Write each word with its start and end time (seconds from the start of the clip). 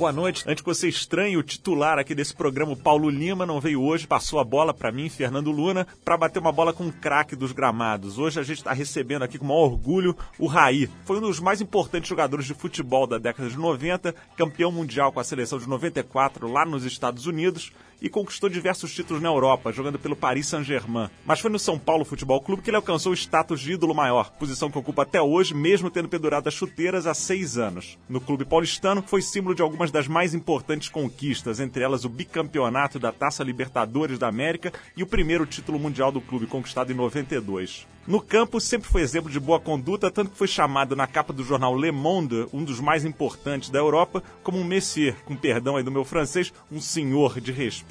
boa 0.00 0.12
noite. 0.12 0.44
Antes 0.46 0.62
que 0.62 0.66
você 0.66 0.88
estranhe 0.88 1.36
o 1.36 1.42
titular 1.42 1.98
aqui 1.98 2.14
desse 2.14 2.34
programa, 2.34 2.72
o 2.72 2.76
Paulo 2.76 3.10
Lima, 3.10 3.44
não 3.44 3.60
veio 3.60 3.82
hoje, 3.82 4.06
passou 4.06 4.40
a 4.40 4.44
bola 4.44 4.72
para 4.72 4.90
mim, 4.90 5.10
Fernando 5.10 5.50
Luna, 5.50 5.86
para 6.02 6.16
bater 6.16 6.38
uma 6.38 6.50
bola 6.50 6.72
com 6.72 6.84
um 6.84 6.90
craque 6.90 7.36
dos 7.36 7.52
gramados. 7.52 8.16
Hoje 8.16 8.40
a 8.40 8.42
gente 8.42 8.56
está 8.56 8.72
recebendo 8.72 9.24
aqui 9.24 9.38
com 9.38 9.44
maior 9.44 9.64
orgulho 9.64 10.16
o 10.38 10.46
Raí. 10.46 10.88
Foi 11.04 11.18
um 11.18 11.20
dos 11.20 11.38
mais 11.38 11.60
importantes 11.60 12.08
jogadores 12.08 12.46
de 12.46 12.54
futebol 12.54 13.06
da 13.06 13.18
década 13.18 13.50
de 13.50 13.58
90, 13.58 14.14
campeão 14.38 14.72
mundial 14.72 15.12
com 15.12 15.20
a 15.20 15.24
seleção 15.24 15.58
de 15.58 15.68
94 15.68 16.50
lá 16.50 16.64
nos 16.64 16.86
Estados 16.86 17.26
Unidos 17.26 17.70
e 18.00 18.08
conquistou 18.08 18.48
diversos 18.48 18.94
títulos 18.94 19.22
na 19.22 19.28
Europa, 19.28 19.72
jogando 19.72 19.98
pelo 19.98 20.16
Paris 20.16 20.46
Saint-Germain. 20.46 21.10
Mas 21.24 21.40
foi 21.40 21.50
no 21.50 21.58
São 21.58 21.78
Paulo 21.78 22.04
Futebol 22.04 22.40
Clube 22.40 22.62
que 22.62 22.70
ele 22.70 22.76
alcançou 22.76 23.12
o 23.12 23.16
status 23.16 23.60
de 23.60 23.72
ídolo 23.72 23.94
maior, 23.94 24.30
posição 24.32 24.70
que 24.70 24.78
ocupa 24.78 25.02
até 25.02 25.20
hoje, 25.20 25.54
mesmo 25.54 25.90
tendo 25.90 26.08
pendurado 26.08 26.48
as 26.48 26.54
chuteiras 26.54 27.06
há 27.06 27.14
seis 27.14 27.58
anos. 27.58 27.98
No 28.08 28.20
clube 28.20 28.44
paulistano, 28.44 29.02
foi 29.06 29.22
símbolo 29.22 29.54
de 29.54 29.62
algumas 29.62 29.90
das 29.90 30.08
mais 30.08 30.34
importantes 30.34 30.88
conquistas, 30.88 31.60
entre 31.60 31.82
elas 31.82 32.04
o 32.04 32.08
bicampeonato 32.08 32.98
da 32.98 33.12
Taça 33.12 33.44
Libertadores 33.44 34.18
da 34.18 34.28
América 34.28 34.72
e 34.96 35.02
o 35.02 35.06
primeiro 35.06 35.46
título 35.46 35.78
mundial 35.78 36.10
do 36.10 36.20
clube, 36.20 36.46
conquistado 36.46 36.92
em 36.92 36.94
92. 36.94 37.86
No 38.06 38.20
campo, 38.20 38.60
sempre 38.60 38.88
foi 38.88 39.02
exemplo 39.02 39.30
de 39.30 39.38
boa 39.38 39.60
conduta, 39.60 40.10
tanto 40.10 40.30
que 40.30 40.38
foi 40.38 40.48
chamado 40.48 40.96
na 40.96 41.06
capa 41.06 41.32
do 41.32 41.44
jornal 41.44 41.76
Le 41.76 41.92
Monde, 41.92 42.46
um 42.52 42.64
dos 42.64 42.80
mais 42.80 43.04
importantes 43.04 43.68
da 43.68 43.78
Europa, 43.78 44.22
como 44.42 44.58
um 44.58 44.64
messier, 44.64 45.14
com 45.24 45.36
perdão 45.36 45.76
aí 45.76 45.82
do 45.82 45.92
meu 45.92 46.04
francês, 46.04 46.52
um 46.72 46.80
senhor 46.80 47.40
de 47.40 47.52
respeito. 47.52 47.89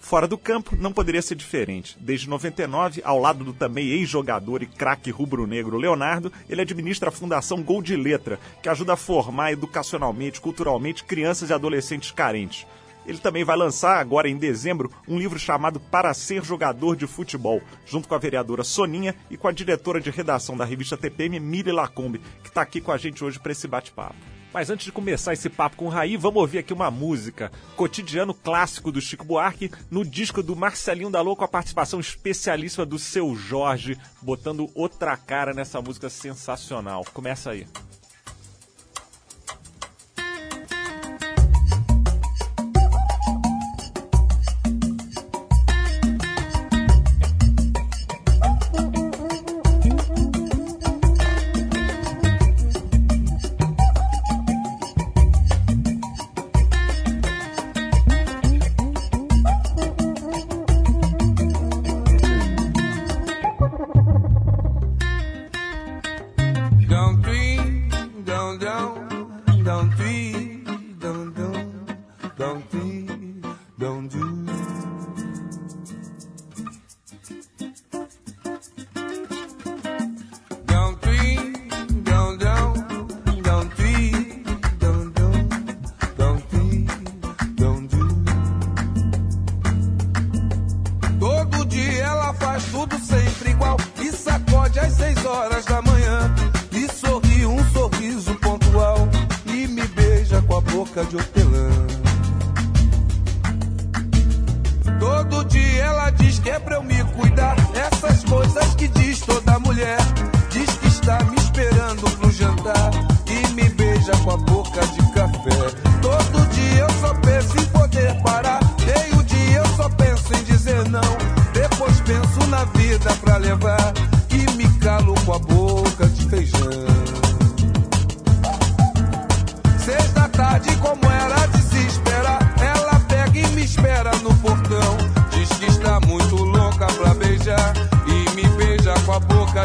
Fora 0.00 0.28
do 0.28 0.38
campo, 0.38 0.76
não 0.76 0.92
poderia 0.92 1.20
ser 1.20 1.34
diferente. 1.34 1.96
Desde 2.00 2.28
99, 2.28 3.02
ao 3.04 3.18
lado 3.18 3.44
do 3.44 3.52
também 3.52 3.88
ex-jogador 3.88 4.62
e 4.62 4.66
craque 4.66 5.10
rubro-negro 5.10 5.76
Leonardo, 5.76 6.32
ele 6.48 6.62
administra 6.62 7.08
a 7.08 7.12
Fundação 7.12 7.62
Gol 7.62 7.82
de 7.82 7.96
Letra, 7.96 8.38
que 8.62 8.68
ajuda 8.68 8.94
a 8.94 8.96
formar 8.96 9.52
educacionalmente, 9.52 10.40
culturalmente 10.40 11.04
crianças 11.04 11.50
e 11.50 11.52
adolescentes 11.52 12.10
carentes. 12.10 12.66
Ele 13.06 13.18
também 13.18 13.42
vai 13.42 13.56
lançar, 13.56 13.98
agora 13.98 14.28
em 14.28 14.36
dezembro, 14.36 14.90
um 15.06 15.18
livro 15.18 15.38
chamado 15.38 15.80
Para 15.80 16.14
Ser 16.14 16.44
Jogador 16.44 16.94
de 16.94 17.06
Futebol, 17.06 17.60
junto 17.86 18.06
com 18.06 18.14
a 18.14 18.18
vereadora 18.18 18.62
Soninha 18.62 19.14
e 19.30 19.36
com 19.36 19.48
a 19.48 19.52
diretora 19.52 20.00
de 20.00 20.10
redação 20.10 20.56
da 20.56 20.64
revista 20.64 20.96
TPM, 20.96 21.40
Miri 21.40 21.72
Lacombe, 21.72 22.20
que 22.42 22.48
está 22.48 22.62
aqui 22.62 22.80
com 22.80 22.92
a 22.92 22.98
gente 22.98 23.24
hoje 23.24 23.38
para 23.38 23.52
esse 23.52 23.66
bate-papo. 23.66 24.37
Mas 24.58 24.70
antes 24.70 24.86
de 24.86 24.90
começar 24.90 25.32
esse 25.32 25.48
papo 25.48 25.76
com 25.76 25.84
o 25.84 25.88
Raí, 25.88 26.16
vamos 26.16 26.40
ouvir 26.40 26.58
aqui 26.58 26.72
uma 26.72 26.90
música, 26.90 27.52
cotidiano 27.76 28.34
clássico 28.34 28.90
do 28.90 29.00
Chico 29.00 29.24
Buarque, 29.24 29.70
no 29.88 30.04
disco 30.04 30.42
do 30.42 30.56
Marcelinho 30.56 31.10
Dalô, 31.10 31.36
com 31.36 31.44
a 31.44 31.48
participação 31.48 32.00
especialíssima 32.00 32.84
do 32.84 32.98
seu 32.98 33.36
Jorge, 33.36 33.96
botando 34.20 34.68
outra 34.74 35.16
cara 35.16 35.54
nessa 35.54 35.80
música 35.80 36.10
sensacional. 36.10 37.04
Começa 37.14 37.52
aí. 37.52 37.68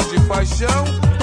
de 0.02 0.20
paixão. 0.28 1.23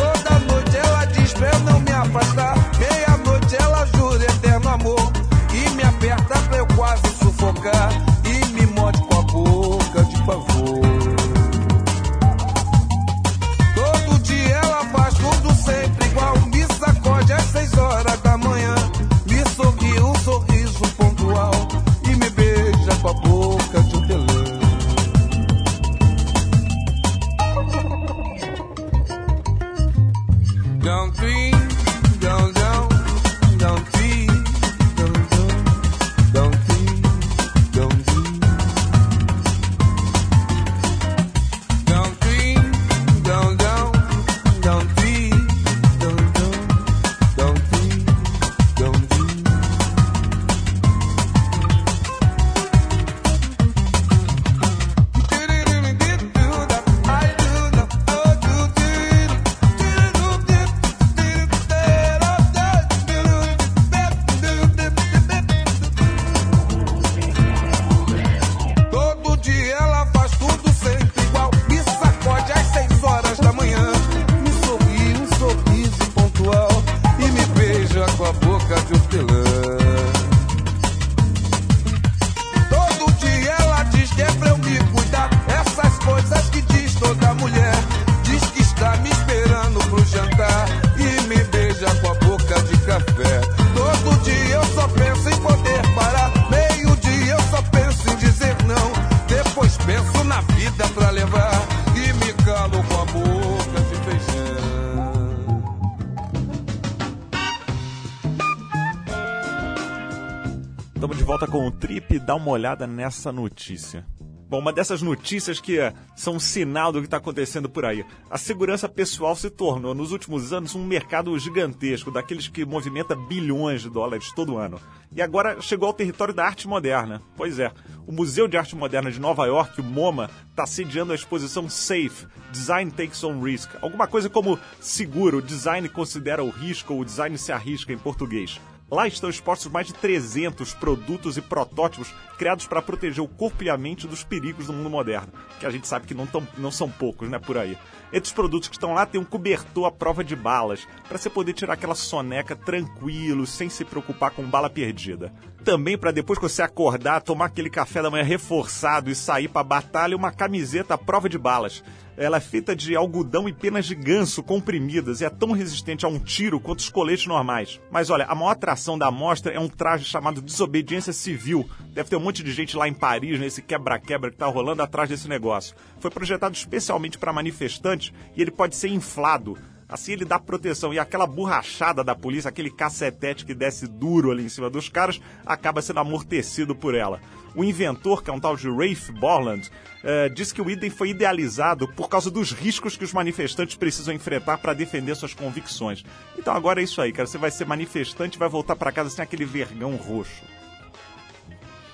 Volta 111.41 111.47
com 111.47 111.67
o 111.67 111.71
Trip. 111.71 112.19
Dá 112.19 112.35
uma 112.35 112.51
olhada 112.51 112.87
nessa 112.87 113.33
notícia. 113.33 114.05
Bom, 114.49 114.59
uma 114.59 114.73
dessas 114.73 115.01
notícias 115.01 115.61
que 115.61 115.79
eh, 115.79 115.95
são 116.17 116.35
um 116.35 116.41
sinal 116.41 116.93
do 116.93 116.99
que 116.99 117.07
está 117.07 117.19
acontecendo 117.19 117.69
por 117.69 117.85
aí. 117.85 118.05
A 118.29 118.37
segurança 118.37 118.89
pessoal 118.89 119.37
se 119.37 119.49
tornou, 119.49 119.95
nos 119.95 120.11
últimos 120.11 120.53
anos, 120.53 120.75
um 120.75 120.85
mercado 120.85 121.39
gigantesco, 121.39 122.11
daqueles 122.11 122.49
que 122.49 122.65
movimenta 122.65 123.15
bilhões 123.15 123.83
de 123.83 123.89
dólares 123.89 124.33
todo 124.35 124.59
ano. 124.59 124.81
E 125.13 125.23
agora 125.23 125.61
chegou 125.61 125.87
ao 125.87 125.95
território 125.95 126.35
da 126.35 126.45
arte 126.45 126.67
moderna. 126.67 127.23
Pois 127.37 127.61
é, 127.61 127.73
o 128.07 128.13
Museu 128.13 128.49
de 128.49 128.57
Arte 128.57 128.75
Moderna 128.75 129.11
de 129.11 129.21
Nova 129.21 129.47
York, 129.47 129.81
o 129.81 129.85
MoMA, 129.85 130.29
está 130.51 130.67
sediando 130.67 131.13
a 131.13 131.15
exposição 131.15 131.71
Safe, 131.71 132.27
Design 132.51 132.91
Takes 132.91 133.23
on 133.23 133.41
Risk. 133.41 133.71
Alguma 133.81 134.09
coisa 134.09 134.29
como 134.29 134.59
seguro, 134.81 135.41
design 135.41 135.89
considera 135.89 136.43
o 136.43 136.51
risco 136.51 136.93
ou 136.93 137.05
design 137.05 137.39
se 137.39 137.53
arrisca 137.53 137.93
em 137.93 137.99
português. 137.99 138.61
Lá 138.91 139.07
estão 139.07 139.31
expostos 139.31 139.71
mais 139.71 139.87
de 139.87 139.95
300 139.95 140.75
produtos 140.75 141.37
e 141.37 141.41
protótipos 141.41 142.13
criados 142.41 142.67
para 142.67 142.81
proteger 142.81 143.23
o 143.23 143.29
corpo 143.29 143.63
e 143.63 143.69
a 143.69 143.77
mente 143.77 144.07
dos 144.07 144.25
perigos 144.25 144.67
do 144.67 144.73
mundo 144.73 144.89
moderno, 144.89 145.31
que 145.59 145.67
a 145.67 145.71
gente 145.71 145.87
sabe 145.87 146.07
que 146.07 146.15
não, 146.15 146.27
tão, 146.27 146.49
não 146.57 146.71
são 146.71 146.89
poucos, 146.91 147.29
né, 147.29 147.39
por 147.39 147.59
aí. 147.59 147.77
Entre 148.11 148.29
os 148.29 148.33
produtos 148.33 148.67
que 148.67 148.77
estão 148.77 148.95
lá 148.95 149.05
tem 149.05 149.21
um 149.21 149.25
cobertor 149.25 149.85
à 149.85 149.91
prova 149.93 150.25
de 150.25 150.35
balas, 150.35 150.89
para 151.07 151.19
você 151.19 151.29
poder 151.29 151.53
tirar 151.53 151.75
aquela 151.75 151.95
soneca 151.95 152.57
tranquilo, 152.57 153.47
sem 153.47 153.69
se 153.69 153.85
preocupar 153.85 154.31
com 154.31 154.43
bala 154.43 154.71
perdida. 154.71 155.31
Também 155.63 155.99
para 155.99 156.11
depois 156.13 156.39
que 156.39 156.49
você 156.49 156.63
acordar, 156.63 157.21
tomar 157.21 157.45
aquele 157.45 157.69
café 157.69 158.01
da 158.01 158.11
manhã 158.11 158.25
reforçado 158.25 159.11
e 159.11 159.15
sair 159.15 159.47
para 159.47 159.63
batalha, 159.63 160.17
uma 160.17 160.33
camiseta 160.33 160.95
à 160.95 160.99
prova 160.99 161.29
de 161.29 161.37
balas. 161.37 161.85
Ela 162.17 162.39
é 162.39 162.41
feita 162.41 162.75
de 162.77 162.95
algodão 162.97 163.49
e 163.49 163.53
penas 163.53 163.87
de 163.87 163.95
ganso 163.95 164.43
comprimidas 164.43 165.21
e 165.21 165.25
é 165.25 165.31
tão 165.31 165.53
resistente 165.53 166.05
a 166.05 166.09
um 166.09 166.19
tiro 166.19 166.61
quanto 166.61 166.81
os 166.81 166.91
coletes 166.91 167.27
normais. 167.27 167.81
Mas 167.91 168.11
olha, 168.11 168.27
a 168.27 168.35
maior 168.35 168.51
atração 168.51 168.99
da 168.99 169.07
amostra 169.07 169.53
é 169.53 169.59
um 169.59 169.69
traje 169.69 170.05
chamado 170.05 170.43
Desobediência 170.43 171.13
Civil. 171.13 171.69
Deve 171.93 172.11
ter 172.11 172.17
um 172.17 172.21
monte 172.31 172.45
de 172.45 172.53
gente 172.53 172.77
lá 172.77 172.87
em 172.87 172.95
Paris, 172.95 173.41
nesse 173.41 173.61
quebra-quebra 173.61 174.31
que 174.31 174.37
tá 174.37 174.47
rolando 174.47 174.83
atrás 174.83 175.09
desse 175.09 175.29
negócio. 175.29 175.75
Foi 175.99 176.13
projetado 176.13 176.55
especialmente 176.55 177.19
para 177.19 177.33
manifestantes 177.33 178.13
e 178.37 178.41
ele 178.41 178.53
pode 178.53 178.77
ser 178.77 178.89
inflado 178.89 179.59
Assim 179.91 180.13
ele 180.13 180.25
dá 180.25 180.39
proteção. 180.39 180.95
E 180.95 181.01
aquela 181.01 181.27
borrachada 181.27 182.05
da 182.05 182.15
polícia, 182.15 182.49
aquele 182.49 182.71
cacetete 182.71 183.45
que 183.45 183.53
desce 183.53 183.89
duro 183.89 184.31
ali 184.31 184.45
em 184.45 184.49
cima 184.49 184.71
dos 184.71 184.89
caras, 184.89 185.21
acaba 185.45 185.83
sendo 185.83 185.99
amortecido 185.99 186.77
por 186.77 186.95
ela. 186.95 187.21
O 187.57 187.65
inventor, 187.65 188.23
que 188.23 188.31
é 188.31 188.33
um 188.33 188.39
tal 188.39 188.57
de 188.57 188.69
Rafe 188.69 189.11
Borland, 189.11 189.69
eh, 190.05 190.29
disse 190.29 190.55
que 190.55 190.63
o 190.63 190.71
item 190.71 190.91
foi 190.91 191.09
idealizado 191.09 191.89
por 191.89 192.09
causa 192.09 192.31
dos 192.31 192.53
riscos 192.53 192.97
que 192.97 193.03
os 193.03 193.13
manifestantes 193.13 193.75
precisam 193.75 194.15
enfrentar 194.15 194.59
para 194.59 194.75
defender 194.75 195.17
suas 195.17 195.35
convicções. 195.35 196.05
Então 196.39 196.55
agora 196.55 196.81
é 196.81 196.85
isso 196.85 197.03
aí, 197.03 197.11
cara. 197.11 197.27
Você 197.27 197.39
vai 197.39 197.51
ser 197.51 197.67
manifestante 197.67 198.37
e 198.37 198.39
vai 198.39 198.49
voltar 198.49 198.77
para 198.77 198.93
casa 198.93 199.11
sem 199.11 199.25
aquele 199.25 199.45
vergão 199.45 199.97
roxo. 199.97 200.60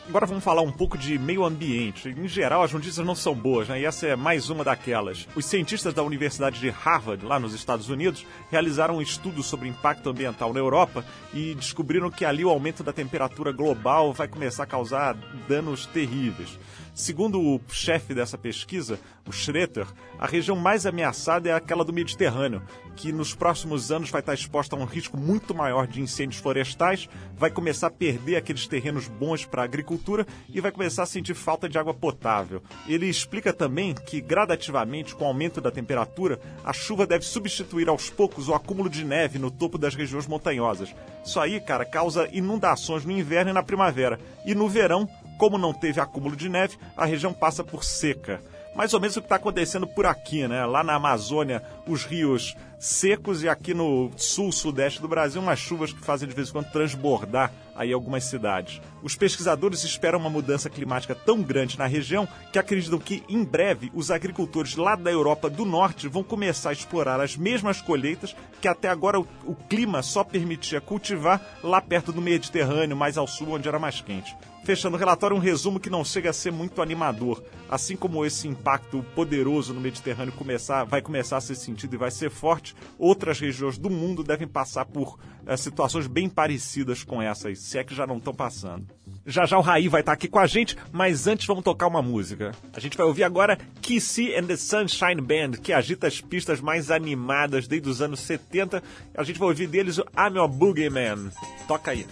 Agora 0.08 0.24
vamos 0.24 0.44
falar 0.44 0.62
um 0.62 0.70
pouco 0.70 0.96
de 0.96 1.18
meio 1.18 1.44
ambiente. 1.44 2.08
Em 2.08 2.28
geral, 2.28 2.62
as 2.62 2.72
notícias 2.72 3.04
não 3.04 3.16
são 3.16 3.34
boas, 3.34 3.68
né? 3.68 3.80
E 3.80 3.84
essa 3.84 4.06
é 4.06 4.14
mais 4.14 4.48
uma 4.48 4.62
daquelas. 4.62 5.26
Os 5.34 5.44
cientistas 5.44 5.92
da 5.92 6.02
Universidade 6.02 6.60
de 6.60 6.70
Harvard, 6.70 7.24
lá 7.24 7.40
nos 7.40 7.52
Estados 7.52 7.88
Unidos, 7.88 8.24
realizaram 8.48 8.98
um 8.98 9.02
estudo 9.02 9.42
sobre 9.42 9.68
impacto 9.68 10.08
ambiental 10.08 10.52
na 10.52 10.60
Europa 10.60 11.04
e 11.34 11.56
descobriram 11.56 12.08
que 12.08 12.24
ali 12.24 12.44
o 12.44 12.48
aumento 12.50 12.84
da 12.84 12.92
temperatura 12.92 13.50
global 13.50 14.12
vai 14.12 14.28
começar 14.28 14.62
a 14.62 14.66
causar 14.66 15.16
danos 15.48 15.86
terríveis. 15.86 16.56
Segundo 16.96 17.38
o 17.38 17.60
chefe 17.68 18.14
dessa 18.14 18.38
pesquisa, 18.38 18.98
o 19.28 19.30
Schroeter, 19.30 19.86
a 20.18 20.26
região 20.26 20.56
mais 20.56 20.86
ameaçada 20.86 21.50
é 21.50 21.52
aquela 21.52 21.84
do 21.84 21.92
Mediterrâneo, 21.92 22.62
que 22.96 23.12
nos 23.12 23.34
próximos 23.34 23.92
anos 23.92 24.08
vai 24.08 24.22
estar 24.22 24.32
exposta 24.32 24.74
a 24.74 24.78
um 24.78 24.86
risco 24.86 25.14
muito 25.14 25.54
maior 25.54 25.86
de 25.86 26.00
incêndios 26.00 26.40
florestais, 26.40 27.06
vai 27.36 27.50
começar 27.50 27.88
a 27.88 27.90
perder 27.90 28.36
aqueles 28.36 28.66
terrenos 28.66 29.08
bons 29.08 29.44
para 29.44 29.60
a 29.60 29.66
agricultura 29.66 30.26
e 30.48 30.58
vai 30.58 30.72
começar 30.72 31.02
a 31.02 31.06
sentir 31.06 31.34
falta 31.34 31.68
de 31.68 31.76
água 31.76 31.92
potável. 31.92 32.62
Ele 32.88 33.06
explica 33.06 33.52
também 33.52 33.92
que, 33.94 34.18
gradativamente, 34.22 35.14
com 35.14 35.24
o 35.24 35.28
aumento 35.28 35.60
da 35.60 35.70
temperatura, 35.70 36.40
a 36.64 36.72
chuva 36.72 37.06
deve 37.06 37.26
substituir 37.26 37.90
aos 37.90 38.08
poucos 38.08 38.48
o 38.48 38.54
acúmulo 38.54 38.88
de 38.88 39.04
neve 39.04 39.38
no 39.38 39.50
topo 39.50 39.76
das 39.76 39.94
regiões 39.94 40.26
montanhosas. 40.26 40.94
Isso 41.22 41.38
aí, 41.38 41.60
cara, 41.60 41.84
causa 41.84 42.26
inundações 42.32 43.04
no 43.04 43.12
inverno 43.12 43.50
e 43.50 43.54
na 43.54 43.62
primavera. 43.62 44.18
E 44.46 44.54
no 44.54 44.66
verão, 44.66 45.06
como 45.38 45.58
não 45.58 45.72
teve 45.72 46.00
acúmulo 46.00 46.36
de 46.36 46.48
neve, 46.48 46.76
a 46.96 47.04
região 47.04 47.32
passa 47.32 47.62
por 47.62 47.84
seca. 47.84 48.40
Mais 48.76 48.92
ou 48.92 49.00
menos 49.00 49.16
o 49.16 49.20
que 49.22 49.26
está 49.26 49.36
acontecendo 49.36 49.86
por 49.86 50.04
aqui, 50.04 50.46
né? 50.46 50.66
Lá 50.66 50.84
na 50.84 50.94
Amazônia, 50.94 51.62
os 51.86 52.04
rios 52.04 52.54
secos 52.78 53.42
e 53.42 53.48
aqui 53.48 53.72
no 53.72 54.10
sul-sudeste 54.18 55.00
do 55.00 55.08
Brasil, 55.08 55.40
umas 55.40 55.58
chuvas 55.58 55.94
que 55.94 56.04
fazem 56.04 56.28
de 56.28 56.34
vez 56.34 56.50
em 56.50 56.52
quando 56.52 56.70
transbordar 56.70 57.50
aí 57.74 57.90
algumas 57.90 58.24
cidades. 58.24 58.82
Os 59.02 59.16
pesquisadores 59.16 59.82
esperam 59.82 60.18
uma 60.18 60.28
mudança 60.28 60.68
climática 60.68 61.14
tão 61.14 61.42
grande 61.42 61.78
na 61.78 61.86
região 61.86 62.28
que 62.52 62.58
acreditam 62.58 62.98
que 62.98 63.22
em 63.30 63.42
breve 63.42 63.90
os 63.94 64.10
agricultores 64.10 64.76
lá 64.76 64.94
da 64.94 65.10
Europa 65.10 65.48
do 65.48 65.64
Norte 65.64 66.06
vão 66.06 66.22
começar 66.22 66.68
a 66.68 66.74
explorar 66.74 67.18
as 67.18 67.34
mesmas 67.34 67.80
colheitas 67.80 68.36
que 68.60 68.68
até 68.68 68.90
agora 68.90 69.18
o, 69.18 69.26
o 69.44 69.54
clima 69.54 70.02
só 70.02 70.22
permitia 70.22 70.82
cultivar 70.82 71.40
lá 71.62 71.80
perto 71.80 72.12
do 72.12 72.20
Mediterrâneo, 72.20 72.94
mais 72.94 73.16
ao 73.16 73.26
sul, 73.26 73.52
onde 73.52 73.68
era 73.68 73.78
mais 73.78 74.02
quente. 74.02 74.36
Fechando 74.66 74.96
o 74.96 74.98
relatório, 74.98 75.36
um 75.36 75.38
resumo 75.38 75.78
que 75.78 75.88
não 75.88 76.04
chega 76.04 76.30
a 76.30 76.32
ser 76.32 76.50
muito 76.50 76.82
animador. 76.82 77.40
Assim 77.70 77.94
como 77.94 78.26
esse 78.26 78.48
impacto 78.48 79.00
poderoso 79.14 79.72
no 79.72 79.80
Mediterrâneo 79.80 80.32
começar, 80.32 80.82
vai 80.82 81.00
começar 81.00 81.36
a 81.36 81.40
ser 81.40 81.54
sentido 81.54 81.94
e 81.94 81.96
vai 81.96 82.10
ser 82.10 82.30
forte, 82.30 82.74
outras 82.98 83.38
regiões 83.38 83.78
do 83.78 83.88
mundo 83.88 84.24
devem 84.24 84.48
passar 84.48 84.84
por 84.84 85.20
é, 85.46 85.56
situações 85.56 86.08
bem 86.08 86.28
parecidas 86.28 87.04
com 87.04 87.22
essas, 87.22 87.60
se 87.60 87.78
é 87.78 87.84
que 87.84 87.94
já 87.94 88.08
não 88.08 88.16
estão 88.16 88.34
passando. 88.34 88.88
Já 89.24 89.46
já 89.46 89.56
o 89.56 89.60
Raí 89.60 89.86
vai 89.86 90.00
estar 90.00 90.10
aqui 90.10 90.26
com 90.26 90.40
a 90.40 90.48
gente, 90.48 90.76
mas 90.90 91.28
antes 91.28 91.46
vamos 91.46 91.62
tocar 91.62 91.86
uma 91.86 92.02
música. 92.02 92.50
A 92.72 92.80
gente 92.80 92.96
vai 92.96 93.06
ouvir 93.06 93.22
agora 93.22 93.56
Kissy 93.80 94.34
and 94.34 94.46
the 94.46 94.56
Sunshine 94.56 95.20
Band, 95.20 95.60
que 95.62 95.72
agita 95.72 96.08
as 96.08 96.20
pistas 96.20 96.60
mais 96.60 96.90
animadas 96.90 97.68
desde 97.68 97.88
os 97.88 98.02
anos 98.02 98.18
70. 98.18 98.82
A 99.14 99.22
gente 99.22 99.38
vai 99.38 99.48
ouvir 99.48 99.68
deles 99.68 99.98
o 99.98 100.04
I'm 100.18 100.36
Your 100.36 100.48
Boogeyman. 100.48 101.30
Toca 101.68 101.92
aí. 101.92 102.04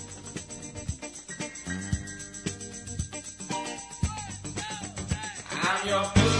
Your 5.86 6.33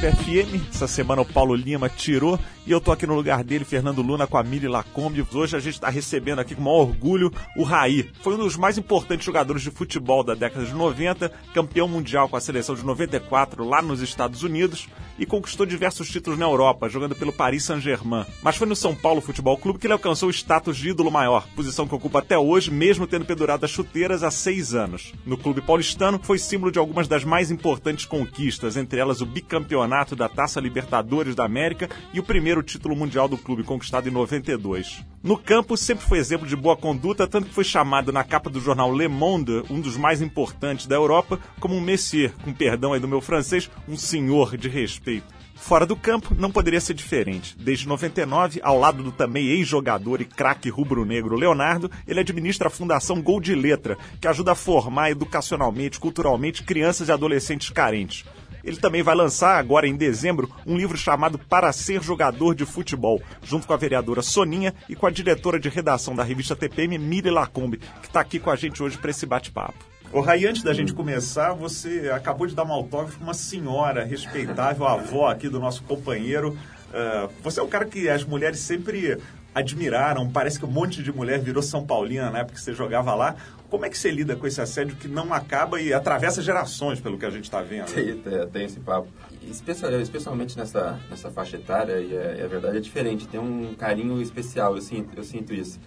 FM. 0.00 0.62
Essa 0.72 0.88
semana 0.88 1.20
o 1.20 1.26
Paulo 1.26 1.54
Lima 1.54 1.88
tirou 1.88 2.38
e 2.70 2.72
eu 2.72 2.80
tô 2.80 2.92
aqui 2.92 3.04
no 3.04 3.16
lugar 3.16 3.42
dele, 3.42 3.64
Fernando 3.64 4.00
Luna, 4.00 4.28
com 4.28 4.38
a 4.38 4.44
Miri 4.44 4.68
Lacombe. 4.68 5.26
Hoje 5.34 5.56
a 5.56 5.58
gente 5.58 5.74
está 5.74 5.90
recebendo 5.90 6.38
aqui 6.38 6.54
com 6.54 6.62
maior 6.62 6.82
orgulho 6.82 7.32
o 7.56 7.64
Raí. 7.64 8.08
Foi 8.22 8.34
um 8.34 8.38
dos 8.38 8.56
mais 8.56 8.78
importantes 8.78 9.26
jogadores 9.26 9.62
de 9.62 9.72
futebol 9.72 10.22
da 10.22 10.36
década 10.36 10.64
de 10.64 10.72
90, 10.72 11.32
campeão 11.52 11.88
mundial 11.88 12.28
com 12.28 12.36
a 12.36 12.40
seleção 12.40 12.76
de 12.76 12.84
94 12.84 13.64
lá 13.64 13.82
nos 13.82 14.00
Estados 14.00 14.44
Unidos 14.44 14.88
e 15.18 15.26
conquistou 15.26 15.66
diversos 15.66 16.08
títulos 16.08 16.38
na 16.38 16.46
Europa, 16.46 16.88
jogando 16.88 17.14
pelo 17.16 17.32
Paris 17.32 17.64
Saint-Germain. 17.64 18.24
Mas 18.40 18.56
foi 18.56 18.66
no 18.66 18.76
São 18.76 18.94
Paulo 18.94 19.20
Futebol 19.20 19.58
Clube 19.58 19.78
que 19.78 19.86
ele 19.86 19.92
alcançou 19.92 20.28
o 20.28 20.32
status 20.32 20.76
de 20.76 20.90
ídolo 20.90 21.10
maior, 21.10 21.46
posição 21.56 21.88
que 21.88 21.94
ocupa 21.94 22.20
até 22.20 22.38
hoje, 22.38 22.70
mesmo 22.70 23.06
tendo 23.06 23.26
pendurado 23.26 23.64
as 23.64 23.70
chuteiras 23.70 24.22
há 24.22 24.30
seis 24.30 24.74
anos. 24.74 25.12
No 25.26 25.36
clube 25.36 25.60
paulistano, 25.60 26.20
foi 26.22 26.38
símbolo 26.38 26.70
de 26.70 26.78
algumas 26.78 27.06
das 27.06 27.22
mais 27.24 27.50
importantes 27.50 28.06
conquistas, 28.06 28.76
entre 28.76 29.00
elas 29.00 29.20
o 29.20 29.26
bicampeonato 29.26 30.14
da 30.14 30.28
Taça 30.28 30.60
Libertadores 30.60 31.34
da 31.34 31.44
América 31.44 31.90
e 32.14 32.20
o 32.20 32.22
primeiro 32.22 32.59
título 32.62 32.96
mundial 32.96 33.28
do 33.28 33.38
clube, 33.38 33.62
conquistado 33.62 34.08
em 34.08 34.12
92. 34.12 35.04
No 35.22 35.36
campo, 35.36 35.76
sempre 35.76 36.06
foi 36.06 36.18
exemplo 36.18 36.46
de 36.46 36.56
boa 36.56 36.76
conduta, 36.76 37.26
tanto 37.26 37.48
que 37.48 37.54
foi 37.54 37.64
chamado 37.64 38.12
na 38.12 38.24
capa 38.24 38.48
do 38.48 38.60
jornal 38.60 38.94
Le 38.94 39.08
Monde, 39.08 39.62
um 39.70 39.80
dos 39.80 39.96
mais 39.96 40.22
importantes 40.22 40.86
da 40.86 40.96
Europa, 40.96 41.38
como 41.58 41.74
um 41.74 41.80
messier, 41.80 42.32
com 42.44 42.52
perdão 42.52 42.92
aí 42.92 43.00
do 43.00 43.08
meu 43.08 43.20
francês, 43.20 43.70
um 43.88 43.96
senhor 43.96 44.56
de 44.56 44.68
respeito. 44.68 45.40
Fora 45.60 45.84
do 45.84 45.94
campo, 45.94 46.34
não 46.36 46.50
poderia 46.50 46.80
ser 46.80 46.94
diferente. 46.94 47.54
Desde 47.56 47.86
99, 47.86 48.60
ao 48.62 48.78
lado 48.78 49.02
do 49.02 49.12
também 49.12 49.46
ex-jogador 49.46 50.22
e 50.22 50.24
craque 50.24 50.70
rubro-negro 50.70 51.36
Leonardo, 51.36 51.90
ele 52.08 52.20
administra 52.20 52.68
a 52.68 52.70
Fundação 52.70 53.20
Gol 53.20 53.40
de 53.40 53.54
Letra, 53.54 53.98
que 54.18 54.26
ajuda 54.26 54.52
a 54.52 54.56
formar 54.56 55.10
educacionalmente, 55.10 56.00
culturalmente, 56.00 56.62
crianças 56.62 57.08
e 57.08 57.12
adolescentes 57.12 57.68
carentes. 57.68 58.24
Ele 58.64 58.76
também 58.76 59.02
vai 59.02 59.14
lançar, 59.14 59.58
agora 59.58 59.86
em 59.86 59.96
dezembro, 59.96 60.50
um 60.66 60.76
livro 60.76 60.96
chamado 60.96 61.38
Para 61.38 61.72
Ser 61.72 62.02
Jogador 62.02 62.54
de 62.54 62.64
Futebol, 62.64 63.20
junto 63.42 63.66
com 63.66 63.72
a 63.72 63.76
vereadora 63.76 64.22
Soninha 64.22 64.74
e 64.88 64.94
com 64.94 65.06
a 65.06 65.10
diretora 65.10 65.58
de 65.58 65.68
redação 65.68 66.14
da 66.14 66.22
revista 66.22 66.56
TPM, 66.56 66.98
Miri 66.98 67.30
Lacombe, 67.30 67.78
que 68.00 68.06
está 68.06 68.20
aqui 68.20 68.38
com 68.38 68.50
a 68.50 68.56
gente 68.56 68.82
hoje 68.82 68.98
para 68.98 69.10
esse 69.10 69.26
bate-papo. 69.26 69.90
O 70.12 70.20
Rai, 70.20 70.44
antes 70.44 70.64
da 70.64 70.74
gente 70.74 70.92
começar, 70.92 71.52
você 71.52 72.10
acabou 72.12 72.44
de 72.44 72.54
dar 72.54 72.64
um 72.64 72.72
autógrafo 72.72 73.16
para 73.16 73.24
uma 73.24 73.34
senhora 73.34 74.04
respeitável, 74.04 74.84
avó 74.84 75.28
aqui 75.28 75.48
do 75.48 75.60
nosso 75.60 75.84
companheiro. 75.84 76.58
Uh, 76.90 77.30
você 77.40 77.60
é 77.60 77.62
um 77.62 77.68
cara 77.68 77.84
que 77.84 78.08
as 78.08 78.24
mulheres 78.24 78.58
sempre 78.58 79.16
admiraram. 79.54 80.30
Parece 80.30 80.58
que 80.58 80.64
um 80.64 80.70
monte 80.70 81.02
de 81.02 81.12
mulher 81.12 81.38
virou 81.40 81.62
São 81.62 81.84
Paulina 81.84 82.30
na 82.30 82.40
época 82.40 82.54
que 82.54 82.60
você 82.60 82.72
jogava 82.72 83.14
lá. 83.14 83.36
Como 83.68 83.84
é 83.84 83.90
que 83.90 83.96
você 83.96 84.10
lida 84.10 84.34
com 84.34 84.46
esse 84.46 84.60
assédio 84.60 84.96
que 84.96 85.06
não 85.06 85.32
acaba 85.32 85.80
e 85.80 85.92
atravessa 85.92 86.42
gerações, 86.42 87.00
pelo 87.00 87.16
que 87.16 87.24
a 87.24 87.30
gente 87.30 87.44
está 87.44 87.62
vendo? 87.62 87.86
Tem, 87.92 88.46
tem, 88.48 88.64
esse 88.64 88.80
papo. 88.80 89.08
Especial, 89.48 89.92
especialmente 90.00 90.58
nessa, 90.58 90.98
nessa 91.08 91.30
faixa 91.30 91.56
etária, 91.56 92.00
e 92.00 92.16
a, 92.16 92.20
é, 92.20 92.44
a, 92.44 92.48
verdade 92.48 92.78
é 92.78 92.80
diferente, 92.80 93.28
tem 93.28 93.38
um 93.38 93.74
carinho 93.74 94.20
especial, 94.20 94.74
eu 94.74 94.82
sinto, 94.82 95.16
eu 95.16 95.22
sinto 95.22 95.54
isso. 95.54 95.78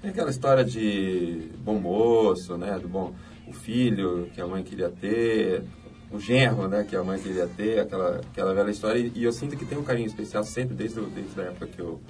Tem 0.00 0.10
aquela 0.10 0.30
história 0.30 0.64
de 0.64 1.50
bom 1.58 1.78
moço, 1.78 2.56
né, 2.56 2.78
do 2.78 2.88
bom 2.88 3.12
o 3.46 3.52
filho 3.52 4.30
que 4.32 4.40
a 4.40 4.46
mãe 4.46 4.62
queria 4.62 4.88
ter, 4.88 5.64
o 6.10 6.18
genro, 6.18 6.68
né, 6.68 6.84
que 6.88 6.94
a 6.94 7.02
mãe 7.02 7.18
queria 7.18 7.46
ter, 7.46 7.80
aquela, 7.80 8.18
aquela 8.18 8.54
velha 8.54 8.70
história. 8.70 8.98
E, 8.98 9.12
e 9.14 9.24
eu 9.24 9.32
sinto 9.32 9.56
que 9.56 9.64
tem 9.64 9.76
um 9.76 9.82
carinho 9.82 10.06
especial 10.06 10.44
sempre, 10.44 10.74
desde, 10.74 11.00
desde 11.00 11.40
a 11.40 11.44
época 11.44 11.66
que 11.66 11.80
eu, 11.80 12.00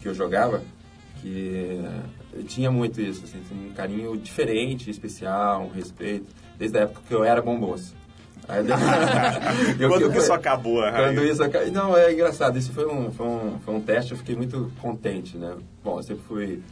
que 0.00 0.08
eu 0.08 0.14
jogava, 0.14 0.62
que 1.20 1.80
tinha 2.46 2.70
muito 2.70 3.00
isso, 3.00 3.24
assim, 3.24 3.42
um 3.52 3.72
carinho 3.72 4.16
diferente, 4.16 4.90
especial, 4.90 5.62
um 5.62 5.70
respeito, 5.70 6.26
desde 6.58 6.78
a 6.78 6.82
época 6.82 7.00
que 7.06 7.14
eu 7.14 7.24
era 7.24 7.40
bom 7.40 7.56
moço. 7.56 7.94
Aí, 8.48 8.64
eu, 9.80 9.88
quando 9.88 10.02
eu, 10.02 10.12
isso 10.12 10.32
acabou? 10.32 10.82
Quando 10.82 11.24
isso 11.24 11.42
acabou... 11.42 11.72
Não, 11.72 11.96
é 11.96 12.12
engraçado, 12.12 12.56
isso 12.56 12.72
foi 12.72 12.86
um, 12.86 13.10
foi, 13.10 13.26
um, 13.26 13.58
foi 13.64 13.74
um 13.74 13.80
teste, 13.80 14.12
eu 14.12 14.18
fiquei 14.18 14.36
muito 14.36 14.70
contente, 14.80 15.36
né? 15.36 15.56
Bom, 15.82 15.98
eu 15.98 16.02
sempre 16.02 16.22
fui 16.28 16.62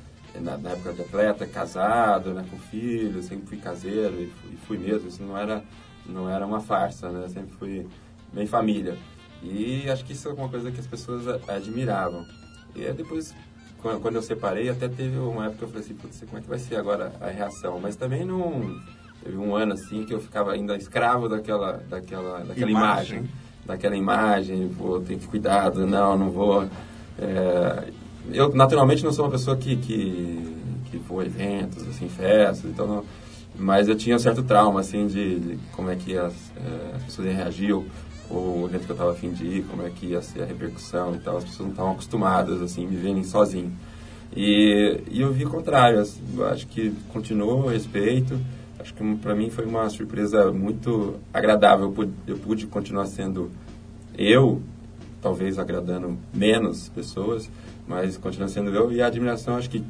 na, 0.40 0.56
na, 0.56 0.70
época 0.70 0.92
de 0.92 1.02
atleta, 1.02 1.46
casado, 1.46 2.32
né, 2.32 2.44
com 2.50 2.58
filho, 2.58 3.22
sempre 3.22 3.46
fui 3.46 3.58
caseiro 3.58 4.22
e 4.22 4.26
fui, 4.26 4.56
fui, 4.66 4.78
mesmo, 4.78 5.08
isso 5.08 5.22
não 5.22 5.36
era, 5.36 5.62
não 6.06 6.28
era 6.28 6.46
uma 6.46 6.60
farsa, 6.60 7.08
né, 7.10 7.28
sempre 7.28 7.52
fui 7.56 7.86
bem 8.32 8.46
família. 8.46 8.96
E 9.42 9.88
acho 9.90 10.04
que 10.04 10.12
isso 10.12 10.28
é 10.28 10.32
uma 10.32 10.48
coisa 10.48 10.70
que 10.70 10.80
as 10.80 10.86
pessoas 10.86 11.26
admiravam. 11.48 12.24
E 12.74 12.86
aí 12.86 12.92
depois, 12.92 13.34
quando 13.80 14.16
eu 14.16 14.22
separei, 14.22 14.68
até 14.68 14.88
teve 14.88 15.18
uma 15.18 15.46
época 15.46 15.58
que 15.58 15.64
eu 15.64 15.68
falei 15.68 15.84
assim, 15.84 15.94
putz, 15.94 16.20
como 16.26 16.38
é 16.38 16.40
que 16.40 16.48
vai 16.48 16.58
ser 16.58 16.76
agora 16.76 17.12
a 17.20 17.28
reação? 17.28 17.80
Mas 17.80 17.96
também 17.96 18.24
não... 18.24 18.80
Teve 19.22 19.38
um 19.38 19.56
ano 19.56 19.72
assim 19.72 20.04
que 20.04 20.12
eu 20.12 20.20
ficava 20.20 20.52
ainda 20.52 20.76
escravo 20.76 21.30
daquela, 21.30 21.82
daquela, 21.88 22.40
daquela 22.40 22.70
imagem. 22.70 23.18
imagem 23.18 23.44
daquela 23.64 23.96
imagem, 23.96 24.68
pô, 24.76 25.00
tem 25.00 25.18
que 25.18 25.26
cuidado, 25.26 25.86
não, 25.86 26.16
não 26.16 26.30
vou... 26.30 26.68
É, 27.18 27.88
eu 28.32 28.54
naturalmente 28.54 29.04
não 29.04 29.12
sou 29.12 29.24
uma 29.24 29.30
pessoa 29.30 29.56
que 29.56 29.76
que, 29.76 30.56
que 30.90 30.96
vou 30.98 31.20
a 31.20 31.26
eventos, 31.26 31.86
assim, 31.88 32.08
festas, 32.08 32.64
então 32.70 32.86
não, 32.86 33.04
mas 33.56 33.88
eu 33.88 33.94
tinha 33.94 34.16
um 34.16 34.18
certo 34.18 34.42
trauma 34.42 34.80
assim 34.80 35.06
de, 35.06 35.38
de 35.38 35.58
como 35.72 35.90
é 35.90 35.96
que 35.96 36.16
as, 36.16 36.32
é, 36.56 36.96
as 36.96 37.02
pessoas 37.04 37.28
iam 37.28 37.36
reagir 37.36 37.84
o 38.30 38.66
evento 38.66 38.84
que 38.84 38.90
eu 38.90 38.94
estava 38.94 39.12
afim 39.12 39.30
de 39.30 39.44
ir, 39.44 39.64
como 39.64 39.82
é 39.82 39.90
que 39.90 40.06
ia 40.06 40.22
ser 40.22 40.42
a 40.42 40.46
repercussão 40.46 41.14
e 41.14 41.18
tal. 41.18 41.36
As 41.36 41.44
pessoas 41.44 41.66
não 41.66 41.70
estavam 41.70 41.92
acostumadas 41.92 42.62
assim, 42.62 42.86
me 42.86 42.96
verem 42.96 43.24
sozinho. 43.24 43.72
E, 44.34 45.00
e 45.10 45.20
eu 45.20 45.32
vi 45.32 45.44
o 45.44 45.50
contrário. 45.50 46.00
Assim, 46.00 46.20
acho 46.50 46.66
que 46.66 46.92
continuou 47.12 47.64
o 47.64 47.68
respeito. 47.68 48.38
Acho 48.78 48.92
que 48.94 49.16
para 49.16 49.34
mim 49.34 49.50
foi 49.50 49.64
uma 49.64 49.88
surpresa 49.88 50.50
muito 50.52 51.14
agradável. 51.32 51.86
Eu 51.86 51.92
pude, 51.92 52.12
eu 52.26 52.38
pude 52.38 52.66
continuar 52.66 53.06
sendo 53.06 53.50
eu, 54.16 54.60
talvez 55.20 55.58
agradando 55.58 56.18
menos 56.32 56.88
pessoas, 56.88 57.50
mas 57.86 58.16
continua 58.16 58.48
sendo 58.48 58.70
eu. 58.70 58.92
E 58.92 59.00
a 59.00 59.06
admiração, 59.06 59.56
acho 59.56 59.70
que 59.70 59.84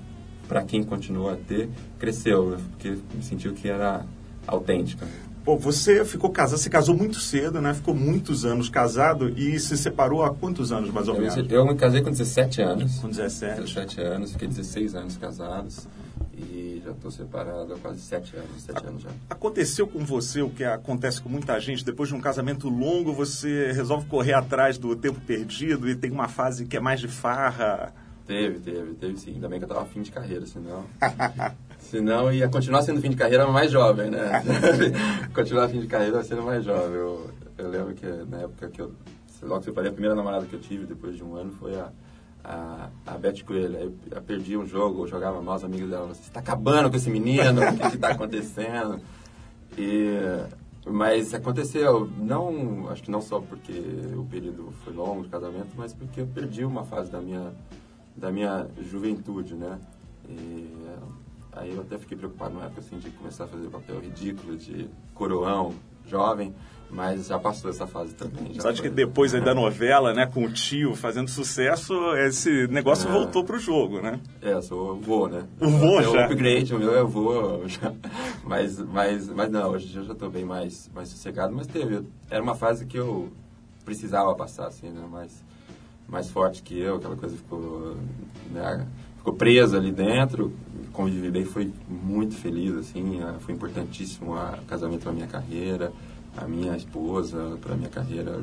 para 0.46 0.62
quem 0.62 0.82
continua 0.82 1.32
a 1.32 1.36
ter, 1.36 1.68
cresceu, 1.98 2.56
porque 2.70 2.96
me 3.14 3.22
sentiu 3.22 3.52
que 3.54 3.68
era 3.68 4.04
autêntica. 4.46 5.06
Pô, 5.44 5.58
você 5.58 6.04
ficou 6.06 6.30
casado, 6.30 6.58
você 6.58 6.70
casou 6.70 6.96
muito 6.96 7.20
cedo, 7.20 7.60
né? 7.60 7.74
Ficou 7.74 7.94
muitos 7.94 8.46
anos 8.46 8.70
casado 8.70 9.28
e 9.38 9.60
se 9.60 9.76
separou 9.76 10.24
há 10.24 10.34
quantos 10.34 10.72
anos, 10.72 10.90
mais 10.90 11.06
ou 11.06 11.20
menos? 11.20 11.36
Eu 11.50 11.66
me 11.66 11.74
casei 11.74 12.00
com 12.00 12.10
17 12.10 12.62
anos. 12.62 12.98
Com 12.98 13.10
17? 13.10 13.60
17 13.60 14.00
anos, 14.00 14.32
fiquei 14.32 14.48
16 14.48 14.94
anos 14.94 15.18
casados 15.18 15.86
e 16.34 16.80
já 16.82 16.92
estou 16.92 17.10
separado 17.10 17.74
há 17.74 17.78
quase 17.78 18.00
7 18.00 18.36
anos, 18.36 18.62
7 18.62 18.86
anos 18.86 19.02
já. 19.02 19.10
Aconteceu 19.28 19.86
com 19.86 20.02
você 20.02 20.40
o 20.40 20.48
que 20.48 20.64
acontece 20.64 21.20
com 21.20 21.28
muita 21.28 21.60
gente, 21.60 21.84
depois 21.84 22.08
de 22.08 22.14
um 22.14 22.20
casamento 22.20 22.70
longo, 22.70 23.12
você 23.12 23.70
resolve 23.72 24.06
correr 24.06 24.32
atrás 24.32 24.78
do 24.78 24.96
tempo 24.96 25.20
perdido 25.20 25.90
e 25.90 25.94
tem 25.94 26.10
uma 26.10 26.26
fase 26.26 26.64
que 26.64 26.76
é 26.76 26.80
mais 26.80 27.00
de 27.00 27.08
farra... 27.08 27.92
Teve, 28.26 28.58
teve, 28.60 28.94
teve 28.94 29.18
sim. 29.18 29.34
Ainda 29.34 29.46
bem 29.50 29.58
que 29.58 29.66
eu 29.66 29.68
tava 29.68 29.84
fim 29.84 30.00
de 30.00 30.10
carreira, 30.10 30.46
senão. 30.46 30.86
senão 31.94 32.32
ia 32.32 32.48
continuar 32.48 32.82
sendo 32.82 33.00
fim 33.00 33.10
de 33.10 33.14
carreira 33.16 33.46
mais 33.46 33.70
jovem, 33.70 34.10
né? 34.10 34.42
continuar 35.32 35.68
fim 35.68 35.80
de 35.80 35.86
carreira 35.86 36.24
sendo 36.24 36.42
mais 36.42 36.64
jovem. 36.64 36.96
Eu, 36.96 37.30
eu 37.56 37.68
lembro 37.68 37.94
que 37.94 38.06
na 38.28 38.38
época 38.38 38.68
que 38.68 38.80
eu. 38.80 38.92
Logo 39.42 39.60
que 39.60 39.68
eu 39.68 39.74
falei, 39.74 39.90
a 39.90 39.92
primeira 39.92 40.16
namorada 40.16 40.46
que 40.46 40.54
eu 40.54 40.60
tive 40.60 40.86
depois 40.86 41.14
de 41.16 41.22
um 41.22 41.36
ano 41.36 41.52
foi 41.52 41.78
a, 41.78 41.90
a, 42.42 42.88
a 43.06 43.18
Beth 43.18 43.44
Coelho. 43.46 43.76
Eu, 43.76 43.94
eu 44.10 44.22
perdi 44.22 44.56
um 44.56 44.66
jogo, 44.66 45.02
eu 45.02 45.06
jogava 45.06 45.40
mal, 45.42 45.56
os 45.56 45.64
amigos 45.64 45.90
dela. 45.90 46.08
Você 46.08 46.22
está 46.22 46.40
acabando 46.40 46.90
com 46.90 46.96
esse 46.96 47.10
menino, 47.10 47.60
o 47.60 47.90
que 47.90 47.96
está 47.96 48.08
acontecendo? 48.08 49.00
E, 49.76 50.16
mas 50.86 51.34
aconteceu, 51.34 52.10
não, 52.18 52.88
acho 52.88 53.02
que 53.02 53.10
não 53.10 53.20
só 53.20 53.38
porque 53.38 53.72
o 54.16 54.24
período 54.24 54.72
foi 54.82 54.94
longo 54.94 55.24
de 55.24 55.28
casamento, 55.28 55.68
mas 55.76 55.92
porque 55.92 56.22
eu 56.22 56.26
perdi 56.26 56.64
uma 56.64 56.84
fase 56.84 57.10
da 57.10 57.20
minha 57.20 57.52
da 58.16 58.30
minha 58.30 58.66
juventude, 58.80 59.54
né? 59.54 59.78
E 60.28 60.72
aí 61.56 61.74
eu 61.74 61.82
até 61.82 61.98
fiquei 61.98 62.16
preocupado 62.16 62.54
na 62.54 62.66
época 62.66 62.80
assim, 62.80 62.98
de 62.98 63.10
começar 63.10 63.44
a 63.44 63.48
fazer 63.48 63.68
papel 63.68 64.00
ridículo 64.00 64.56
de 64.56 64.88
coroão 65.14 65.74
jovem, 66.06 66.54
mas 66.90 67.26
já 67.26 67.38
passou 67.38 67.70
essa 67.70 67.86
fase 67.86 68.14
também. 68.14 68.54
Sabe 68.60 68.80
que 68.80 68.88
depois 68.88 69.32
da 69.32 69.54
novela, 69.54 70.12
né, 70.12 70.26
com 70.26 70.44
o 70.44 70.52
tio 70.52 70.94
fazendo 70.94 71.28
sucesso, 71.28 71.94
esse 72.16 72.68
negócio 72.68 73.08
é. 73.08 73.12
voltou 73.12 73.42
pro 73.44 73.58
jogo, 73.58 74.00
né? 74.00 74.20
É, 74.40 74.60
sou 74.60 74.92
o 74.92 75.00
vô, 75.00 75.26
né? 75.26 75.44
O 75.60 75.68
vô 75.68 76.02
já? 76.02 76.08
É 76.08 76.22
o 76.22 76.24
upgrade, 76.24 76.74
o 76.74 76.78
meu 76.78 76.94
é 76.94 77.02
o 77.02 77.08
vô. 77.08 77.66
Já. 77.66 77.92
Mas, 78.44 78.78
mas, 78.78 79.28
mas 79.28 79.50
não, 79.50 79.70
hoje 79.70 79.96
eu 79.96 80.04
já 80.04 80.12
estou 80.12 80.30
bem 80.30 80.44
mais, 80.44 80.90
mais 80.94 81.08
sossegado, 81.08 81.54
mas 81.54 81.66
teve, 81.66 82.06
era 82.30 82.42
uma 82.42 82.54
fase 82.54 82.86
que 82.86 82.98
eu 82.98 83.32
precisava 83.84 84.34
passar, 84.34 84.66
assim, 84.66 84.90
né, 84.90 85.04
mas 85.10 85.42
mais 86.06 86.30
forte 86.30 86.62
que 86.62 86.78
eu, 86.78 86.96
aquela 86.96 87.16
coisa 87.16 87.36
ficou, 87.36 87.96
né, 88.52 88.86
ficou 89.24 89.32
presa 89.32 89.78
ali 89.78 89.90
dentro. 89.90 90.52
Convivi 90.92 91.30
bem, 91.30 91.44
foi 91.44 91.72
muito 91.88 92.34
feliz, 92.34 92.76
assim, 92.76 93.20
foi 93.40 93.54
importantíssimo 93.54 94.34
o 94.34 94.66
casamento 94.68 95.02
para 95.02 95.12
minha 95.12 95.26
carreira, 95.26 95.90
a 96.36 96.46
minha 96.46 96.76
esposa, 96.76 97.58
para 97.60 97.74
minha 97.74 97.88
carreira. 97.88 98.42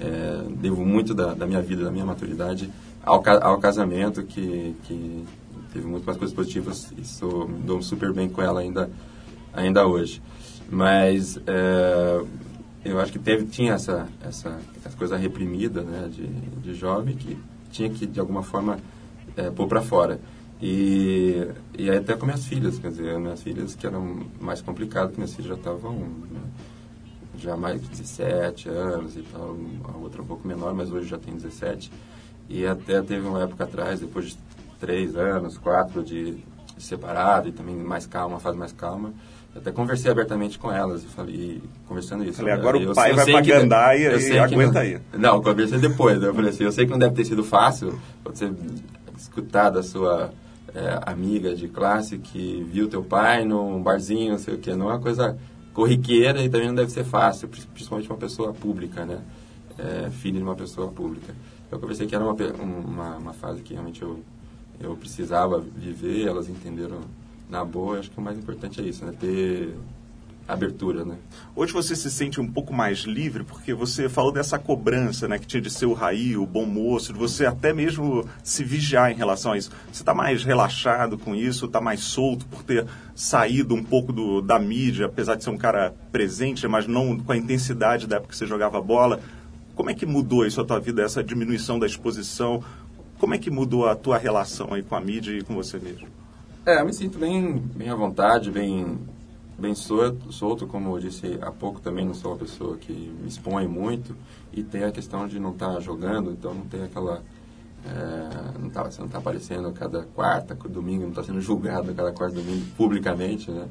É, 0.00 0.42
devo 0.56 0.84
muito 0.84 1.14
da, 1.14 1.32
da, 1.32 1.46
minha 1.46 1.62
vida, 1.62 1.84
da 1.84 1.90
minha 1.90 2.04
maturidade 2.04 2.70
ao, 3.02 3.22
ao 3.42 3.58
casamento, 3.58 4.22
que, 4.22 4.74
que 4.84 5.24
teve 5.72 5.86
muito 5.86 6.04
mais 6.04 6.18
coisas 6.18 6.34
positivas 6.36 6.92
e 6.98 7.04
sou, 7.06 7.48
me 7.48 7.60
dou 7.60 7.80
super 7.80 8.12
bem 8.12 8.28
com 8.28 8.42
ela 8.42 8.60
ainda, 8.60 8.90
ainda 9.50 9.86
hoje. 9.86 10.20
Mas 10.70 11.40
é, 11.46 12.22
eu 12.84 13.00
acho 13.00 13.12
que 13.12 13.18
teve, 13.18 13.46
tinha 13.46 13.72
essa, 13.72 14.06
essa, 14.22 14.58
essa 14.84 14.94
coisa 14.94 15.16
reprimida 15.16 15.80
né, 15.80 16.10
de, 16.12 16.26
de 16.26 16.74
jovem 16.74 17.16
que 17.16 17.38
tinha 17.70 17.88
que, 17.88 18.06
de 18.06 18.20
alguma 18.20 18.42
forma, 18.42 18.78
é, 19.36 19.50
pôr 19.50 19.66
para 19.66 19.80
fora. 19.80 20.20
E, 20.60 21.46
e 21.78 21.88
até 21.88 22.14
com 22.14 22.26
minhas 22.26 22.44
filhas, 22.44 22.78
quer 22.78 22.88
dizer, 22.88 23.18
minhas 23.18 23.42
filhas 23.42 23.74
que 23.74 23.86
eram 23.86 24.26
mais 24.40 24.60
complicadas, 24.60 25.12
que 25.12 25.18
minhas 25.18 25.34
filhas 25.34 25.50
já 25.50 25.54
estavam 25.54 25.92
né, 25.92 26.40
já 27.38 27.56
mais 27.56 27.80
de 27.80 27.88
17 27.88 28.68
anos 28.68 29.16
e 29.16 29.22
tal, 29.22 29.56
a 29.84 29.96
outra 29.96 30.20
um 30.20 30.26
pouco 30.26 30.46
menor, 30.46 30.74
mas 30.74 30.90
hoje 30.90 31.08
já 31.08 31.18
tem 31.18 31.34
17. 31.34 31.92
E 32.48 32.66
até 32.66 33.00
teve 33.02 33.26
uma 33.26 33.42
época 33.42 33.64
atrás, 33.64 34.00
depois 34.00 34.30
de 34.30 34.38
três 34.80 35.14
anos, 35.14 35.56
quatro 35.56 36.02
de, 36.02 36.32
de 36.76 36.82
separado 36.82 37.48
e 37.48 37.52
também 37.52 37.76
mais 37.76 38.06
calma, 38.06 38.34
uma 38.34 38.40
fase 38.40 38.56
mais 38.56 38.72
calma, 38.72 39.12
até 39.54 39.72
conversei 39.72 40.10
abertamente 40.10 40.58
com 40.58 40.72
elas 40.72 41.02
e 41.02 41.06
falei, 41.06 41.62
conversando 41.86 42.24
isso. 42.24 42.38
Falei, 42.38 42.54
agora 42.54 42.78
o 42.78 42.94
pai 42.94 43.12
vai 43.12 43.26
pra 43.26 43.40
Gandaia 43.40 44.16
e, 44.16 44.32
e 44.32 44.38
aguenta 44.38 44.72
não, 44.72 44.80
aí. 44.80 45.00
Não, 45.12 45.42
conversei 45.42 45.78
depois. 45.78 46.20
Né? 46.20 46.28
Eu 46.28 46.34
falei 46.34 46.50
assim, 46.50 46.64
eu 46.64 46.72
sei 46.72 46.84
que 46.84 46.90
não 46.90 46.98
deve 46.98 47.14
ter 47.14 47.24
sido 47.24 47.42
fácil 47.44 47.98
você 48.24 48.52
escutar 49.18 49.70
da 49.70 49.82
sua 49.82 50.32
é, 50.74 51.00
amiga 51.06 51.54
de 51.54 51.68
classe 51.68 52.18
que 52.18 52.66
viu 52.70 52.88
teu 52.88 53.02
pai 53.02 53.44
num 53.44 53.82
barzinho, 53.82 54.32
não 54.32 54.38
sei 54.38 54.54
o 54.54 54.58
que, 54.58 54.74
não 54.74 54.90
é 54.90 54.94
uma 54.94 55.00
coisa 55.00 55.38
corriqueira 55.72 56.42
e 56.42 56.48
também 56.48 56.68
não 56.68 56.74
deve 56.74 56.90
ser 56.90 57.04
fácil, 57.04 57.48
principalmente 57.48 58.08
uma 58.08 58.18
pessoa 58.18 58.52
pública, 58.52 59.04
né? 59.04 59.20
É, 59.78 60.10
filho 60.10 60.38
de 60.38 60.42
uma 60.42 60.56
pessoa 60.56 60.88
pública. 60.88 61.32
Eu 61.70 61.78
conversei 61.78 62.06
que 62.06 62.14
era 62.14 62.24
uma, 62.24 62.34
uma, 62.34 63.16
uma 63.16 63.32
fase 63.32 63.62
que 63.62 63.74
realmente 63.74 64.02
eu, 64.02 64.18
eu 64.80 64.96
precisava 64.96 65.60
viver, 65.60 66.26
elas 66.26 66.48
entenderam 66.48 67.00
na 67.48 67.64
boa, 67.64 67.98
acho 67.98 68.10
que 68.10 68.18
o 68.18 68.22
mais 68.22 68.36
importante 68.36 68.80
é 68.80 68.84
isso, 68.84 69.04
né? 69.04 69.12
Ter 69.18 69.76
abertura, 70.48 71.04
né? 71.04 71.16
Hoje 71.54 71.74
você 71.74 71.94
se 71.94 72.10
sente 72.10 72.40
um 72.40 72.50
pouco 72.50 72.72
mais 72.72 73.00
livre, 73.00 73.44
porque 73.44 73.74
você 73.74 74.08
falou 74.08 74.32
dessa 74.32 74.58
cobrança, 74.58 75.28
né? 75.28 75.38
Que 75.38 75.46
tinha 75.46 75.60
de 75.60 75.68
ser 75.68 75.84
o 75.84 75.92
raí, 75.92 76.38
o 76.38 76.46
bom 76.46 76.64
moço, 76.64 77.12
de 77.12 77.18
você 77.18 77.44
até 77.44 77.74
mesmo 77.74 78.26
se 78.42 78.64
vigiar 78.64 79.12
em 79.12 79.14
relação 79.14 79.52
a 79.52 79.58
isso. 79.58 79.70
Você 79.92 80.02
está 80.02 80.14
mais 80.14 80.42
relaxado 80.44 81.18
com 81.18 81.34
isso, 81.34 81.66
está 81.66 81.82
mais 81.82 82.00
solto 82.00 82.46
por 82.46 82.62
ter 82.62 82.86
saído 83.14 83.74
um 83.74 83.84
pouco 83.84 84.10
do, 84.10 84.40
da 84.40 84.58
mídia, 84.58 85.06
apesar 85.06 85.34
de 85.34 85.44
ser 85.44 85.50
um 85.50 85.58
cara 85.58 85.94
presente, 86.10 86.66
mas 86.66 86.86
não 86.86 87.18
com 87.18 87.30
a 87.30 87.36
intensidade 87.36 88.06
da 88.06 88.16
época 88.16 88.30
que 88.30 88.36
você 88.36 88.46
jogava 88.46 88.80
bola. 88.80 89.20
Como 89.74 89.90
é 89.90 89.94
que 89.94 90.06
mudou 90.06 90.46
isso 90.46 90.60
a 90.60 90.64
tua 90.64 90.80
vida, 90.80 91.02
essa 91.02 91.22
diminuição 91.22 91.78
da 91.78 91.86
exposição? 91.86 92.64
Como 93.18 93.34
é 93.34 93.38
que 93.38 93.50
mudou 93.50 93.86
a 93.86 93.94
tua 93.94 94.16
relação 94.16 94.72
aí 94.72 94.82
com 94.82 94.96
a 94.96 95.00
mídia 95.00 95.32
e 95.32 95.42
com 95.42 95.54
você 95.54 95.78
mesmo? 95.78 96.08
É, 96.64 96.80
eu 96.80 96.86
me 96.86 96.92
sinto 96.92 97.18
bem, 97.18 97.58
bem 97.74 97.88
à 97.88 97.94
vontade, 97.94 98.50
bem, 98.50 98.98
bem 99.58 99.74
solto, 99.74 100.66
como 100.66 100.96
eu 100.96 101.00
disse 101.00 101.38
há 101.42 101.50
pouco 101.50 101.80
também, 101.80 102.06
não 102.06 102.14
sou 102.14 102.32
uma 102.32 102.38
pessoa 102.38 102.76
que 102.76 102.92
me 102.92 103.28
expõe 103.28 103.66
muito. 103.66 104.14
E 104.52 104.62
tem 104.62 104.84
a 104.84 104.92
questão 104.92 105.26
de 105.26 105.38
não 105.40 105.50
estar 105.50 105.74
tá 105.74 105.80
jogando, 105.80 106.30
então 106.30 106.54
não 106.54 106.64
tem 106.66 106.84
aquela... 106.84 107.22
É, 107.84 108.58
não 108.58 108.70
tá, 108.70 108.84
você 108.84 108.98
não 108.98 109.06
está 109.06 109.18
aparecendo 109.18 109.70
cada 109.72 110.02
quarta, 110.02 110.54
domingo, 110.54 111.02
não 111.02 111.10
está 111.10 111.22
sendo 111.22 111.40
julgado 111.40 111.94
cada 111.94 112.12
quarta, 112.12 112.36
domingo 112.36 112.64
publicamente, 112.76 113.50
né? 113.50 113.68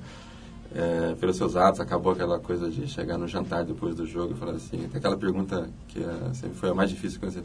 É, 0.75 1.15
pelos 1.15 1.37
seus 1.37 1.55
atos, 1.55 1.79
acabou 1.79 2.11
aquela 2.11 2.39
coisa 2.39 2.69
de 2.69 2.87
chegar 2.87 3.17
no 3.17 3.27
jantar 3.27 3.63
depois 3.63 3.95
do 3.95 4.05
jogo 4.05 4.33
e 4.33 4.37
falar 4.37 4.51
assim, 4.51 4.77
tem 4.77 4.97
aquela 4.97 5.17
pergunta 5.17 5.69
que 5.87 6.03
é, 6.03 6.33
sempre 6.33 6.57
foi 6.57 6.69
a 6.69 6.73
mais 6.73 6.89
difícil 6.89 7.19
que 7.19 7.25
você 7.25 7.41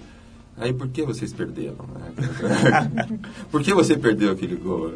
Aí 0.57 0.73
por 0.73 0.89
que 0.89 1.03
vocês 1.03 1.33
perderam? 1.33 1.87
Né? 1.95 3.19
por 3.51 3.63
que 3.63 3.73
você 3.73 3.97
perdeu 3.97 4.33
aquele 4.33 4.57
gol? 4.57 4.93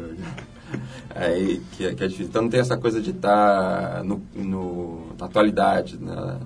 Aí 1.15 1.61
que, 1.71 1.85
é, 1.85 1.93
que 1.93 2.03
é 2.03 2.07
difícil. 2.07 2.27
Então 2.27 2.43
não 2.43 2.49
tem 2.49 2.59
essa 2.59 2.77
coisa 2.77 3.01
de 3.01 3.11
estar 3.11 3.95
tá 3.95 4.03
no, 4.03 4.21
no, 4.35 5.15
na 5.17 5.25
atualidade, 5.25 5.97
na, 5.99 6.39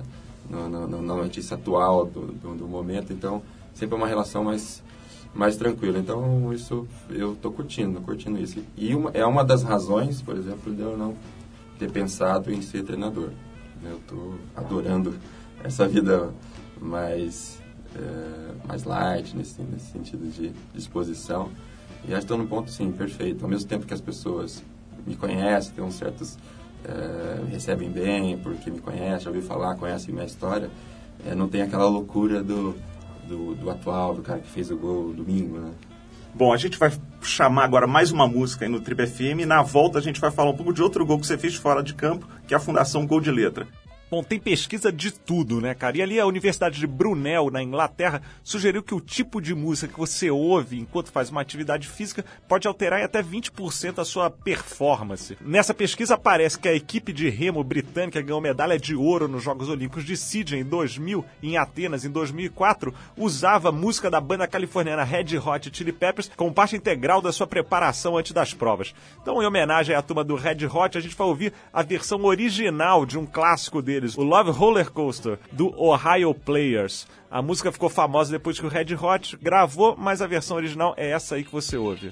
no, 0.49 0.69
no, 0.69 1.01
na 1.01 1.15
notícia 1.15 1.55
atual 1.55 2.05
do, 2.05 2.27
do, 2.27 2.55
do, 2.55 2.67
momento. 2.67 3.13
Então 3.13 3.41
sempre 3.73 3.95
é 3.95 3.97
uma 3.97 4.07
relação 4.07 4.43
mais, 4.43 4.83
mais 5.33 5.55
tranquila. 5.55 5.97
Então 5.97 6.53
isso 6.53 6.87
eu 7.09 7.33
estou 7.33 7.51
curtindo, 7.51 8.01
curtindo 8.01 8.39
isso. 8.39 8.63
E 8.77 8.95
uma, 8.95 9.11
é 9.13 9.25
uma 9.25 9.43
das 9.43 9.63
razões, 9.63 10.21
por 10.21 10.35
exemplo, 10.35 10.73
de 10.73 10.81
eu 10.81 10.97
não 10.97 11.15
ter 11.79 11.91
pensado 11.91 12.51
em 12.51 12.61
ser 12.61 12.83
treinador. 12.83 13.29
Eu 13.83 13.97
estou 13.97 14.35
adorando 14.55 15.15
essa 15.63 15.87
vida 15.87 16.29
mais 16.79 17.61
é, 17.95 18.67
mais 18.67 18.83
light 18.83 19.35
nesse, 19.35 19.61
nesse 19.63 19.91
sentido 19.91 20.29
de 20.31 20.51
disposição. 20.73 21.49
E 22.03 22.07
acho 22.07 22.13
que 22.13 22.17
estou 22.17 22.37
num 22.37 22.47
ponto, 22.47 22.71
sim, 22.71 22.91
perfeito. 22.91 23.43
Ao 23.43 23.49
mesmo 23.49 23.67
tempo 23.67 23.85
que 23.85 23.93
as 23.93 24.01
pessoas 24.01 24.63
me 25.05 25.15
conhecem, 25.15 25.73
tem 25.73 25.83
uns 25.83 25.95
certos... 25.95 26.37
É, 26.83 27.41
me 27.43 27.51
recebem 27.51 27.91
bem 27.91 28.39
porque 28.39 28.71
me 28.71 28.79
conhecem, 28.79 29.19
já 29.19 29.29
ouvi 29.29 29.41
falar, 29.43 29.75
conhecem 29.75 30.11
minha 30.11 30.25
história, 30.25 30.67
é, 31.23 31.35
não 31.35 31.47
tem 31.47 31.61
aquela 31.61 31.87
loucura 31.87 32.43
do, 32.43 32.75
do, 33.27 33.53
do, 33.53 33.69
atual, 33.69 34.15
do 34.15 34.23
cara 34.23 34.39
que 34.39 34.49
fez 34.49 34.71
o 34.71 34.77
gol 34.77 35.13
domingo, 35.13 35.59
né? 35.59 35.71
Bom, 36.33 36.51
a 36.51 36.57
gente 36.57 36.77
vai 36.77 36.91
chamar 37.21 37.65
agora 37.65 37.85
mais 37.85 38.11
uma 38.11 38.27
música 38.27 38.65
aí 38.65 38.71
no 38.71 38.79
Trip 38.79 39.05
FM 39.05 39.41
e 39.41 39.45
na 39.45 39.61
volta 39.61 39.99
a 39.99 40.01
gente 40.01 40.19
vai 40.19 40.31
falar 40.31 40.49
um 40.49 40.55
pouco 40.55 40.73
de 40.73 40.81
outro 40.81 41.05
gol 41.05 41.19
que 41.19 41.27
você 41.27 41.37
fez 41.37 41.55
fora 41.55 41.83
de 41.83 41.93
campo, 41.93 42.27
que 42.47 42.53
é 42.53 42.57
a 42.57 42.59
Fundação 42.59 43.05
Gol 43.05 43.19
de 43.19 43.29
Letra. 43.29 43.67
Bom, 44.11 44.21
tem 44.21 44.37
pesquisa 44.37 44.91
de 44.91 45.09
tudo, 45.09 45.61
né, 45.61 45.73
cara? 45.73 45.97
E 45.97 46.01
ali 46.01 46.19
a 46.19 46.25
Universidade 46.25 46.77
de 46.77 46.85
Brunel, 46.85 47.49
na 47.49 47.63
Inglaterra, 47.63 48.21
sugeriu 48.43 48.83
que 48.83 48.93
o 48.93 48.99
tipo 48.99 49.39
de 49.39 49.55
música 49.55 49.93
que 49.93 49.97
você 49.97 50.29
ouve 50.29 50.77
enquanto 50.77 51.09
faz 51.09 51.29
uma 51.29 51.39
atividade 51.39 51.87
física 51.87 52.25
pode 52.45 52.67
alterar 52.67 52.99
em 52.99 53.03
até 53.05 53.23
20% 53.23 53.99
a 53.99 54.03
sua 54.03 54.29
performance. 54.29 55.37
Nessa 55.39 55.73
pesquisa 55.73 56.15
aparece 56.15 56.59
que 56.59 56.67
a 56.67 56.73
equipe 56.73 57.13
de 57.13 57.29
remo 57.29 57.63
britânica 57.63 58.21
ganhou 58.21 58.41
medalha 58.41 58.77
de 58.77 58.93
ouro 58.93 59.29
nos 59.29 59.43
Jogos 59.43 59.69
Olímpicos 59.69 60.03
de 60.03 60.17
Sydney 60.17 60.59
em 60.59 60.65
2000 60.65 61.23
e 61.41 61.51
em 61.51 61.57
Atenas 61.57 62.03
em 62.03 62.09
2004, 62.09 62.93
usava 63.15 63.71
música 63.71 64.11
da 64.11 64.19
banda 64.19 64.45
californiana 64.45 65.05
Red 65.05 65.37
Hot 65.37 65.71
Chili 65.71 65.93
Peppers 65.93 66.29
como 66.35 66.53
parte 66.53 66.75
integral 66.75 67.21
da 67.21 67.31
sua 67.31 67.47
preparação 67.47 68.17
antes 68.17 68.33
das 68.33 68.53
provas. 68.53 68.93
Então, 69.21 69.41
em 69.41 69.45
homenagem 69.45 69.95
à 69.95 70.01
turma 70.01 70.21
do 70.21 70.35
Red 70.35 70.65
Hot, 70.65 70.97
a 70.97 71.01
gente 71.01 71.15
vai 71.15 71.27
ouvir 71.27 71.53
a 71.71 71.81
versão 71.81 72.25
original 72.25 73.05
de 73.05 73.17
um 73.17 73.25
clássico 73.25 73.81
dele 73.81 74.00
deles, 74.01 74.17
o 74.17 74.23
Love 74.23 74.51
Roller 74.51 74.91
Coaster, 74.91 75.39
do 75.51 75.73
Ohio 75.79 76.33
Players. 76.33 77.07
A 77.29 77.41
música 77.41 77.71
ficou 77.71 77.89
famosa 77.89 78.31
depois 78.31 78.59
que 78.59 78.65
o 78.65 78.69
Red 78.69 78.95
Hot 78.95 79.37
gravou, 79.37 79.95
mas 79.97 80.21
a 80.21 80.27
versão 80.27 80.57
original 80.57 80.93
é 80.97 81.11
essa 81.11 81.35
aí 81.35 81.43
que 81.43 81.51
você 81.51 81.77
ouve. 81.77 82.11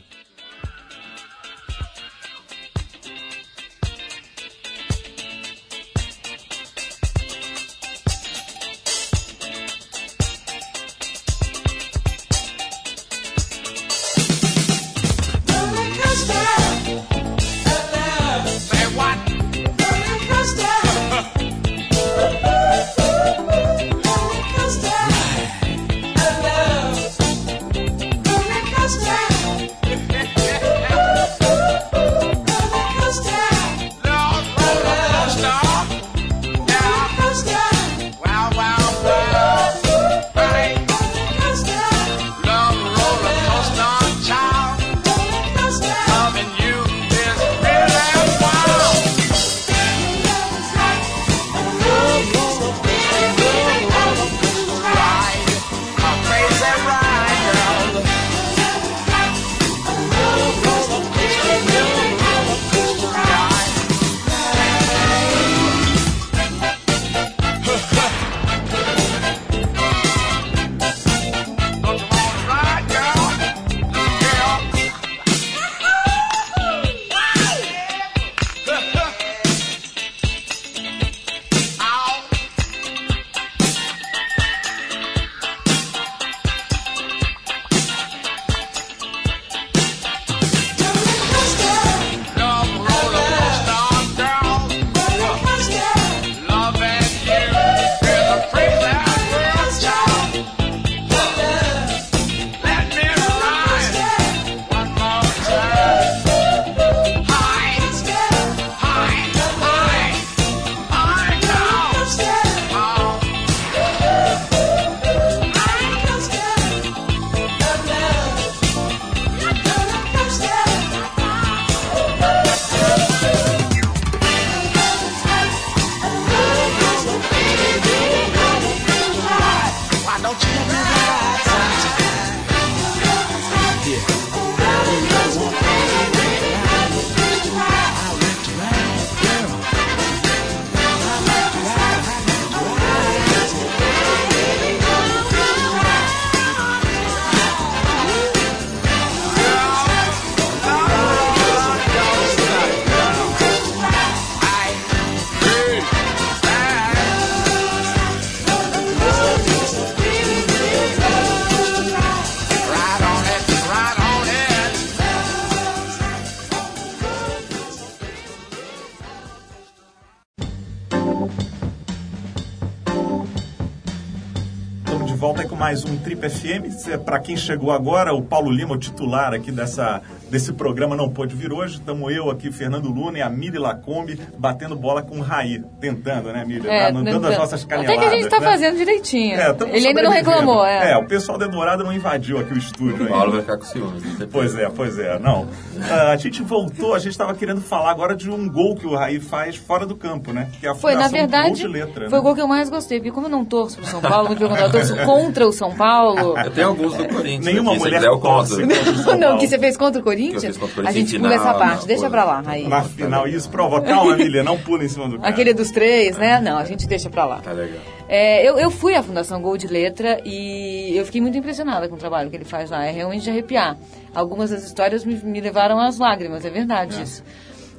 FM. 176.21 177.03
Para 177.03 177.19
quem 177.19 177.37
chegou 177.37 177.71
agora, 177.71 178.13
o 178.13 178.21
Paulo 178.21 178.51
Lima, 178.51 178.73
o 178.73 178.77
titular 178.77 179.33
aqui 179.33 179.51
dessa, 179.51 180.01
desse 180.29 180.53
programa, 180.53 180.95
não 180.95 181.09
pôde 181.09 181.35
vir 181.35 181.51
hoje. 181.51 181.75
Estamos 181.75 182.13
eu 182.13 182.29
aqui, 182.29 182.51
Fernando 182.51 182.89
Luna 182.89 183.19
e 183.19 183.21
a 183.21 183.29
Miri 183.29 183.57
Lacombe 183.57 184.19
batendo 184.37 184.75
bola 184.75 185.01
com 185.01 185.19
o 185.19 185.21
Raí. 185.21 185.63
Tentando, 185.79 186.31
né, 186.31 186.43
Miri? 186.45 186.67
É, 186.67 186.91
dando 186.91 187.27
as 187.27 187.37
nossas 187.37 187.63
caneladas. 187.63 187.97
Até 187.97 188.01
que 188.01 188.13
a 188.13 188.17
gente 188.17 188.25
está 188.25 188.39
né? 188.39 188.51
fazendo 188.51 188.77
direitinho. 188.77 189.39
É, 189.39 189.55
Ele 189.71 189.87
ainda 189.87 190.01
não 190.01 190.11
reclamou. 190.11 190.65
É. 190.65 190.91
é, 190.91 190.97
o 190.97 191.05
pessoal 191.05 191.37
da 191.37 191.47
Dourada 191.47 191.83
não 191.83 191.93
invadiu 191.93 192.37
aqui 192.39 192.53
o 192.53 192.57
estúdio. 192.57 193.05
O 193.05 193.07
Paulo 193.07 193.31
vai 193.33 193.41
ficar 193.41 193.57
com 193.57 193.65
ciúmes. 193.65 194.03
Pois 194.31 194.55
é, 194.57 194.69
pois 194.69 194.99
é. 194.99 195.19
Não. 195.19 195.43
Uh, 195.43 196.11
a 196.11 196.17
gente 196.17 196.41
voltou, 196.43 196.93
a 196.93 196.99
gente 196.99 197.11
estava 197.11 197.33
querendo 197.33 197.61
falar 197.61 197.91
agora 197.91 198.15
de 198.15 198.29
um 198.29 198.49
gol 198.49 198.75
que 198.75 198.85
o 198.85 198.95
Raí 198.95 199.19
faz 199.19 199.55
fora 199.55 199.85
do 199.85 199.95
campo, 199.95 200.31
né? 200.31 200.49
Que 200.59 200.67
é 200.67 200.69
a 200.69 200.75
foi, 200.75 200.95
na 200.95 201.07
verdade, 201.07 201.47
gol 201.47 201.55
de 201.55 201.67
letra, 201.67 202.09
foi 202.09 202.17
né? 202.17 202.19
o 202.19 202.21
gol 202.21 202.35
que 202.35 202.41
eu 202.41 202.47
mais 202.47 202.69
gostei. 202.69 202.99
Porque 202.99 203.11
como 203.11 203.27
eu 203.27 203.31
não 203.31 203.45
torço 203.45 203.77
pro 203.77 203.85
São 203.85 204.01
Paulo, 204.01 204.29
me 204.29 204.35
perguntaram, 204.35 204.67
eu 204.67 204.71
torço 204.71 204.95
contra 205.05 205.47
o 205.47 205.51
São 205.51 205.75
Paulo. 205.75 206.08
Eu 206.17 206.49
tenho 206.51 206.67
alguns 206.67 206.93
do 206.95 207.07
Corinthians. 207.07 207.45
Nenhuma 207.45 207.71
aqui, 207.71 207.79
mulher 207.79 208.01
se 208.01 208.07
quiser, 208.07 208.21
torce 208.21 208.51
contra. 208.61 208.75
contra 208.77 208.91
o 208.91 208.95
São 209.03 209.13
Não, 209.17 209.19
Paulo. 209.27 209.39
que 209.39 209.47
você 209.47 209.59
fez 209.59 209.77
contra 209.77 210.01
o 210.01 210.03
Corinthians? 210.03 210.41
Que 210.41 210.47
eu 210.47 210.53
fiz 210.53 210.57
contra 210.57 210.75
o 210.77 210.79
a 210.79 210.83
Corinthians 210.91 211.09
gente 211.09 211.15
em 211.17 211.21
pula 211.21 211.33
essa 211.35 211.53
parte. 211.53 211.79
não, 211.81 211.87
Deixa 211.87 212.09
pra 212.09 212.23
lá, 212.23 212.41
Raí. 212.41 212.67
Na 212.67 212.83
final, 212.83 213.27
isso 213.27 213.49
prova. 213.49 213.81
Calma, 213.85 214.13
Emília, 214.13 214.43
não 214.43 214.57
pula 214.57 214.83
em 214.83 214.87
cima 214.87 215.07
do 215.09 215.17
cara. 215.17 215.29
Aquele 215.29 215.53
dos 215.53 215.71
três, 215.71 216.17
né? 216.17 216.39
Não, 216.41 216.57
a 216.57 216.63
gente 216.65 216.87
deixa 216.87 217.09
pra 217.09 217.25
lá. 217.25 217.39
Tá 217.39 217.51
legal. 217.51 217.79
É, 218.07 218.47
eu, 218.47 218.57
eu 218.57 218.71
fui 218.71 218.95
à 218.95 219.03
Fundação 219.03 219.41
Gol 219.41 219.55
de 219.57 219.67
Letra 219.67 220.19
e 220.25 220.95
eu 220.95 221.05
fiquei 221.05 221.21
muito 221.21 221.37
impressionada 221.37 221.87
com 221.87 221.95
o 221.95 221.97
trabalho 221.99 222.29
que 222.29 222.35
ele 222.35 222.45
faz 222.45 222.69
lá. 222.71 222.85
É 222.85 222.91
realmente 222.91 223.23
de 223.23 223.29
arrepiar. 223.29 223.77
Algumas 224.15 224.49
das 224.49 224.63
histórias 224.63 225.05
me, 225.05 225.15
me 225.15 225.39
levaram 225.39 225.79
às 225.79 225.99
lágrimas, 225.99 226.43
é 226.43 226.49
verdade 226.49 227.01
isso. 227.03 227.23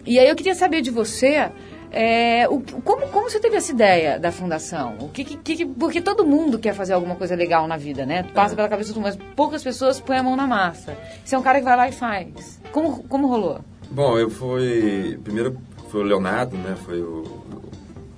E 0.06 0.18
aí 0.18 0.28
eu 0.28 0.34
queria 0.36 0.54
saber 0.54 0.80
de 0.80 0.90
você. 0.90 1.50
É, 1.90 2.48
o, 2.48 2.60
como, 2.84 3.08
como 3.08 3.28
você 3.30 3.40
teve 3.40 3.56
essa 3.56 3.72
ideia 3.72 4.18
da 4.18 4.30
fundação? 4.32 4.96
O 5.00 5.08
que, 5.08 5.24
que- 5.24 5.36
que- 5.56 5.66
porque 5.66 6.00
todo 6.00 6.24
mundo 6.26 6.58
quer 6.58 6.74
fazer 6.74 6.92
alguma 6.92 7.16
coisa 7.16 7.34
legal 7.34 7.66
na 7.66 7.76
vida, 7.76 8.06
né? 8.06 8.22
Passa 8.34 8.54
pela 8.54 8.68
cabeça 8.68 8.92
de 8.92 8.98
mas 9.00 9.16
poucas 9.36 9.62
pessoas 9.62 10.00
põem 10.00 10.18
a 10.18 10.22
mão 10.22 10.36
na 10.36 10.46
massa. 10.46 10.96
Você 11.24 11.34
é 11.34 11.38
um 11.38 11.42
cara 11.42 11.58
que 11.58 11.64
vai 11.64 11.76
lá 11.76 11.88
e 11.88 11.92
faz. 11.92 12.60
Como, 12.72 13.02
como 13.04 13.26
rolou? 13.26 13.60
Bom, 13.90 14.18
eu 14.18 14.30
fui. 14.30 15.18
Primeiro 15.24 15.58
foi 15.90 16.00
o 16.00 16.04
Leonardo, 16.04 16.56
né? 16.56 16.76
Foi 16.84 17.00
o. 17.02 17.24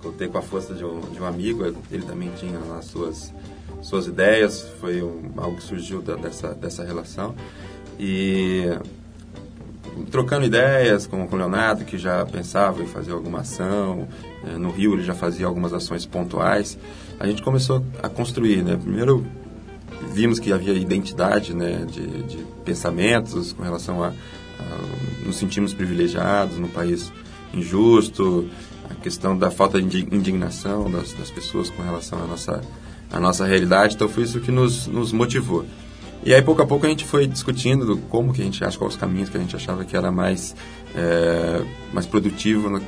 Contei 0.03 0.29
com 0.29 0.37
a 0.39 0.43
força 0.43 0.75
de 0.75 0.85
um, 0.85 1.01
de 1.01 1.23
um 1.23 1.25
amigo, 1.25 1.65
ele 1.91 2.03
também 2.05 2.29
tinha 2.37 2.59
as 2.77 2.87
suas, 2.87 3.33
suas 3.81 4.09
ideias, 4.09 4.61
foi 4.81 5.01
um, 5.01 5.31
algo 5.37 5.57
que 5.57 5.63
surgiu 5.63 6.03
da- 6.03 6.17
dessa, 6.17 6.53
dessa 6.55 6.85
relação. 6.85 7.35
E 8.01 8.65
trocando 10.11 10.45
ideias 10.47 11.07
com, 11.07 11.27
com 11.27 11.35
o 11.37 11.39
Leonardo, 11.39 11.85
que 11.85 11.99
já 11.99 12.25
pensava 12.25 12.83
em 12.83 12.87
fazer 12.87 13.13
alguma 13.13 13.41
ação. 13.41 14.09
eh, 14.47 14.59
no 14.59 14.71
Rio 14.71 14.95
ele 14.95 15.03
já 15.03 15.15
fazia 15.15 15.47
algumas 15.47 15.73
ações 15.73 16.07
pontuais. 16.07 16.79
A 17.21 17.27
gente 17.27 17.43
começou 17.43 17.85
a 18.03 18.09
construir, 18.09 18.63
né? 18.63 18.77
Primeiro 18.77 19.25
vimos 20.13 20.39
que 20.39 20.53
havia 20.53 20.73
identidade 20.75 21.55
né, 21.55 21.87
de, 21.89 22.07
de 22.25 22.39
pensamentos 22.65 23.53
com 23.53 23.63
relação 23.63 24.03
a, 24.03 24.09
a 24.09 25.25
nos 25.27 25.37
sentimos 25.37 25.73
privilegiados 25.73 26.59
num 26.59 26.69
país 26.69 27.13
injusto, 27.55 28.49
a 28.91 28.95
questão 28.95 29.37
da 29.39 29.51
falta 29.51 29.79
de 29.81 29.85
indi- 29.85 30.09
indignação 30.11 30.91
das, 30.91 31.13
das 31.13 31.31
pessoas 31.31 31.71
com 31.71 31.83
relação 31.83 32.23
à 32.23 32.27
nossa, 32.27 32.61
à 33.11 33.21
nossa 33.21 33.47
realidade. 33.47 33.95
Então 33.95 34.09
foi 34.09 34.25
isso 34.25 34.41
que 34.41 34.51
nos, 34.51 34.87
nos 34.87 35.13
motivou. 35.13 35.65
E 36.25 36.33
aí, 36.33 36.41
pouco 36.41 36.63
a 36.63 36.67
pouco, 36.67 36.87
a 36.87 36.89
gente 36.89 37.05
foi 37.05 37.27
discutindo 37.27 37.85
do 37.85 37.97
como 37.97 38.33
que 38.33 38.41
a 38.41 38.45
gente 38.45 38.63
acha, 38.65 38.79
quais 38.79 38.95
os 38.95 39.01
caminhos 39.01 39.29
que 39.29 39.37
a 39.37 39.41
gente 39.41 39.57
achava 39.57 39.85
que 39.85 39.97
era 39.97 40.11
mais, 40.13 40.55
é, 40.95 41.63
mais 41.93 42.07
produtivo 42.07 42.71
no- 42.71 42.81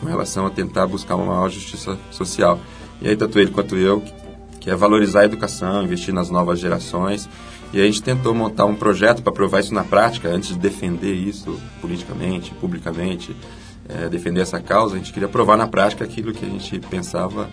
com 0.00 0.06
relação 0.06 0.44
a 0.46 0.50
tentar 0.50 0.86
buscar 0.86 1.16
uma 1.16 1.24
maior 1.26 1.48
justiça 1.48 1.98
social. 2.10 2.60
E 3.00 3.08
aí, 3.08 3.16
tanto 3.16 3.38
ele 3.38 3.50
quanto 3.50 3.74
eu, 3.76 4.02
que, 4.02 4.12
que 4.60 4.70
é 4.70 4.76
valorizar 4.76 5.20
a 5.20 5.24
educação, 5.24 5.82
investir 5.82 6.12
nas 6.12 6.28
novas 6.28 6.58
gerações. 6.60 7.26
E 7.72 7.80
a 7.80 7.84
gente 7.84 8.02
tentou 8.02 8.34
montar 8.34 8.66
um 8.66 8.74
projeto 8.74 9.22
para 9.22 9.32
provar 9.32 9.60
isso 9.60 9.72
na 9.74 9.82
prática, 9.82 10.28
antes 10.28 10.50
de 10.50 10.58
defender 10.58 11.12
isso 11.14 11.58
politicamente, 11.80 12.52
publicamente, 12.60 13.34
é, 13.88 14.08
defender 14.08 14.40
essa 14.40 14.60
causa, 14.60 14.94
a 14.94 14.98
gente 14.98 15.12
queria 15.12 15.28
provar 15.28 15.56
na 15.56 15.66
prática 15.66 16.04
aquilo 16.04 16.32
que 16.32 16.44
a 16.44 16.48
gente 16.48 16.78
pensava 16.80 17.48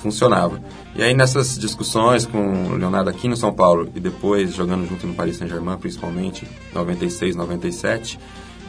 funcionava. 0.00 0.60
E 0.94 1.02
aí 1.02 1.14
nessas 1.14 1.58
discussões 1.58 2.26
com 2.26 2.70
o 2.70 2.76
Leonardo 2.76 3.10
aqui 3.10 3.28
no 3.28 3.36
São 3.36 3.52
Paulo 3.52 3.88
e 3.94 4.00
depois 4.00 4.54
jogando 4.54 4.88
junto 4.88 5.06
no 5.06 5.14
Paris 5.14 5.36
Saint-Germain, 5.36 5.76
principalmente 5.78 6.46
96, 6.74 7.36
97, 7.36 8.18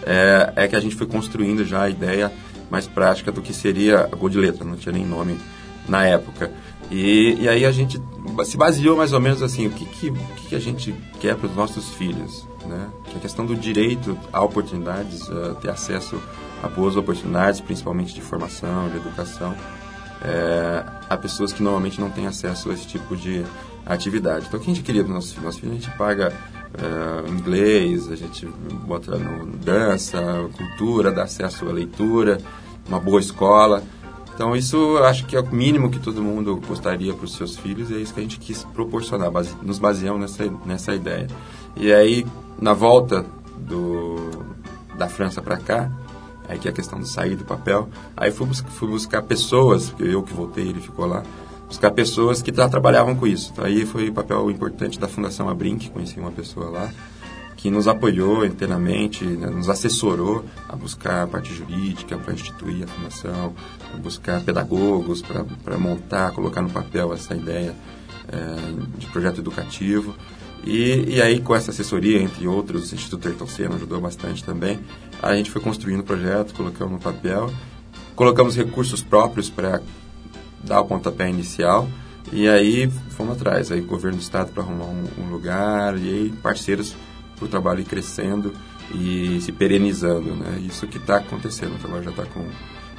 é, 0.04 0.54
é 0.56 0.67
que 0.67 0.76
a 0.76 0.80
gente 0.80 0.96
foi 0.96 1.08
construindo 1.08 1.65
já 1.65 1.84
a 1.84 1.89
ideia 1.89 2.32
mais 2.70 2.88
prática 2.88 3.32
do 3.32 3.41
que 3.41 3.54
seria 3.54 4.10
a 4.12 4.15
Gol 4.15 4.30
de 4.30 4.38
Letra, 4.38 4.63
não 4.63 4.76
tinha 4.76 4.94
nem 4.94 5.06
nome 5.06 5.38
na 5.88 6.06
época. 6.06 6.52
E, 6.89 7.38
e 7.39 7.50
aí 7.50 7.65
a 7.65 7.72
gente 7.72 8.02
se 8.46 8.58
baseou 8.58 8.98
mais 8.98 9.13
ou 9.13 9.20
menos 9.20 9.41
assim, 9.41 9.67
o 9.67 9.72
que, 9.72 9.86
que, 9.86 10.10
o 10.10 10.15
que, 10.50 10.56
a 10.56 10.60
gente 10.60 10.94
quer 11.20 11.36
para 11.36 11.48
os 11.48 11.56
nossos 11.56 11.89
filhos, 11.89 12.46
né? 12.65 12.89
Que 13.06 13.13
é 13.13 13.17
a 13.17 13.20
questão 13.20 13.46
do 13.46 13.56
direito 13.56 14.17
a 14.32 14.44
oportunidades, 14.44 15.30
a 15.30 15.56
ter 15.56 15.70
acesso 15.70 16.22
a 16.62 16.67
boas 16.67 16.96
oportunidades, 16.96 17.62
principalmente 17.62 18.13
de 18.13 18.22
formação, 18.22 18.89
de 18.89 18.98
educação, 18.98 19.56
é, 20.24 20.84
a 21.10 21.18
pessoas 21.18 21.52
que 21.52 21.64
normalmente 21.64 22.00
não 22.00 22.10
têm 22.10 22.28
acesso 22.28 22.70
a 22.70 22.74
esse 22.74 22.88
tipo 22.88 23.16
de 23.16 23.44
atividade. 23.86 24.46
Então, 24.48 24.60
o 24.60 24.64
que 24.64 24.70
a 24.70 24.74
gente 24.74 24.84
queria 24.84 25.04
para 25.04 25.14
nossos 25.14 25.32
filhos? 25.32 25.46
Nossos 25.46 25.60
filhos 25.60 25.78
a 25.78 25.80
gente 25.80 25.98
paga 25.98 26.34
é, 26.78 27.30
inglês, 27.30 28.10
a 28.12 28.16
gente 28.16 28.46
bota 28.86 29.18
no 29.18 29.46
dança, 29.58 30.22
cultura, 30.56 31.12
dá 31.12 31.24
acesso 31.24 31.68
à 31.68 31.72
leitura, 31.72 32.40
uma 32.88 33.00
boa 33.00 33.20
escola. 33.20 33.84
Então, 34.34 34.56
isso 34.56 34.98
acho 35.00 35.26
que 35.26 35.36
é 35.36 35.40
o 35.40 35.54
mínimo 35.54 35.90
que 35.90 36.00
todo 36.00 36.24
mundo 36.24 36.62
gostaria 36.68 37.14
para 37.14 37.26
os 37.26 37.36
seus 37.36 37.58
filhos 37.58 37.92
e 37.92 37.96
é 37.96 37.98
isso 37.98 38.14
que 38.14 38.20
a 38.20 38.24
gente 38.24 38.40
quis 38.40 38.64
proporcionar. 38.64 39.30
Base, 39.30 39.56
nos 39.62 39.78
baseamos 39.78 40.22
nessa, 40.22 40.52
nessa 40.66 40.96
ideia. 40.96 41.28
E 41.76 41.92
aí, 41.92 42.26
na 42.60 42.74
volta 42.74 43.26
do, 43.58 44.32
da 44.98 45.08
França 45.10 45.42
para 45.42 45.58
cá, 45.58 45.92
aí 46.52 46.60
que 46.60 46.68
a 46.68 46.72
questão 46.72 47.00
de 47.00 47.08
sair 47.08 47.36
do 47.36 47.46
papel. 47.46 47.90
Aí 48.16 48.32
fui, 48.32 48.48
fui 48.54 48.90
buscar 48.90 49.22
pessoas, 49.22 49.90
porque 49.90 50.04
eu 50.04 50.22
que 50.22 50.34
voltei, 50.34 50.68
ele 50.68 50.82
ficou 50.82 51.06
lá, 51.06 51.24
buscar 51.68 51.92
pessoas 51.92 52.42
que 52.42 52.54
já 52.54 52.68
trabalhavam 52.68 53.16
com 53.16 53.26
isso. 53.26 53.52
Então, 53.54 53.64
aí 53.64 53.86
foi 53.86 54.10
o 54.10 54.14
papel 54.14 54.52
importante 54.52 55.00
da 55.00 55.08
Fundação 55.08 55.50
Abrinq, 55.50 55.90
conheci 55.90 56.20
uma 56.20 56.32
pessoa 56.32 56.70
lá, 56.70 56.90
que 57.56 57.72
nos 57.72 57.88
apoiou 57.88 58.46
inteiramente, 58.46 59.24
né, 59.24 59.48
nos 59.48 59.70
assessorou 59.70 60.44
a 60.68 60.76
buscar 60.76 61.24
a 61.24 61.28
parte 61.28 61.54
jurídica 61.54 62.18
para 62.18 62.34
instituir 62.34 62.84
a 62.84 62.88
fundação, 62.88 63.54
buscar 64.02 64.42
pedagogos 64.42 65.22
para 65.22 65.78
montar, 65.78 66.32
colocar 66.32 66.62
no 66.62 66.70
papel 66.70 67.14
essa 67.14 67.36
ideia 67.36 67.74
é, 68.28 68.98
de 68.98 69.08
projeto 69.08 69.40
educativo. 69.40 70.14
E, 70.63 71.15
e, 71.15 71.21
aí, 71.21 71.39
com 71.39 71.56
essa 71.56 71.71
assessoria, 71.71 72.21
entre 72.21 72.47
outros, 72.47 72.91
o 72.91 72.95
Instituto 72.95 73.28
Ayrton 73.28 73.47
Senna 73.47 73.76
ajudou 73.76 74.00
bastante 74.00 74.43
também, 74.43 74.80
a 75.21 75.36
gente 75.36 75.50
foi 75.50 75.62
construindo 75.62 76.02
o 76.02 76.04
projeto, 76.04 76.54
colocamos 76.54 76.93
no 76.93 77.00
papel, 77.00 77.52
colocamos 78.15 78.56
recursos 78.56 79.02
próprios 79.02 79.50
para 79.50 79.82
dar 80.63 80.82
o 80.82 80.86
pontapé 80.86 81.30
inicial, 81.30 81.89
e 82.32 82.47
aí 82.47 82.89
fomos 83.10 83.36
atrás. 83.36 83.71
Aí, 83.71 83.82
governo 83.82 84.17
do 84.17 84.21
estado 84.21 84.52
para 84.52 84.62
arrumar 84.62 84.86
um, 84.86 85.08
um, 85.17 85.30
lugar, 85.32 85.97
e 85.97 86.10
aí 86.10 86.34
parceiros 86.43 86.95
para 87.36 87.45
o 87.45 87.47
trabalho 87.47 87.82
ir 87.82 87.86
crescendo 87.86 88.54
e 88.93 89.39
se 89.41 89.52
perenizando. 89.52 90.36
Né? 90.36 90.60
Isso 90.67 90.86
que 90.86 90.97
está 90.97 91.17
acontecendo. 91.17 91.76
O 91.76 91.80
trabalho 91.80 92.04
já 92.04 92.12
está 92.12 92.26
com 92.26 92.45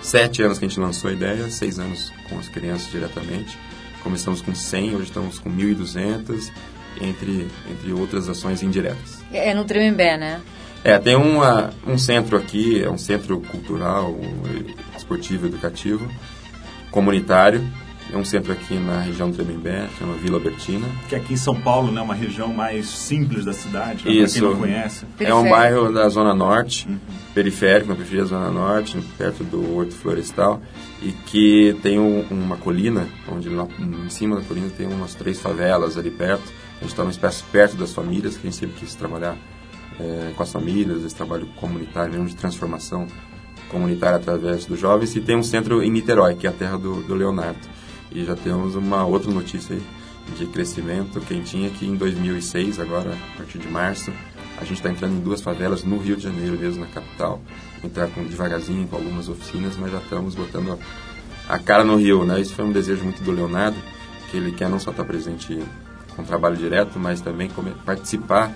sete 0.01 0.42
anos 0.42 0.59
que 0.59 0.64
a 0.64 0.68
gente 0.68 0.81
lançou 0.81 1.11
a 1.11 1.12
ideia, 1.12 1.48
seis 1.48 1.79
anos 1.79 2.12
com 2.29 2.38
as 2.38 2.48
crianças 2.48 2.90
diretamente. 2.90 3.57
Começamos 4.03 4.42
com 4.42 4.53
100, 4.53 4.96
hoje 4.96 5.05
estamos 5.05 5.38
com 5.38 5.48
1.200 5.48 6.51
entre, 7.01 7.49
entre 7.71 7.93
outras 7.93 8.29
ações 8.29 8.63
indiretas. 8.63 9.23
É 9.33 9.55
no 9.55 9.65
Tremembé, 9.65 10.17
né? 10.17 10.41
É, 10.85 10.99
tem 10.99 11.15
uma, 11.15 11.71
um 11.87 11.97
centro 11.97 12.37
aqui, 12.37 12.83
é 12.83 12.91
um 12.91 12.99
centro 12.99 13.41
cultural, 13.41 14.19
esportivo, 14.97 15.47
educativo, 15.47 16.09
comunitário. 16.91 17.65
É 18.13 18.17
um 18.17 18.25
centro 18.25 18.53
aqui 18.53 18.75
na 18.75 19.01
região 19.01 19.31
do 19.31 19.37
Tremembé, 19.37 19.89
chama 19.99 20.15
Vila 20.15 20.37
Albertina. 20.37 20.87
Que 21.09 21.15
aqui 21.15 21.33
em 21.33 21.37
São 21.37 21.59
Paulo, 21.59 21.91
né, 21.91 22.01
uma 22.03 22.15
região 22.15 22.49
mais 22.49 22.87
simples 22.87 23.45
da 23.45 23.55
cidade, 23.55 24.05
né, 24.05 24.13
Isso. 24.13 24.39
para 24.39 24.49
quem 24.49 24.51
não 24.51 24.61
conhece. 24.61 25.07
É 25.21 25.33
um 25.33 25.49
bairro 25.49 25.91
da 25.91 26.09
Zona 26.11 26.35
Norte, 26.35 26.87
uhum. 26.89 26.99
periférico, 27.33 27.89
na 27.89 27.95
periferia 27.95 28.25
da 28.25 28.29
Zona 28.29 28.51
Norte, 28.51 28.99
perto 29.17 29.45
do 29.45 29.77
Horto 29.77 29.95
Florestal, 29.95 30.61
e 31.01 31.13
que 31.13 31.75
tem 31.83 31.99
um, 31.99 32.27
uma 32.31 32.57
colina, 32.57 33.07
onde 33.31 33.49
lá, 33.49 33.67
em 33.79 34.11
cima 34.11 34.37
da 34.37 34.43
colina 34.43 34.69
tem 34.77 34.87
umas 34.87 35.15
três 35.15 35.41
favelas 35.41 35.97
ali 35.97 36.11
perto. 36.11 36.53
A 36.83 37.05
gente 37.05 37.11
está 37.11 37.31
perto 37.53 37.77
das 37.77 37.92
famílias, 37.92 38.37
que 38.37 38.47
a 38.47 38.51
gente 38.51 38.59
sempre 38.59 38.81
quis 38.81 38.95
trabalhar 38.97 39.37
é, 40.01 40.33
com 40.35 40.42
as 40.42 40.51
famílias, 40.51 41.05
esse 41.05 41.14
trabalho 41.14 41.47
comunitário, 41.57 42.12
mesmo 42.12 42.27
de 42.27 42.35
transformação 42.35 43.07
comunitária 43.68 44.16
através 44.16 44.66
dos 44.66 44.81
jovens. 44.81 45.14
E 45.14 45.21
tem 45.21 45.37
um 45.37 45.45
centro 45.45 45.81
em 45.81 45.90
Niterói, 45.90 46.35
que 46.35 46.45
é 46.45 46.51
a 46.51 46.53
terra 46.53 46.77
do, 46.77 47.01
do 47.03 47.14
Leonardo. 47.14 47.61
E 48.11 48.25
já 48.25 48.35
temos 48.35 48.75
uma 48.75 49.07
outra 49.07 49.31
notícia 49.31 49.77
aí 49.77 49.83
de 50.37 50.47
crescimento 50.47 51.21
quentinha 51.21 51.71
que 51.71 51.87
em 51.87 51.95
2006, 51.95 52.81
agora 52.81 53.12
a 53.12 53.37
partir 53.37 53.59
de 53.59 53.68
março, 53.68 54.12
a 54.59 54.64
gente 54.64 54.79
está 54.79 54.90
entrando 54.90 55.14
em 55.16 55.21
duas 55.21 55.40
favelas 55.40 55.85
no 55.85 55.99
Rio 55.99 56.16
de 56.16 56.25
Janeiro 56.25 56.59
mesmo, 56.59 56.81
na 56.81 56.90
capital. 56.90 57.40
Entrar 57.83 58.09
com, 58.09 58.25
devagarzinho 58.25 58.88
com 58.88 58.97
algumas 58.97 59.29
oficinas, 59.29 59.77
mas 59.77 59.92
já 59.92 59.99
estamos 59.99 60.35
botando 60.35 60.77
a 61.49 61.59
cara 61.61 61.85
no 61.85 61.97
Rio, 61.97 62.25
né? 62.25 62.40
Isso 62.40 62.55
foi 62.55 62.64
um 62.64 62.73
desejo 62.73 63.05
muito 63.05 63.23
do 63.23 63.31
Leonardo, 63.31 63.77
que 64.31 64.37
ele 64.37 64.51
quer 64.51 64.68
não 64.68 64.81
só 64.81 64.90
estar 64.90 65.05
presente 65.05 65.62
com 66.14 66.25
trabalho 66.25 66.57
direto, 66.57 66.98
mas 66.98 67.20
também 67.20 67.51
participar 67.85 68.53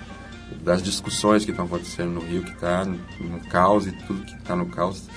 das 0.63 0.83
discussões 0.83 1.45
que 1.45 1.51
estão 1.51 1.65
acontecendo 1.65 2.11
no 2.11 2.21
Rio, 2.21 2.43
que 2.43 2.53
está 2.53 2.85
no, 2.85 3.41
caos 3.49 3.87
e 3.87 3.93
tudo 3.93 4.25
que 4.25 4.35
está 4.35 4.55
no 4.55 4.67
caos 4.67 5.09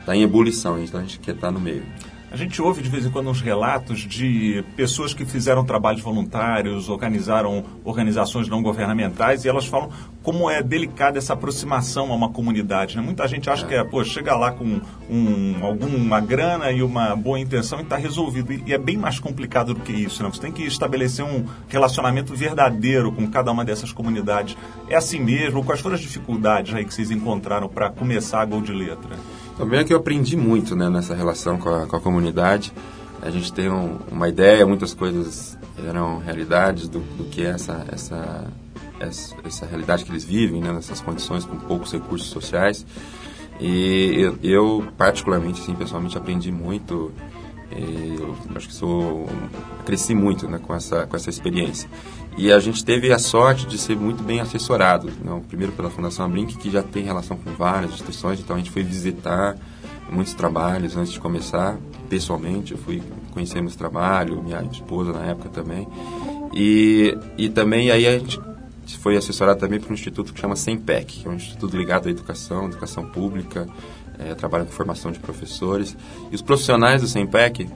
está 0.00 0.16
em 0.16 0.22
ebulição, 0.22 0.82
então 0.82 0.98
a 0.98 1.02
gente 1.02 1.20
quer 1.20 1.34
estar 1.34 1.48
tá 1.48 1.52
no 1.52 1.60
meio. 1.60 1.84
A 2.32 2.36
gente 2.36 2.62
ouve 2.62 2.80
de 2.80 2.88
vez 2.88 3.04
em 3.04 3.10
quando 3.10 3.28
uns 3.28 3.42
relatos 3.42 4.00
de 4.00 4.64
pessoas 4.74 5.12
que 5.12 5.22
fizeram 5.22 5.66
trabalhos 5.66 6.00
voluntários, 6.00 6.88
organizaram 6.88 7.62
organizações 7.84 8.48
não 8.48 8.62
governamentais 8.62 9.44
e 9.44 9.50
elas 9.50 9.66
falam 9.66 9.90
como 10.22 10.48
é 10.48 10.62
delicada 10.62 11.18
essa 11.18 11.34
aproximação 11.34 12.10
a 12.10 12.14
uma 12.14 12.30
comunidade. 12.30 12.96
Né? 12.96 13.02
Muita 13.02 13.28
gente 13.28 13.50
acha 13.50 13.66
é. 13.66 13.68
que 13.68 13.74
é, 13.74 13.84
pô, 13.84 14.02
chega 14.02 14.34
lá 14.34 14.50
com 14.50 14.80
um, 15.10 15.56
alguma 15.60 16.20
grana 16.20 16.70
e 16.72 16.82
uma 16.82 17.14
boa 17.14 17.38
intenção 17.38 17.80
e 17.80 17.82
está 17.82 17.96
resolvido. 17.96 18.50
E, 18.50 18.72
é 18.72 18.78
bem 18.78 18.96
mais 18.96 19.18
complicado 19.18 19.74
do 19.74 19.80
que 19.80 19.92
isso. 19.92 20.22
Né? 20.22 20.30
Você 20.32 20.40
tem 20.40 20.52
que 20.52 20.62
estabelecer 20.62 21.22
um 21.22 21.44
relacionamento 21.68 22.34
verdadeiro 22.34 23.12
com 23.12 23.30
cada 23.30 23.52
uma 23.52 23.62
dessas 23.62 23.92
comunidades. 23.92 24.56
É 24.88 24.96
assim 24.96 25.20
mesmo? 25.20 25.62
Quais 25.62 25.82
foram 25.82 25.96
as 25.96 26.00
dificuldades 26.00 26.74
aí 26.74 26.82
que 26.82 26.94
vocês 26.94 27.10
encontraram 27.10 27.68
para 27.68 27.90
começar 27.90 28.40
a 28.40 28.44
Gol 28.46 28.62
de 28.62 28.72
Letra? 28.72 29.18
Também 29.56 29.80
é 29.80 29.84
que 29.84 29.92
eu 29.92 29.98
aprendi 29.98 30.36
muito 30.36 30.74
né, 30.74 30.88
nessa 30.88 31.14
relação 31.14 31.58
com 31.58 31.68
a, 31.68 31.86
com 31.86 31.96
a 31.96 32.00
comunidade. 32.00 32.72
A 33.20 33.30
gente 33.30 33.52
tem 33.52 33.70
um, 33.70 33.98
uma 34.10 34.28
ideia, 34.28 34.66
muitas 34.66 34.94
coisas 34.94 35.56
eram 35.86 36.18
realidades 36.18 36.88
do, 36.88 37.00
do 37.16 37.24
que 37.24 37.42
é 37.42 37.50
essa, 37.50 37.86
essa, 37.92 38.44
essa, 38.98 39.36
essa, 39.44 39.66
realidade 39.66 40.04
que 40.04 40.10
eles 40.10 40.24
vivem, 40.24 40.60
né, 40.60 40.72
nessas 40.72 41.00
condições 41.00 41.44
com 41.44 41.56
poucos 41.56 41.92
recursos 41.92 42.28
sociais. 42.28 42.84
E 43.60 44.32
eu, 44.42 44.84
particularmente, 44.96 45.60
assim, 45.60 45.74
pessoalmente, 45.74 46.18
aprendi 46.18 46.50
muito. 46.50 47.12
eu 47.70 48.36
acho 48.56 48.68
que 48.68 48.74
sou 48.74 49.28
cresci 49.84 50.14
muito 50.14 50.48
né, 50.48 50.58
com 50.58 50.74
essa 50.74 51.06
com 51.06 51.14
essa 51.14 51.30
experiência 51.30 51.88
e 52.36 52.50
a 52.50 52.58
gente 52.58 52.84
teve 52.84 53.12
a 53.12 53.18
sorte 53.18 53.66
de 53.66 53.76
ser 53.78 53.96
muito 53.96 54.22
bem 54.22 54.40
assessorado. 54.40 55.10
Né? 55.22 55.42
Primeiro 55.48 55.72
pela 55.72 55.90
Fundação 55.90 56.24
Abrink, 56.26 56.56
que 56.56 56.70
já 56.70 56.82
tem 56.82 57.04
relação 57.04 57.36
com 57.36 57.52
várias 57.52 57.92
instituições, 57.92 58.40
então 58.40 58.56
a 58.56 58.58
gente 58.58 58.70
foi 58.70 58.82
visitar 58.82 59.56
muitos 60.10 60.34
trabalhos 60.34 60.96
antes 60.96 61.12
de 61.12 61.20
começar, 61.20 61.78
pessoalmente. 62.08 62.72
Eu 62.72 62.78
fui 62.78 63.02
conhecer 63.32 63.60
meus 63.60 63.76
trabalhos, 63.76 64.42
minha 64.42 64.62
esposa 64.70 65.12
na 65.12 65.24
época 65.24 65.48
também. 65.48 65.86
E, 66.54 67.16
e 67.36 67.48
também 67.48 67.90
aí 67.90 68.06
a 68.06 68.18
gente 68.18 68.40
foi 69.00 69.16
assessorado 69.16 69.58
também 69.58 69.80
por 69.80 69.90
um 69.90 69.94
instituto 69.94 70.32
que 70.32 70.40
chama 70.40 70.56
SEMPEC, 70.56 71.20
que 71.20 71.28
é 71.28 71.30
um 71.30 71.34
instituto 71.34 71.76
ligado 71.76 72.08
à 72.08 72.10
educação, 72.10 72.66
educação 72.66 73.04
pública, 73.06 73.66
é, 74.18 74.34
trabalha 74.34 74.64
com 74.64 74.72
formação 74.72 75.10
de 75.10 75.18
professores. 75.18 75.96
E 76.30 76.34
os 76.34 76.42
profissionais 76.42 77.00
do 77.00 77.08
SEMPEC 77.08 77.68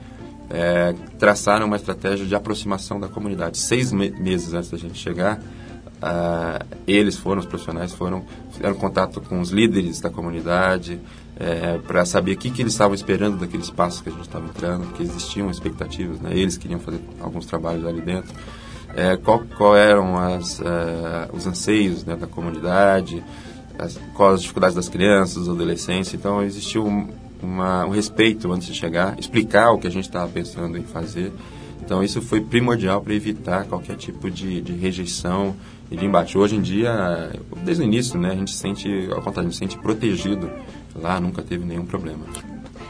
é, 0.49 0.93
traçaram 1.19 1.65
uma 1.65 1.75
estratégia 1.75 2.25
de 2.25 2.35
aproximação 2.35 2.99
da 2.99 3.07
comunidade. 3.07 3.57
Seis 3.57 3.91
me 3.91 4.09
meses 4.11 4.53
antes 4.53 4.69
da 4.69 4.77
gente 4.77 4.97
chegar, 4.97 5.37
uh, 5.37 6.65
eles 6.87 7.17
foram, 7.17 7.39
os 7.39 7.45
profissionais 7.45 7.93
foram, 7.93 8.23
fizeram 8.51 8.75
contato 8.75 9.21
com 9.21 9.41
os 9.41 9.49
líderes 9.49 9.99
da 9.99 10.09
comunidade 10.09 10.99
é, 11.39 11.77
para 11.79 12.05
saber 12.05 12.33
o 12.33 12.37
que, 12.37 12.49
que 12.49 12.61
eles 12.61 12.73
estavam 12.73 12.95
esperando 12.95 13.37
daquele 13.37 13.63
espaço 13.63 14.01
que 14.01 14.09
a 14.09 14.11
gente 14.11 14.23
estava 14.23 14.45
entrando, 14.45 14.87
porque 14.87 15.03
existiam 15.03 15.49
expectativas, 15.51 16.19
né? 16.19 16.31
eles 16.33 16.57
queriam 16.57 16.79
fazer 16.79 16.99
alguns 17.19 17.45
trabalhos 17.45 17.85
ali 17.85 18.01
dentro. 18.01 18.33
É, 18.95 19.15
qual, 19.17 19.43
qual, 19.57 19.75
eram 19.75 20.17
as, 20.17 20.59
uh, 20.59 20.63
os 21.31 21.45
anseios 21.45 22.03
né, 22.03 22.15
da 22.15 22.25
comunidade, 22.25 23.23
as, 23.77 23.99
quais 24.15 24.35
as 24.35 24.41
dificuldades 24.41 24.75
das 24.75 24.89
crianças, 24.89 25.35
dos 25.35 25.49
adolescentes. 25.49 26.13
Então, 26.13 26.41
existiu 26.41 26.87
uma, 27.41 27.85
um 27.85 27.89
respeito 27.89 28.51
antes 28.51 28.67
de 28.67 28.73
chegar, 28.73 29.17
explicar 29.19 29.71
o 29.71 29.77
que 29.77 29.87
a 29.87 29.91
gente 29.91 30.05
estava 30.05 30.29
pensando 30.29 30.77
em 30.77 30.83
fazer. 30.83 31.31
Então 31.81 32.03
isso 32.03 32.21
foi 32.21 32.41
primordial 32.41 33.01
para 33.01 33.13
evitar 33.13 33.65
qualquer 33.65 33.95
tipo 33.95 34.29
de, 34.29 34.61
de, 34.61 34.73
rejeição 34.73 35.55
e 35.89 35.95
de 35.95 36.05
embate. 36.05 36.37
Hoje 36.37 36.55
em 36.55 36.61
dia, 36.61 37.31
desde 37.63 37.83
o 37.83 37.85
início, 37.85 38.19
né, 38.19 38.31
a 38.31 38.35
gente 38.35 38.53
sente, 38.53 38.89
ao 39.11 39.21
contrário, 39.21 39.47
a 39.47 39.51
gente 39.51 39.57
sente 39.57 39.77
protegido. 39.77 40.49
Lá 40.93 41.19
nunca 41.19 41.41
teve 41.41 41.63
nenhum 41.63 41.85
problema. 41.85 42.25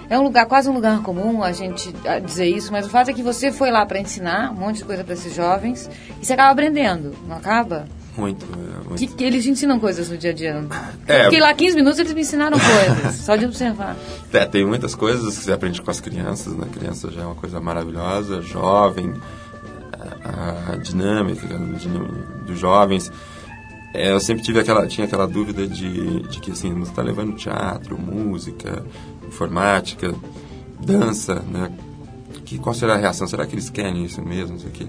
É 0.09 0.17
um 0.17 0.23
lugar, 0.23 0.45
quase 0.45 0.69
um 0.69 0.73
lugar 0.73 1.01
comum 1.01 1.43
a 1.43 1.51
gente 1.51 1.93
dizer 2.25 2.47
isso, 2.47 2.71
mas 2.71 2.85
o 2.85 2.89
fato 2.89 3.09
é 3.11 3.13
que 3.13 3.21
você 3.21 3.51
foi 3.51 3.69
lá 3.69 3.85
para 3.85 3.99
ensinar 3.99 4.51
um 4.51 4.55
monte 4.55 4.77
de 4.77 4.85
coisa 4.85 5.03
para 5.03 5.13
esses 5.13 5.35
jovens 5.35 5.89
e 6.21 6.25
você 6.25 6.33
acaba 6.33 6.51
aprendendo, 6.51 7.13
não 7.27 7.35
acaba? 7.35 7.85
Muito. 8.17 8.45
É, 8.45 8.87
muito. 8.89 8.97
Que, 8.97 9.07
que, 9.07 9.23
eles 9.23 9.45
ensinam 9.45 9.79
coisas 9.79 10.09
no 10.09 10.17
dia 10.17 10.31
a 10.31 10.33
dia. 10.33 10.65
É, 11.07 11.25
Fiquei 11.25 11.39
lá 11.39 11.53
15 11.53 11.75
minutos 11.75 11.99
eles 11.99 12.13
me 12.13 12.21
ensinaram 12.21 12.57
coisas, 12.57 13.15
só 13.21 13.35
de 13.35 13.45
observar. 13.45 13.95
É, 14.33 14.45
tem 14.45 14.65
muitas 14.65 14.95
coisas 14.95 15.37
que 15.37 15.43
você 15.43 15.51
aprende 15.51 15.81
com 15.81 15.91
as 15.91 16.01
crianças, 16.01 16.53
né? 16.53 16.67
criança 16.73 17.11
já 17.11 17.21
é 17.21 17.25
uma 17.25 17.35
coisa 17.35 17.61
maravilhosa, 17.61 18.41
jovem, 18.41 19.13
a, 20.23 20.73
a 20.73 20.75
dinâmica 20.77 21.47
dos 22.45 22.57
jovens. 22.57 23.11
É, 23.93 24.11
eu 24.11 24.19
sempre 24.19 24.43
tive 24.43 24.59
aquela, 24.59 24.87
tinha 24.87 25.05
aquela 25.05 25.27
dúvida 25.27 25.67
de, 25.67 26.21
de 26.21 26.39
que 26.39 26.51
assim, 26.51 26.73
você 26.73 26.91
está 26.91 27.03
levando 27.03 27.35
teatro, 27.35 27.99
música, 27.99 28.83
informática, 29.27 30.13
dança, 30.79 31.35
né? 31.35 31.71
Que, 32.43 32.57
qual 32.57 32.73
será 32.73 32.95
a 32.95 32.97
reação? 32.97 33.27
Será 33.27 33.45
que 33.45 33.53
eles 33.53 33.69
querem 33.69 34.05
isso 34.05 34.21
mesmo? 34.21 34.53
Não 34.53 34.59
sei 34.59 34.69
o 34.69 34.71
quê 34.71 34.87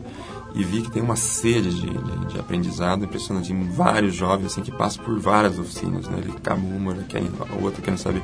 e 0.54 0.64
vi 0.64 0.82
que 0.82 0.90
tem 0.90 1.02
uma 1.02 1.16
sede 1.16 1.74
de, 1.74 1.86
de, 1.86 2.26
de 2.32 2.38
aprendizado 2.38 3.04
impressionante. 3.04 3.48
Tem 3.48 3.68
vários 3.70 4.14
jovens 4.14 4.46
assim, 4.46 4.62
que 4.62 4.72
passam 4.72 5.04
por 5.04 5.18
várias 5.18 5.58
oficinas, 5.58 6.08
né? 6.08 6.18
ele 6.22 6.32
acaba 6.32 6.60
uma, 6.60 6.94
quer, 7.04 7.22
o 7.58 7.64
outro 7.64 7.82
querendo 7.82 7.98
saber. 7.98 8.22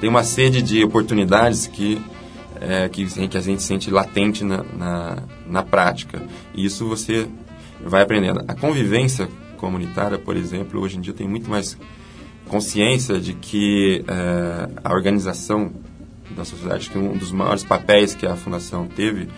Tem 0.00 0.08
uma 0.08 0.22
sede 0.22 0.62
de 0.62 0.84
oportunidades 0.84 1.66
que, 1.66 2.00
é, 2.60 2.88
que, 2.88 3.06
que 3.28 3.36
a 3.36 3.40
gente 3.40 3.62
sente 3.62 3.90
latente 3.90 4.44
na, 4.44 4.62
na, 4.62 5.22
na 5.46 5.62
prática. 5.62 6.22
E 6.54 6.64
isso 6.64 6.86
você 6.86 7.28
vai 7.84 8.02
aprendendo. 8.02 8.44
A 8.46 8.54
convivência 8.54 9.28
comunitária, 9.56 10.18
por 10.18 10.36
exemplo, 10.36 10.80
hoje 10.80 10.98
em 10.98 11.00
dia 11.00 11.14
tem 11.14 11.26
muito 11.26 11.48
mais 11.50 11.76
consciência 12.48 13.18
de 13.18 13.34
que 13.34 14.04
é, 14.06 14.68
a 14.84 14.92
organização 14.92 15.72
da 16.30 16.44
sociedade, 16.44 16.90
que 16.90 16.98
um 16.98 17.16
dos 17.16 17.32
maiores 17.32 17.64
papéis 17.64 18.14
que 18.14 18.26
a 18.26 18.36
fundação 18.36 18.86
teve 18.86 19.28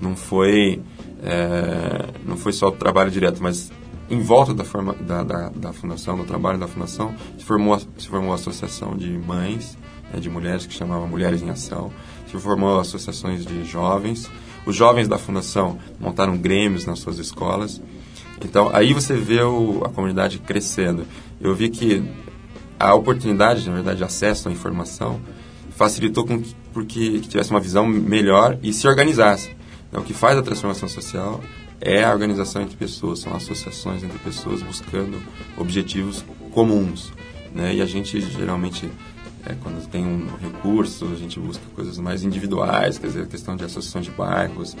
não 0.00 0.16
foi 0.16 0.80
é, 1.22 2.06
não 2.24 2.36
foi 2.36 2.52
só 2.52 2.68
o 2.68 2.72
trabalho 2.72 3.10
direto, 3.10 3.42
mas 3.42 3.70
em 4.10 4.20
volta 4.20 4.54
da, 4.54 4.64
forma, 4.64 4.94
da, 4.94 5.22
da, 5.22 5.48
da, 5.50 5.72
fundação, 5.72 6.16
do 6.16 6.24
trabalho 6.24 6.58
da 6.58 6.66
fundação, 6.66 7.14
se 7.36 7.44
formou, 7.44 7.78
se 7.78 8.08
formou 8.08 8.32
a 8.32 8.36
associação 8.36 8.96
de 8.96 9.10
mães, 9.10 9.76
né, 10.12 10.18
de 10.18 10.30
mulheres, 10.30 10.66
que 10.66 10.72
chamava 10.72 11.06
Mulheres 11.06 11.42
em 11.42 11.50
Ação, 11.50 11.92
se 12.30 12.38
formou 12.38 12.80
associações 12.80 13.44
de 13.44 13.64
jovens. 13.64 14.30
Os 14.64 14.76
jovens 14.76 15.08
da 15.08 15.18
fundação 15.18 15.78
montaram 15.98 16.36
grêmios 16.36 16.86
nas 16.86 16.98
suas 16.98 17.18
escolas. 17.18 17.80
Então, 18.44 18.70
aí 18.72 18.92
você 18.92 19.14
vê 19.14 19.42
o, 19.42 19.82
a 19.84 19.88
comunidade 19.88 20.38
crescendo. 20.38 21.06
Eu 21.40 21.54
vi 21.54 21.68
que 21.68 22.02
a 22.78 22.94
oportunidade, 22.94 23.68
na 23.68 23.74
verdade, 23.74 23.98
de 23.98 24.04
acesso 24.04 24.48
à 24.48 24.52
informação 24.52 25.20
facilitou 25.70 26.24
com 26.26 26.40
que, 26.40 26.54
porque 26.72 27.20
que 27.20 27.28
tivesse 27.28 27.50
uma 27.50 27.60
visão 27.60 27.86
melhor 27.86 28.58
e 28.62 28.72
se 28.72 28.86
organizasse. 28.86 29.57
Então, 29.88 30.02
o 30.02 30.04
que 30.04 30.14
faz 30.14 30.36
a 30.38 30.42
transformação 30.42 30.88
social 30.88 31.40
é 31.80 32.04
a 32.04 32.12
organização 32.12 32.62
entre 32.62 32.76
pessoas, 32.76 33.20
são 33.20 33.34
associações 33.34 34.02
entre 34.02 34.18
pessoas 34.18 34.62
buscando 34.62 35.20
objetivos 35.56 36.24
comuns. 36.52 37.12
Né? 37.54 37.76
E 37.76 37.82
a 37.82 37.86
gente 37.86 38.20
geralmente, 38.20 38.90
é, 39.46 39.54
quando 39.62 39.86
tem 39.88 40.04
um 40.04 40.26
recurso, 40.36 41.06
a 41.06 41.14
gente 41.14 41.38
busca 41.40 41.62
coisas 41.74 41.98
mais 41.98 42.24
individuais, 42.24 42.98
quer 42.98 43.06
dizer, 43.06 43.22
a 43.22 43.26
questão 43.26 43.56
de 43.56 43.64
associação 43.64 44.00
de 44.00 44.10
bairros. 44.10 44.76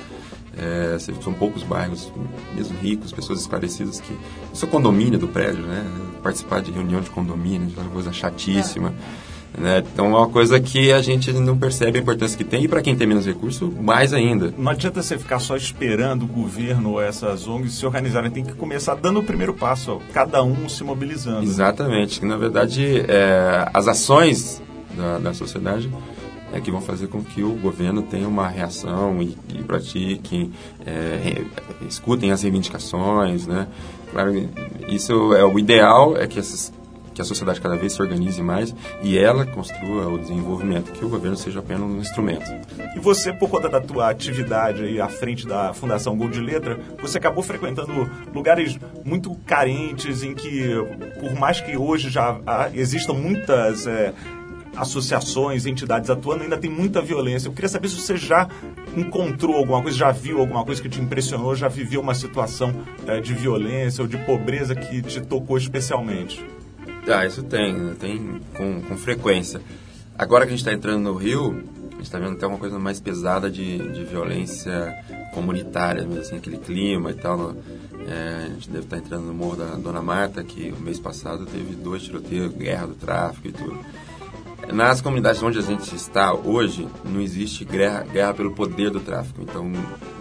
É, 0.56 0.98
são 0.98 1.32
poucos 1.32 1.62
bairros, 1.62 2.12
mesmo 2.52 2.76
ricos, 2.78 3.12
pessoas 3.12 3.40
esclarecidas 3.40 4.00
que. 4.00 4.12
Isso 4.52 4.64
é 4.64 4.68
condomínio 4.68 5.16
do 5.16 5.28
prédio, 5.28 5.62
né? 5.62 5.84
Participar 6.20 6.60
de 6.60 6.72
reunião 6.72 7.00
de 7.00 7.10
condomínio, 7.10 7.72
uma 7.76 7.88
coisa 7.90 8.12
chatíssima. 8.12 8.92
É. 9.24 9.27
Né? 9.58 9.82
Então 9.92 10.06
é 10.06 10.08
uma 10.08 10.28
coisa 10.28 10.60
que 10.60 10.92
a 10.92 11.02
gente 11.02 11.32
não 11.32 11.58
percebe 11.58 11.98
a 11.98 12.02
importância 12.02 12.38
que 12.38 12.44
tem 12.44 12.64
e 12.64 12.68
para 12.68 12.80
quem 12.80 12.94
tem 12.94 13.06
menos 13.06 13.26
recurso, 13.26 13.72
mais 13.80 14.12
ainda. 14.12 14.54
Não 14.56 14.70
adianta 14.70 15.02
você 15.02 15.18
ficar 15.18 15.40
só 15.40 15.56
esperando 15.56 16.22
o 16.24 16.28
governo 16.28 16.92
ou 16.92 17.02
essas 17.02 17.48
ONGs 17.48 17.74
se 17.74 17.84
organizarem, 17.84 18.30
tem 18.30 18.44
que 18.44 18.52
começar 18.52 18.94
dando 18.94 19.20
o 19.20 19.22
primeiro 19.22 19.52
passo, 19.54 20.00
cada 20.12 20.42
um 20.42 20.68
se 20.68 20.84
mobilizando. 20.84 21.42
Exatamente, 21.42 22.20
que 22.20 22.26
na 22.26 22.36
verdade 22.36 23.04
é, 23.08 23.68
as 23.74 23.88
ações 23.88 24.62
da, 24.96 25.18
da 25.18 25.34
sociedade 25.34 25.90
é 26.52 26.60
que 26.60 26.70
vão 26.70 26.80
fazer 26.80 27.08
com 27.08 27.22
que 27.22 27.42
o 27.42 27.54
governo 27.54 28.02
tenha 28.02 28.26
uma 28.26 28.48
reação 28.48 29.20
e, 29.20 29.36
e 29.54 29.62
pratiquem, 29.62 30.52
é, 30.86 31.42
escutem 31.86 32.30
as 32.30 32.42
reivindicações, 32.42 33.46
né? 33.46 33.66
Claro, 34.10 34.48
isso 34.88 35.34
é 35.34 35.44
o 35.44 35.58
ideal 35.58 36.16
é 36.16 36.26
que 36.26 36.38
essas 36.38 36.72
que 37.18 37.22
a 37.22 37.24
sociedade 37.24 37.60
cada 37.60 37.74
vez 37.74 37.94
se 37.94 38.00
organize 38.00 38.40
mais 38.40 38.72
e 39.02 39.18
ela 39.18 39.44
construa 39.44 40.06
o 40.06 40.16
desenvolvimento, 40.16 40.92
que 40.92 41.04
o 41.04 41.08
governo 41.08 41.36
seja 41.36 41.58
apenas 41.58 41.82
um 41.82 41.98
instrumento. 41.98 42.48
E 42.94 43.00
você, 43.00 43.32
por 43.32 43.50
conta 43.50 43.68
da 43.68 43.80
tua 43.80 44.08
atividade 44.08 44.84
aí 44.84 45.00
à 45.00 45.08
frente 45.08 45.44
da 45.44 45.74
Fundação 45.74 46.16
Gol 46.16 46.28
de 46.28 46.40
Letra, 46.40 46.78
você 47.02 47.18
acabou 47.18 47.42
frequentando 47.42 48.08
lugares 48.32 48.78
muito 49.04 49.34
carentes 49.44 50.22
em 50.22 50.32
que, 50.32 50.72
por 51.18 51.34
mais 51.34 51.60
que 51.60 51.76
hoje 51.76 52.08
já 52.08 52.38
existam 52.72 53.14
muitas... 53.14 53.88
É, 53.88 54.14
associações, 54.76 55.66
entidades 55.66 56.08
atuando, 56.08 56.44
ainda 56.44 56.56
tem 56.56 56.70
muita 56.70 57.02
violência. 57.02 57.48
Eu 57.48 57.52
queria 57.52 57.68
saber 57.68 57.88
se 57.88 57.96
você 57.96 58.16
já 58.16 58.48
encontrou 58.96 59.56
alguma 59.56 59.82
coisa, 59.82 59.98
já 59.98 60.12
viu 60.12 60.38
alguma 60.38 60.64
coisa 60.64 60.80
que 60.80 60.88
te 60.88 61.00
impressionou, 61.00 61.56
já 61.56 61.66
viveu 61.66 62.00
uma 62.00 62.14
situação 62.14 62.72
é, 63.04 63.18
de 63.18 63.34
violência 63.34 64.02
ou 64.02 64.06
de 64.06 64.16
pobreza 64.18 64.76
que 64.76 65.02
te 65.02 65.20
tocou 65.20 65.58
especialmente. 65.58 66.46
Ah, 67.10 67.24
isso 67.24 67.42
tem, 67.42 67.94
tem 67.94 68.40
com, 68.54 68.82
com 68.82 68.96
frequência. 68.98 69.62
Agora 70.16 70.44
que 70.44 70.48
a 70.48 70.56
gente 70.56 70.60
está 70.60 70.72
entrando 70.72 71.04
no 71.04 71.14
Rio, 71.14 71.64
a 71.88 71.92
gente 71.92 72.02
está 72.02 72.18
vendo 72.18 72.34
até 72.34 72.46
uma 72.46 72.58
coisa 72.58 72.78
mais 72.78 73.00
pesada 73.00 73.50
de, 73.50 73.78
de 73.92 74.04
violência 74.04 74.94
comunitária, 75.32 76.02
mesmo 76.02 76.20
assim, 76.20 76.36
aquele 76.36 76.58
clima 76.58 77.10
e 77.10 77.14
tal. 77.14 77.54
É, 78.06 78.46
a 78.46 78.48
gente 78.48 78.68
deve 78.68 78.84
estar 78.84 78.96
tá 78.96 79.02
entrando 79.02 79.24
no 79.24 79.32
Morro 79.32 79.56
da 79.56 79.74
Dona 79.76 80.02
Marta, 80.02 80.44
que 80.44 80.70
o 80.70 80.80
mês 80.80 81.00
passado 81.00 81.46
teve 81.46 81.74
dois 81.76 82.02
tiroteios, 82.02 82.52
guerra 82.52 82.88
do 82.88 82.94
tráfico 82.94 83.48
e 83.48 83.52
tudo. 83.52 83.78
Nas 84.72 85.00
comunidades 85.00 85.42
onde 85.42 85.58
a 85.58 85.62
gente 85.62 85.94
está 85.94 86.34
hoje, 86.34 86.86
não 87.04 87.22
existe 87.22 87.64
guerra, 87.64 88.02
guerra 88.02 88.34
pelo 88.34 88.54
poder 88.54 88.90
do 88.90 89.00
tráfico. 89.00 89.40
Então, 89.40 89.64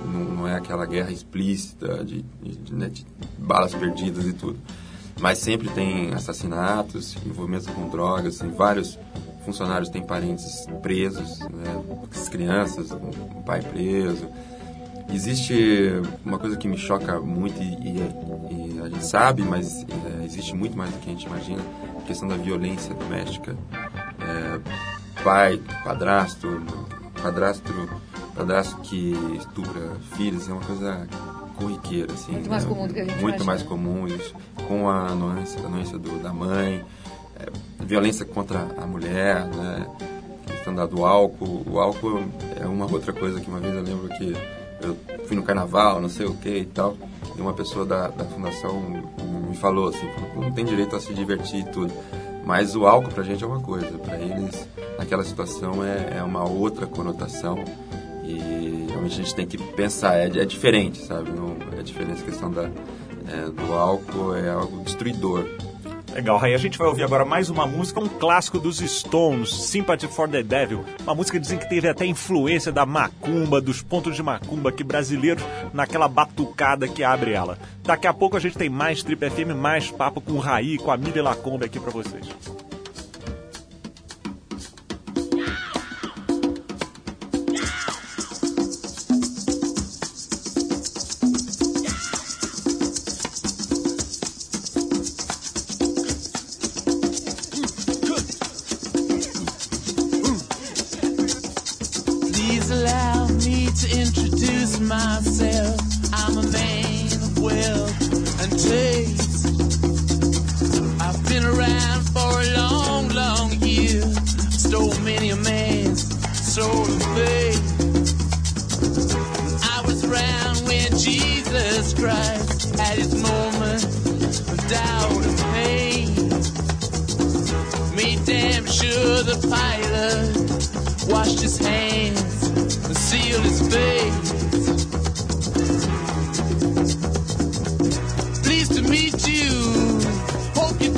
não, 0.06 0.24
não 0.24 0.48
é 0.48 0.56
aquela 0.56 0.86
guerra 0.86 1.12
explícita 1.12 2.06
de, 2.06 2.24
de, 2.42 2.56
de, 2.56 2.74
né, 2.74 2.88
de 2.88 3.06
balas 3.38 3.74
perdidas 3.76 4.26
e 4.26 4.32
tudo 4.32 4.58
mas 5.20 5.40
sempre 5.40 5.70
tem 5.70 6.14
assassinatos, 6.14 7.18
envolvimento 7.26 7.72
com 7.72 7.90
drogas, 7.90 8.38
tem 8.38 8.52
vários 8.52 8.98
funcionários 9.48 9.90
têm 9.90 10.04
parentes 10.04 10.68
presos, 10.82 11.40
né, 11.40 11.82
as 12.14 12.28
crianças, 12.28 12.92
um 12.92 13.42
pai 13.44 13.62
preso. 13.62 14.28
Existe 15.10 16.02
uma 16.26 16.38
coisa 16.38 16.58
que 16.58 16.68
me 16.68 16.78
choca 16.78 17.18
muito 17.22 17.62
e, 17.62 17.66
e, 17.66 18.76
e 18.76 18.82
a 18.82 18.90
gente 18.90 19.06
sabe, 19.06 19.44
mas 19.44 19.84
é, 19.84 20.26
existe 20.26 20.54
muito 20.54 20.78
mais 20.78 20.92
do 20.92 21.00
que 21.00 21.10
a 21.10 21.14
gente 21.14 21.26
imagina, 21.26 21.62
a 21.98 22.02
questão 22.02 22.28
da 22.28 22.36
violência 22.36 22.94
doméstica. 22.94 23.56
É, 24.20 24.60
pai, 25.24 25.62
padrasto, 25.86 26.62
padrasto, 27.22 27.74
padrasto 28.36 28.82
que 28.82 29.14
estupra 29.38 29.96
filhos 30.18 30.50
é 30.50 30.52
uma 30.52 30.62
coisa 30.62 31.08
corriqueira, 31.58 32.14
assim. 32.14 32.32
Muito 32.32 32.50
mais 32.50 32.64
né? 32.64 32.70
comum 32.70 32.88
do 32.88 32.94
que 32.94 33.00
a 33.00 33.04
gente 33.04 33.14
Muito 33.14 33.24
imagina. 33.26 33.46
mais 33.46 33.64
comum 33.64 34.08
isso, 34.08 34.34
com 34.68 34.90
a 34.90 35.08
anuência, 35.08 35.62
a 35.62 35.66
anuência 35.66 35.98
do, 35.98 36.22
da 36.22 36.32
mãe, 36.32 36.86
é, 37.40 37.84
violência 37.84 38.26
contra 38.26 38.68
a 38.78 38.86
mulher, 38.86 39.46
né? 39.48 39.88
Questão 40.46 40.74
da, 40.74 40.86
do 40.86 41.06
álcool. 41.06 41.64
O 41.70 41.80
álcool 41.80 42.24
é 42.60 42.66
uma 42.66 42.86
outra 42.92 43.12
coisa 43.12 43.42
que 43.42 43.50
uma 43.50 43.60
vez 43.60 43.74
eu 43.74 43.82
lembro 43.82 44.08
que 44.10 44.36
eu 44.82 44.96
fui 45.26 45.36
no 45.36 45.44
carnaval, 45.44 46.00
não 46.00 46.10
sei 46.10 46.26
o 46.26 46.34
que 46.36 46.60
e 46.60 46.66
tal, 46.66 46.96
e 47.36 47.42
uma 47.42 47.54
pessoa 47.54 47.86
da, 47.86 48.08
da 48.08 48.26
fundação 48.26 48.80
me 49.48 49.56
falou 49.56 49.90
assim, 49.90 50.08
falou, 50.30 50.46
não 50.46 50.52
tem 50.52 50.66
direito 50.66 50.96
a 50.96 51.00
se 51.00 51.14
divertir 51.14 51.62
e 51.62 51.64
tudo. 51.64 51.94
Mas 52.46 52.76
o 52.76 52.86
álcool 52.86 53.12
pra 53.12 53.24
gente 53.24 53.44
é 53.44 53.48
uma 53.48 53.60
coisa, 53.60 53.98
para 53.98 54.18
eles 54.18 54.68
naquela 54.98 55.24
situação 55.24 55.84
é, 55.84 56.18
é 56.18 56.24
uma 56.24 56.48
outra 56.48 56.88
conotação 56.88 57.58
e 58.24 58.67
realmente 58.98 59.14
a 59.14 59.24
gente 59.24 59.36
tem 59.36 59.46
que 59.46 59.58
pensar, 59.58 60.16
é, 60.16 60.26
é 60.26 60.46
diferente, 60.46 61.00
sabe? 61.00 61.32
Não, 61.32 61.56
é 61.78 61.84
diferente 61.84 62.22
a 62.22 62.26
questão 62.26 62.52
da, 62.52 62.64
é, 62.64 63.50
do 63.50 63.74
álcool, 63.74 64.36
é 64.36 64.50
algo 64.50 64.84
destruidor. 64.84 65.46
Legal, 66.14 66.38
Raí. 66.38 66.56
A 66.56 66.58
gente 66.58 66.80
vai 66.80 66.88
ouvir 66.88 67.04
agora 67.04 67.24
mais 67.24 67.48
uma 67.50 67.68
música, 67.68 68.00
um 68.00 68.08
clássico 68.08 68.58
dos 68.58 68.80
Stones, 68.80 69.54
Sympathy 69.54 70.08
for 70.08 70.28
the 70.28 70.42
Devil. 70.42 70.84
Uma 71.04 71.14
música 71.14 71.38
que 71.38 71.42
dizem 71.42 71.60
que 71.60 71.70
teve 71.70 71.88
até 71.88 72.08
influência 72.08 72.72
da 72.72 72.88
macumba, 72.88 73.62
dos 73.62 73.84
pontos 73.84 74.16
de 74.16 74.24
macumba 74.24 74.70
aqui 74.70 74.84
brasileiros, 74.84 75.44
naquela 75.72 76.08
batucada 76.08 76.88
que 76.88 77.04
abre 77.04 77.34
ela. 77.34 77.60
Daqui 77.84 78.08
a 78.08 78.14
pouco 78.14 78.36
a 78.36 78.40
gente 78.40 78.58
tem 78.58 78.70
mais 78.70 79.04
Trip 79.04 79.30
FM, 79.30 79.56
mais 79.56 79.92
papo 79.92 80.20
com 80.20 80.34
o 80.34 80.40
Raí, 80.40 80.80
com 80.80 80.90
a 80.90 80.98
Miriam 80.98 81.24
Lacombe 81.24 81.66
aqui 81.66 81.80
para 81.80 81.92
vocês. 81.92 82.28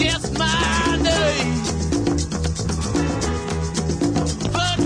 Guess 0.10 0.32
my 0.40 0.98
name. 1.04 1.54
But 4.52 4.78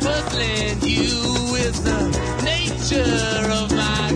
puzzling 0.00 0.80
you 0.80 1.18
is 1.66 1.82
the 1.84 2.00
nature 2.42 3.52
of 3.60 3.70
my. 3.76 4.08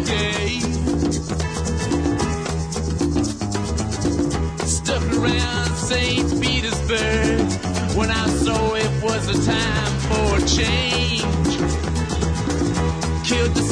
Stuck 4.64 5.04
around 5.12 5.70
St. 5.76 6.40
Petersburg 6.40 7.42
when 7.94 8.10
I 8.10 8.26
saw 8.28 8.74
it 8.74 8.92
was 9.02 9.22
a 9.36 9.38
time 9.44 9.94
for 10.08 10.30
change. 10.46 11.52
Killed 13.28 13.54
the 13.54 13.64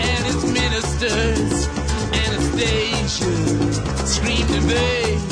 and 0.00 0.24
his 0.24 0.42
ministers. 0.52 1.68
Anastasia 2.24 3.34
screamed 4.04 4.50
in 4.50 4.62
vain. 4.62 5.23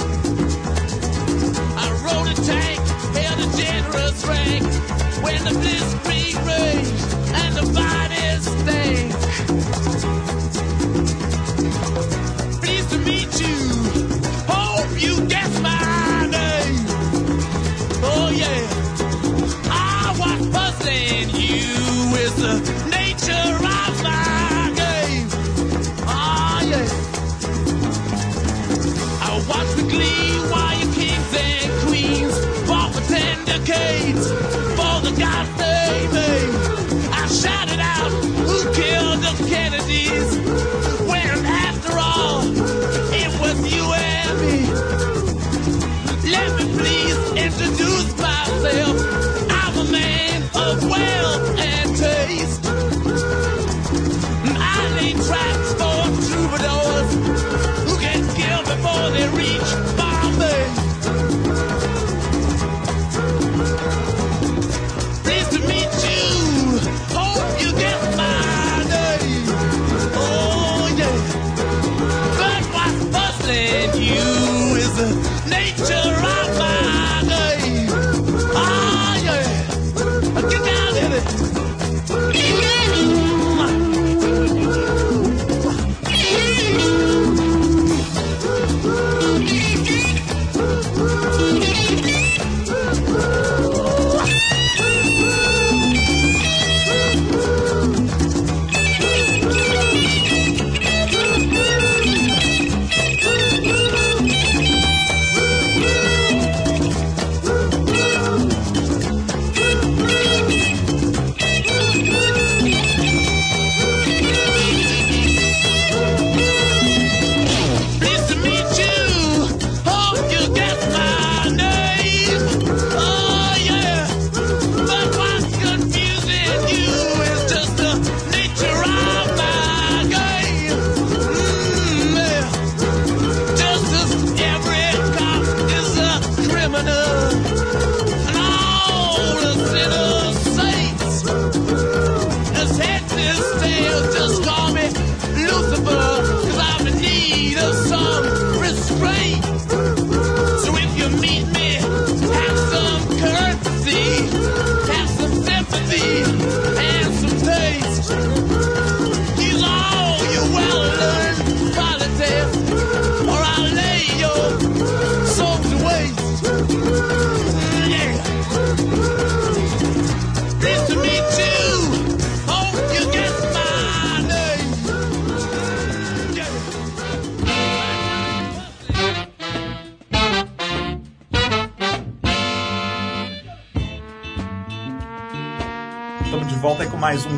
Rank 4.26 4.62
when 5.22 5.42
the 5.44 5.50
blitzkrieg 5.60 6.36
raged 6.46 7.14
and 7.34 7.56
the 7.56 7.72
bodies 7.72 8.44
stank. 8.60 9.61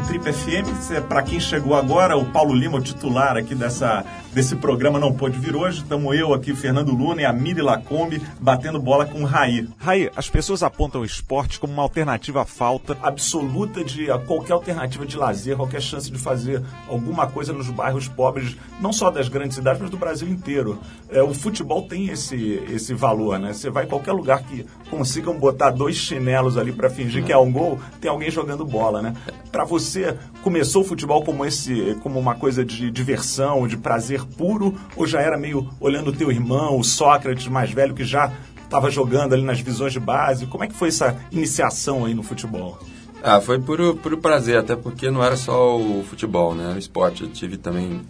Trip 0.07 0.33
FM. 0.33 1.07
Para 1.09 1.23
quem 1.23 1.41
chegou 1.41 1.75
agora, 1.75 2.17
o 2.17 2.25
Paulo 2.27 2.55
Lima, 2.55 2.79
o 2.79 2.81
titular 2.81 3.37
aqui 3.37 3.55
dessa, 3.55 4.05
desse 4.35 4.57
programa, 4.57 4.99
não 4.99 5.13
pôde 5.13 5.39
vir 5.39 5.55
hoje. 5.55 5.79
Estamos 5.79 6.19
eu 6.19 6.35
aqui, 6.35 6.55
Fernando 6.57 6.93
Luna 6.93 7.23
e 7.23 7.25
a 7.25 7.33
Miri 7.33 7.63
Lacombe 7.63 8.21
batendo 8.41 8.81
bola 8.81 9.07
com 9.07 9.23
o 9.23 9.25
Raí. 9.25 9.69
Raí, 9.79 10.11
as 10.17 10.29
pessoas 10.29 10.65
apontam 10.65 11.03
o 11.03 11.05
esporte 11.05 11.61
como 11.61 11.73
uma 11.73 11.83
alternativa 11.83 12.43
à 12.43 12.45
falta 12.45 12.99
absoluta 13.01 13.85
de 13.85 14.07
qualquer 14.27 14.55
alternativa 14.55 15.07
de 15.07 15.17
lazer, 15.17 15.57
qualquer 15.57 15.81
chance 15.81 16.11
de 16.11 16.19
fazer 16.19 16.61
alguma 16.89 17.29
coisa 17.29 17.53
nos 17.53 17.71
bairros 17.71 18.09
pobres, 18.09 18.57
não 18.81 18.93
só 18.93 19.09
das 19.09 19.29
grandes 19.29 19.55
cidades, 19.55 19.81
mas 19.81 19.91
do 19.91 19.97
Brasil 19.97 20.29
inteiro. 20.29 20.81
É, 21.09 21.23
o 21.23 21.33
futebol 21.33 21.83
tem 21.83 22.09
esse, 22.09 22.61
esse 22.69 22.93
valor, 22.93 23.39
né? 23.39 23.53
Você 23.53 23.71
vai 23.71 23.85
em 23.85 23.89
qualquer 23.89 24.13
lugar 24.13 24.43
que 24.43 24.67
consigam 24.91 25.39
botar 25.39 25.71
dois 25.71 25.95
chinelos 25.95 26.59
ali 26.59 26.73
para 26.73 26.91
fingir 26.91 27.25
que 27.25 27.33
é 27.33 27.39
um 27.39 27.53
gol, 27.53 27.79
tem 28.01 28.11
alguém 28.11 28.33
jogando 28.33 28.65
bola, 28.65 29.01
né? 29.01 29.15
Para 29.53 29.63
você, 29.63 30.17
começou 30.43 30.83
o 30.83 30.85
futebol 30.85 31.23
como 31.23 31.45
esse, 31.45 31.97
como 32.03 32.19
uma 32.19 32.35
coisa 32.35 32.65
de 32.65 32.91
diversão, 32.91 33.69
de 33.69 33.77
prazer 33.77 34.24
puro, 34.25 34.75
ou 34.97 35.07
já 35.07 35.21
era 35.21 35.37
meio 35.37 35.69
olhando 35.81 36.09
o 36.09 36.13
teu 36.13 36.31
irmão, 36.31 36.79
o 36.79 36.85
Sócrates 36.85 37.47
mais 37.49 37.71
velho 37.71 37.95
que 37.95 38.05
já 38.05 38.33
estava 38.63 38.91
jogando 38.91 39.35
ali 39.35 39.43
nas 39.43 39.61
visões 39.61 39.93
de 39.93 40.01
base? 40.01 40.47
Como 40.47 40.65
é 40.65 40.67
que 40.67 40.75
foi 40.75 40.89
essa 40.89 41.17
iniciação 41.31 42.05
aí 42.05 42.15
no 42.15 42.23
futebol? 42.23 42.79
Ah, 43.23 43.41
foi 43.41 43.59
por, 43.59 43.97
por 43.97 44.17
prazer, 44.19 44.59
até 44.59 44.77
porque 44.77 45.11
não 45.11 45.25
era 45.25 45.37
só 45.37 45.79
o 45.79 46.05
futebol, 46.05 46.55
né? 46.55 46.75
O 46.75 46.79
esporte. 46.79 47.23
Eu 47.23 47.31
tive 47.31 47.57
também 47.57 48.03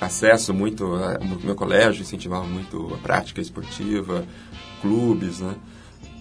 acesso 0.00 0.54
muito, 0.54 0.86
no 0.86 1.40
meu 1.42 1.54
colégio 1.54 2.02
incentivava 2.02 2.46
muito 2.46 2.94
a 2.94 2.98
prática 2.98 3.40
esportiva, 3.40 4.24
clubes, 4.80 5.40
né? 5.40 5.56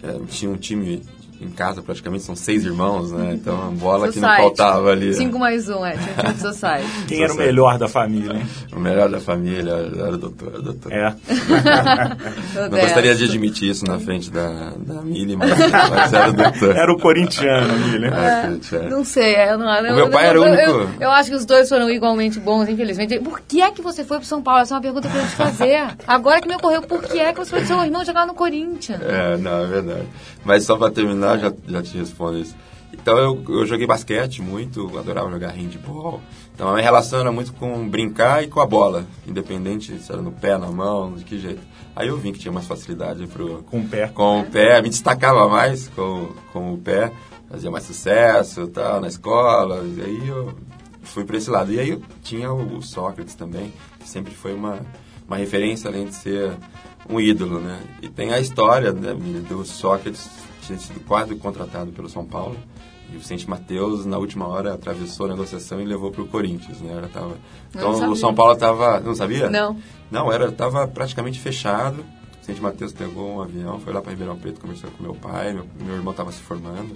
É, 0.02 0.20
tinha 0.28 0.50
um 0.50 0.58
time 0.58 1.04
em 1.42 1.50
casa 1.50 1.82
praticamente 1.82 2.24
são 2.24 2.36
seis 2.36 2.66
irmãos, 2.66 3.12
né? 3.12 3.34
Então 3.34 3.56
a 3.68 3.72
bola 3.72 4.08
Society. 4.08 4.14
que 4.14 4.20
não 4.20 4.36
faltava 4.36 4.92
ali. 4.92 5.14
Cinco 5.14 5.40
mais 5.40 5.70
um, 5.70 5.86
é. 5.86 5.96
Tinha 5.98 6.36
Society. 6.36 6.88
Quem 7.08 7.24
era 7.24 7.34
o 7.34 7.38
melhor 7.38 7.78
da 7.78 7.88
família, 7.88 8.34
hein? 8.34 8.48
O 8.74 8.80
melhor 8.80 9.10
da 9.10 9.20
família 9.20 9.72
era 9.72 10.12
o 10.12 10.18
doutor. 10.18 10.56
O 10.56 10.62
doutor. 10.62 10.92
É. 10.92 11.16
não 12.70 12.70
gostaria 12.70 13.16
de 13.16 13.24
admitir 13.24 13.70
isso 13.70 13.86
na 13.86 14.00
frente 14.00 14.30
da, 14.30 14.74
da 14.78 15.02
Mili, 15.02 15.36
mas, 15.36 15.50
mas, 15.58 16.14
era 16.14 16.30
o 16.30 16.34
doutor. 16.34 16.76
Era 16.76 16.92
o 16.92 17.00
corintiano, 17.00 17.74
Mili. 17.88 18.08
É, 18.08 18.90
não 18.90 19.06
sei. 19.06 19.36
Eu 19.36 19.58
não, 19.58 19.80
o 19.80 19.96
meu 19.96 20.10
pai 20.10 20.28
era 20.28 20.40
o 20.40 20.44
único... 20.44 20.62
Eu, 20.62 20.90
eu, 21.00 21.12
acho 21.12 21.30
que 21.30 21.36
os 21.36 21.46
dois 21.46 21.70
foram 21.70 21.90
igualmente 21.90 22.40
bons, 22.40 22.68
infelizmente. 22.68 23.20
Por 23.20 23.40
que 23.42 23.62
é 23.62 23.72
que 23.72 23.82
você 23.82 24.04
foi 24.04 24.18
pro 24.18 24.28
São 24.28 24.42
Paulo? 24.42 24.62
Essa 24.62 24.74
é 24.74 24.76
uma 24.76 24.82
pergunta 24.82 25.08
que 25.08 25.18
eu 25.18 25.22
te 25.22 25.36
fazer. 25.36 25.88
Agora 26.06 26.42
que 26.42 26.48
me 26.48 26.56
ocorreu, 26.56 26.82
por 26.82 27.02
que 27.04 27.20
é 27.20 27.32
que 27.32 27.40
você 27.40 27.50
foi 27.50 27.60
pro 27.60 27.68
seu 27.68 27.84
irmão 27.84 28.04
jogar 28.04 28.26
no 28.26 28.34
Corinthians? 28.34 29.02
É, 29.02 29.38
não, 29.38 29.64
é 29.64 29.66
verdade. 29.66 30.08
Mas 30.44 30.64
só 30.64 30.78
para 30.78 30.92
terminar, 30.92 31.29
já, 31.38 31.54
já 31.68 31.82
te 31.82 31.98
respondo 31.98 32.38
isso. 32.40 32.56
Então 32.92 33.18
eu, 33.18 33.44
eu 33.50 33.66
joguei 33.66 33.86
basquete 33.86 34.42
muito, 34.42 34.98
adorava 34.98 35.30
jogar 35.30 35.52
handball. 35.52 36.22
Então 36.54 36.68
a 36.68 36.74
minha 36.74 36.84
relação 36.84 37.20
era 37.20 37.32
muito 37.32 37.54
com 37.54 37.88
brincar 37.88 38.44
e 38.44 38.48
com 38.48 38.60
a 38.60 38.66
bola, 38.66 39.06
independente 39.28 39.98
se 40.00 40.12
era 40.12 40.22
no 40.22 40.32
pé, 40.32 40.58
na 40.58 40.68
mão, 40.68 41.14
de 41.14 41.24
que 41.24 41.40
jeito. 41.40 41.62
Aí 41.96 42.08
eu 42.08 42.18
vi 42.18 42.32
que 42.32 42.40
tinha 42.40 42.52
mais 42.52 42.68
facilidade 42.68 43.28
pro, 43.28 43.64
com 43.64 43.80
o 43.80 43.88
pé. 43.88 44.08
Com 44.08 44.42
o 44.42 44.46
pé, 44.46 44.82
me 44.82 44.90
destacava 44.90 45.48
mais 45.48 45.88
com, 45.90 46.30
com 46.52 46.74
o 46.74 46.78
pé, 46.78 47.12
fazia 47.50 47.70
mais 47.70 47.84
sucesso 47.84 48.68
tal, 48.68 49.00
na 49.02 49.08
escola. 49.08 49.84
E 49.86 50.02
aí 50.02 50.28
eu 50.28 50.54
fui 51.04 51.24
para 51.24 51.38
esse 51.38 51.50
lado. 51.50 51.72
E 51.72 51.80
aí 51.80 51.90
eu 51.90 52.02
tinha 52.24 52.52
o 52.52 52.82
Sócrates 52.82 53.36
também, 53.36 53.72
que 54.00 54.10
sempre 54.10 54.34
foi 54.34 54.54
uma, 54.54 54.80
uma 55.28 55.38
referência, 55.38 55.90
além 55.90 56.06
de 56.06 56.16
ser 56.16 56.54
um 57.10 57.20
ídolo, 57.20 57.60
né? 57.60 57.80
E 58.02 58.08
tem 58.08 58.32
a 58.34 58.40
história 58.40 58.92
né, 58.92 59.14
do 59.48 59.66
Sócrates 59.66 60.39
tinha 60.70 60.80
sido 60.80 61.00
quase 61.06 61.36
contratado 61.36 61.92
pelo 61.92 62.10
São 62.10 62.26
Paulo. 62.26 62.58
E 63.12 63.16
o 63.16 63.20
Vicente 63.20 63.50
Matheus, 63.50 64.06
na 64.06 64.18
última 64.18 64.48
hora, 64.48 64.74
atravessou 64.74 65.26
a 65.26 65.30
negociação 65.30 65.82
e 65.82 65.86
levou 65.86 66.12
para 66.12 66.22
o 66.22 66.28
Corinthians, 66.28 66.80
né? 66.80 66.94
Era, 66.94 67.08
tava... 67.08 67.38
Então, 67.70 68.12
o 68.12 68.16
São 68.16 68.36
Paulo 68.36 68.54
estava... 68.54 69.00
Não 69.00 69.16
sabia? 69.16 69.50
Não. 69.50 69.78
Não, 70.12 70.32
era 70.32 70.50
estava 70.50 70.88
praticamente 70.88 71.40
fechado. 71.40 72.02
O 72.02 72.40
Vicente 72.40 72.62
Matheus 72.62 72.94
pegou 72.94 73.38
um 73.38 73.42
avião, 73.42 73.80
foi 73.80 73.94
lá 73.94 74.02
para 74.02 74.12
Ribeirão 74.12 74.38
Preto, 74.38 74.62
conversou 74.62 74.92
com 74.92 75.02
meu 75.02 75.16
pai. 75.16 75.54
Meu, 75.54 75.66
meu 75.84 75.96
irmão 75.96 76.12
estava 76.12 76.32
se 76.32 76.42
formando 76.42 76.96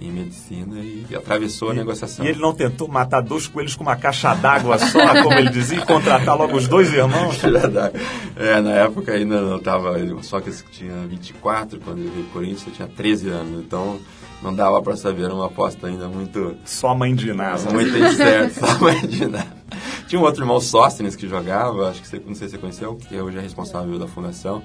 em 0.00 0.12
medicina 0.12 0.78
e 0.78 1.06
atravessou 1.14 1.68
e, 1.68 1.72
a 1.72 1.74
negociação. 1.74 2.24
E 2.24 2.28
ele 2.28 2.38
não 2.38 2.54
tentou 2.54 2.86
matar 2.88 3.20
dois 3.20 3.46
coelhos 3.48 3.74
com 3.74 3.82
uma 3.82 3.96
caixa 3.96 4.34
d'água 4.34 4.78
só, 4.78 5.00
como 5.22 5.34
ele 5.34 5.50
dizia, 5.50 5.78
e 5.78 5.84
contratar 5.84 6.36
logo 6.36 6.56
os 6.56 6.68
dois 6.68 6.92
irmãos? 6.92 7.40
é, 8.36 8.60
na 8.60 8.70
época 8.70 9.12
ainda 9.12 9.40
não 9.40 9.56
estava, 9.56 9.96
só 10.22 10.40
que 10.40 10.50
tinha 10.70 10.94
24 11.06 11.80
quando 11.80 11.98
ele 11.98 12.10
veio 12.10 12.24
para 12.24 12.32
Corinthians, 12.34 12.66
eu 12.66 12.72
tinha 12.72 12.88
13 12.88 13.28
anos, 13.28 13.64
então 13.64 13.98
não 14.40 14.54
dava 14.54 14.80
para 14.80 14.96
saber, 14.96 15.24
era 15.24 15.34
uma 15.34 15.46
aposta 15.46 15.88
ainda 15.88 16.06
muito... 16.06 16.56
Só 16.64 16.94
mãe 16.94 17.14
de 17.14 17.32
nada. 17.32 17.70
Muito 17.70 17.96
incerta, 17.96 18.54
só 18.66 18.78
mãe 18.78 19.04
de 19.06 19.26
nada. 19.26 19.58
Tinha 20.06 20.20
um 20.20 20.24
outro 20.24 20.42
irmão, 20.42 20.60
Sóstenes, 20.60 21.16
que 21.16 21.28
jogava, 21.28 21.90
acho 21.90 22.00
que 22.00 22.08
você, 22.08 22.22
não 22.24 22.34
sei 22.34 22.48
se 22.48 22.54
você 22.54 22.58
conheceu, 22.58 22.94
que 22.94 23.20
hoje 23.20 23.36
é 23.36 23.40
responsável 23.40 23.98
da 23.98 24.06
fundação, 24.06 24.62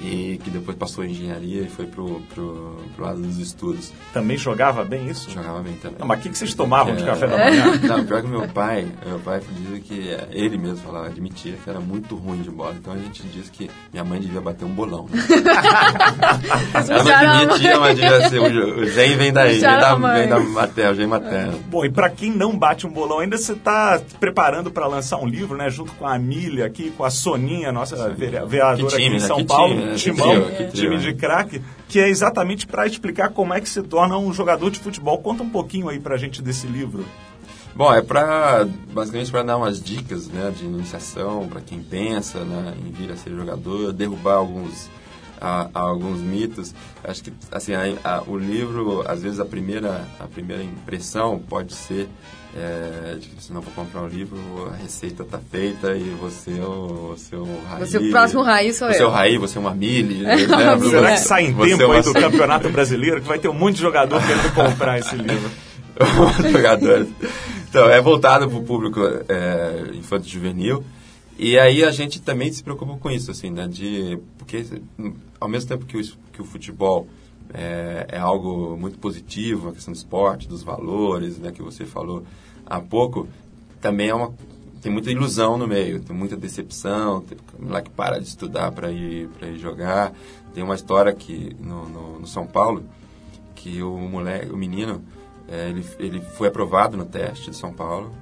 e 0.00 0.38
que 0.44 0.50
depois 0.50 0.76
passou 0.76 1.04
em 1.04 1.10
engenharia 1.10 1.62
e 1.62 1.68
foi 1.68 1.86
pro, 1.86 2.20
pro, 2.34 2.76
pro 2.94 3.04
lado 3.04 3.20
dos 3.20 3.38
estudos. 3.38 3.92
Também 4.12 4.36
jogava 4.36 4.84
bem 4.84 5.08
isso? 5.08 5.30
Jogava 5.30 5.60
bem 5.60 5.74
também. 5.74 5.98
Não, 5.98 6.06
mas 6.06 6.18
o 6.18 6.22
que, 6.22 6.30
que 6.30 6.38
vocês 6.38 6.54
tomavam 6.54 6.92
é, 6.92 6.96
de 6.96 7.04
café 7.04 7.26
da 7.26 7.36
manhã? 7.36 7.80
Não, 7.82 8.04
pior 8.04 8.22
que 8.22 8.28
meu 8.28 8.48
pai, 8.48 8.86
meu 9.06 9.18
pai 9.18 9.40
dizia 9.50 9.80
que 9.80 10.16
ele 10.30 10.58
mesmo 10.58 10.78
falava, 10.78 11.06
admitia 11.06 11.54
que 11.62 11.70
era 11.70 11.80
muito 11.80 12.14
ruim 12.14 12.42
de 12.42 12.50
bola. 12.50 12.74
Então 12.78 12.92
a 12.92 12.98
gente 12.98 13.22
diz 13.24 13.48
que 13.48 13.70
minha 13.92 14.04
mãe 14.04 14.20
devia 14.20 14.40
bater 14.40 14.64
um 14.64 14.74
bolão. 14.74 15.08
Né? 15.10 15.22
Ela 16.88 17.04
não 17.04 17.12
admitia, 17.12 17.80
mas 17.80 17.96
devia 17.96 18.28
ser. 18.28 18.38
O 18.38 18.86
gen 18.86 19.16
vem 19.16 19.32
daí, 19.32 19.58
vem 19.58 19.60
da, 19.62 19.94
vem 19.94 20.28
da 20.28 20.40
materna, 20.40 20.94
gen 20.94 21.06
materna. 21.06 21.54
Bom, 21.68 21.84
e 21.84 21.90
para 21.90 22.10
quem 22.10 22.30
não 22.30 22.56
bate 22.56 22.86
um 22.86 22.90
bolão 22.90 23.20
ainda, 23.20 23.38
você 23.38 23.52
está 23.52 24.00
preparando 24.20 24.70
para 24.70 24.86
lançar 24.86 25.18
um 25.18 25.26
livro, 25.26 25.56
né? 25.56 25.70
Junto 25.70 25.92
com 25.92 26.06
a 26.06 26.14
Amília 26.14 26.66
aqui, 26.66 26.90
com 26.90 27.04
a 27.04 27.10
Soninha, 27.10 27.72
nossa 27.72 28.10
vereadora 28.10 28.76
time, 28.76 28.88
aqui 28.88 29.02
em 29.02 29.10
né? 29.10 29.18
São 29.20 29.44
Paulo. 29.44 29.74
Time, 29.74 29.85
né? 29.85 29.85
Timão, 29.94 30.50
trio, 30.50 30.70
time 30.72 30.98
de 30.98 31.14
craque, 31.14 31.62
que 31.88 32.00
é 32.00 32.08
exatamente 32.08 32.66
para 32.66 32.86
explicar 32.86 33.30
como 33.30 33.54
é 33.54 33.60
que 33.60 33.68
se 33.68 33.82
torna 33.82 34.18
um 34.18 34.32
jogador 34.32 34.70
de 34.70 34.78
futebol. 34.78 35.18
Conta 35.18 35.42
um 35.42 35.50
pouquinho 35.50 35.88
aí 35.88 36.00
pra 36.00 36.16
gente 36.16 36.42
desse 36.42 36.66
livro. 36.66 37.04
Bom, 37.74 37.92
é 37.92 38.00
para 38.00 38.66
basicamente 38.90 39.30
para 39.30 39.42
dar 39.42 39.58
umas 39.58 39.82
dicas, 39.82 40.28
né, 40.28 40.50
de 40.56 40.64
iniciação 40.64 41.46
para 41.46 41.60
quem 41.60 41.82
pensa, 41.82 42.40
né, 42.40 42.74
em 42.84 42.90
vir 42.90 43.12
a 43.12 43.16
ser 43.16 43.30
jogador, 43.36 43.92
derrubar 43.92 44.36
alguns 44.36 44.88
a, 45.40 45.68
a 45.74 45.80
alguns 45.80 46.20
mitos. 46.20 46.74
Acho 47.04 47.24
que 47.24 47.32
assim 47.52 47.72
a, 47.74 48.22
o 48.26 48.38
livro, 48.38 49.04
às 49.06 49.22
vezes 49.22 49.38
a 49.40 49.44
primeira 49.44 50.04
a 50.18 50.24
primeira 50.24 50.62
impressão 50.62 51.38
pode 51.38 51.74
ser 51.74 52.08
é, 52.56 53.16
de 53.16 53.28
que 53.28 53.42
se 53.42 53.52
não 53.52 53.60
for 53.60 53.72
comprar 53.74 54.02
um 54.02 54.08
livro, 54.08 54.38
a 54.72 54.76
receita 54.76 55.24
tá 55.24 55.38
feita 55.38 55.94
e 55.94 56.04
você 56.18 56.58
é 56.58 56.64
o, 56.64 57.14
você 57.14 57.34
é 57.34 57.38
o 57.38 57.60
Raí. 57.68 57.80
Você 57.80 57.96
é 57.98 58.00
o 58.00 58.10
próximo 58.10 58.42
Raí 58.42 58.72
sou 58.72 58.88
você 58.88 58.94
eu. 58.94 58.96
Você 58.96 59.02
é 59.02 59.06
o 59.06 59.10
Raí, 59.10 59.38
você 59.38 59.58
é 59.58 59.60
uma 59.60 59.74
Mili. 59.74 60.24
Né? 60.26 60.38
Será 60.88 61.12
que 61.12 61.18
sai 61.18 61.44
em 61.44 61.54
tempo 61.54 61.92
é 61.92 61.96
aí 61.96 62.02
do 62.02 62.14
Campeonato 62.14 62.68
Brasileiro 62.70 63.20
que 63.20 63.28
vai 63.28 63.38
ter 63.38 63.48
um 63.48 63.52
monte 63.52 63.76
de 63.76 63.82
jogador 63.82 64.20
querendo 64.26 64.54
comprar 64.54 64.98
esse 64.98 65.14
livro? 65.16 65.50
jogadores. 66.50 67.08
Então, 67.68 67.88
é 67.88 68.00
voltado 68.00 68.48
para 68.48 68.58
o 68.58 68.62
público 68.62 69.00
é, 69.28 69.90
infanto 69.94 70.26
juvenil. 70.26 70.84
E 71.38 71.58
aí 71.58 71.84
a 71.84 71.90
gente 71.90 72.20
também 72.20 72.50
se 72.50 72.62
preocupa 72.62 72.96
com 72.96 73.10
isso, 73.10 73.30
assim, 73.30 73.50
né? 73.50 73.68
De, 73.68 74.18
porque 74.38 74.64
ao 75.38 75.48
mesmo 75.48 75.68
tempo 75.68 75.84
que 75.84 75.98
o, 75.98 76.02
que 76.32 76.40
o 76.40 76.44
futebol 76.44 77.06
é, 77.52 78.06
é, 78.10 78.18
algo 78.18 78.76
muito 78.76 78.98
positivo, 78.98 79.68
a 79.68 79.72
questão 79.72 79.92
do 79.92 79.96
esporte, 79.96 80.48
dos 80.48 80.62
valores, 80.62 81.38
né, 81.38 81.52
que 81.52 81.62
você 81.62 81.84
falou 81.84 82.24
há 82.66 82.80
pouco, 82.80 83.28
também 83.80 84.08
é 84.08 84.14
uma, 84.14 84.34
tem 84.82 84.92
muita 84.92 85.10
ilusão 85.10 85.56
no 85.56 85.66
meio, 85.66 86.00
tem 86.00 86.14
muita 86.14 86.36
decepção, 86.36 87.20
tem 87.20 87.38
lá 87.60 87.80
que 87.80 87.90
para 87.90 88.18
de 88.18 88.26
estudar 88.26 88.72
para 88.72 88.90
ir, 88.90 89.28
ir 89.42 89.58
jogar. 89.58 90.12
Tem 90.52 90.62
uma 90.62 90.74
história 90.74 91.12
que 91.12 91.56
no, 91.60 91.88
no, 91.88 92.20
no 92.20 92.26
São 92.26 92.46
Paulo, 92.46 92.84
que 93.54 93.82
o 93.82 93.96
moleque, 93.96 94.52
o 94.52 94.56
menino, 94.56 95.02
é, 95.48 95.68
ele, 95.68 95.84
ele 95.98 96.20
foi 96.20 96.48
aprovado 96.48 96.96
no 96.96 97.04
teste 97.04 97.50
de 97.50 97.56
São 97.56 97.72
Paulo, 97.72 98.12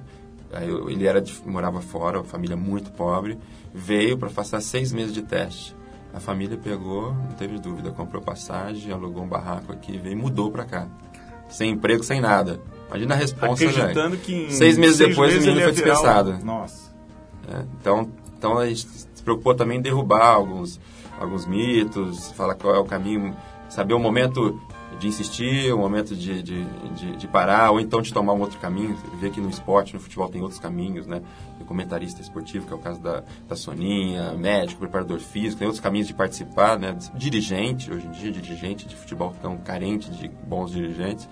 Aí 0.55 0.69
ele 0.69 1.05
era 1.05 1.21
de, 1.21 1.33
morava 1.45 1.81
fora, 1.81 2.23
família 2.23 2.55
muito 2.55 2.89
pobre, 2.91 3.37
veio 3.73 4.17
para 4.17 4.29
passar 4.29 4.61
seis 4.61 4.93
meses 4.93 5.13
de 5.13 5.21
teste. 5.21 5.75
A 6.13 6.19
família 6.19 6.57
pegou, 6.57 7.13
não 7.13 7.33
teve 7.33 7.59
dúvida, 7.59 7.91
comprou 7.91 8.21
passagem, 8.21 8.91
alugou 8.91 9.23
um 9.23 9.27
barraco 9.27 9.73
aqui, 9.73 9.97
veio 9.97 10.13
e 10.13 10.15
mudou 10.15 10.49
para 10.49 10.63
cá. 10.63 10.87
Sem 11.49 11.71
emprego, 11.71 12.03
sem 12.03 12.21
nada. 12.21 12.61
Imagina 12.89 13.15
a 13.15 13.17
resposta, 13.17 13.65
Acreditando 13.65 14.17
que 14.17 14.51
seis 14.51 14.77
meses 14.77 14.97
seis 14.97 15.09
depois 15.09 15.33
meses 15.33 15.47
o 15.47 15.47
menino 15.47 15.63
foi 15.63 15.71
dispensado. 15.73 16.37
Nossa. 16.43 16.93
É, 17.47 17.63
então, 17.79 18.11
então 18.37 18.57
a 18.57 18.67
gente 18.67 18.87
se 18.87 19.23
preocupou 19.23 19.53
também 19.53 19.79
em 19.79 19.81
derrubar 19.81 20.33
alguns, 20.33 20.79
alguns 21.19 21.45
mitos, 21.45 22.31
falar 22.31 22.55
qual 22.55 22.75
é 22.75 22.79
o 22.79 22.85
caminho, 22.85 23.35
saber 23.69 23.93
o 23.93 23.99
momento 23.99 24.59
de 24.99 25.07
insistir, 25.07 25.73
o 25.73 25.77
momento 25.77 26.15
de, 26.15 26.41
de, 26.41 26.63
de, 26.63 27.15
de, 27.17 27.27
parar, 27.27 27.71
ou 27.71 27.79
então 27.79 28.01
de 28.01 28.13
tomar 28.13 28.33
um 28.33 28.39
outro 28.39 28.59
caminho. 28.59 28.95
Ver 29.19 29.31
que 29.31 29.41
no 29.41 29.49
esporte, 29.49 29.93
no 29.93 29.99
futebol, 29.99 30.29
tem 30.29 30.41
outros 30.41 30.59
caminhos, 30.59 31.05
né? 31.05 31.21
Tem 31.57 31.67
comentarista 31.67 32.21
esportivo, 32.21 32.65
que 32.65 32.73
é 32.73 32.75
o 32.75 32.79
caso 32.79 33.01
da, 33.01 33.23
da 33.47 33.55
Soninha, 33.55 34.33
médico, 34.33 34.79
preparador 34.79 35.19
físico, 35.19 35.59
tem 35.59 35.67
outros 35.67 35.81
caminhos 35.81 36.07
de 36.07 36.13
participar, 36.13 36.79
né? 36.79 36.97
Dirigente, 37.13 37.91
hoje 37.91 38.07
em 38.07 38.11
dia, 38.11 38.31
dirigente 38.31 38.87
de 38.87 38.95
futebol 38.95 39.35
tão 39.41 39.57
carente 39.57 40.09
de 40.11 40.27
bons 40.27 40.71
dirigentes. 40.71 41.27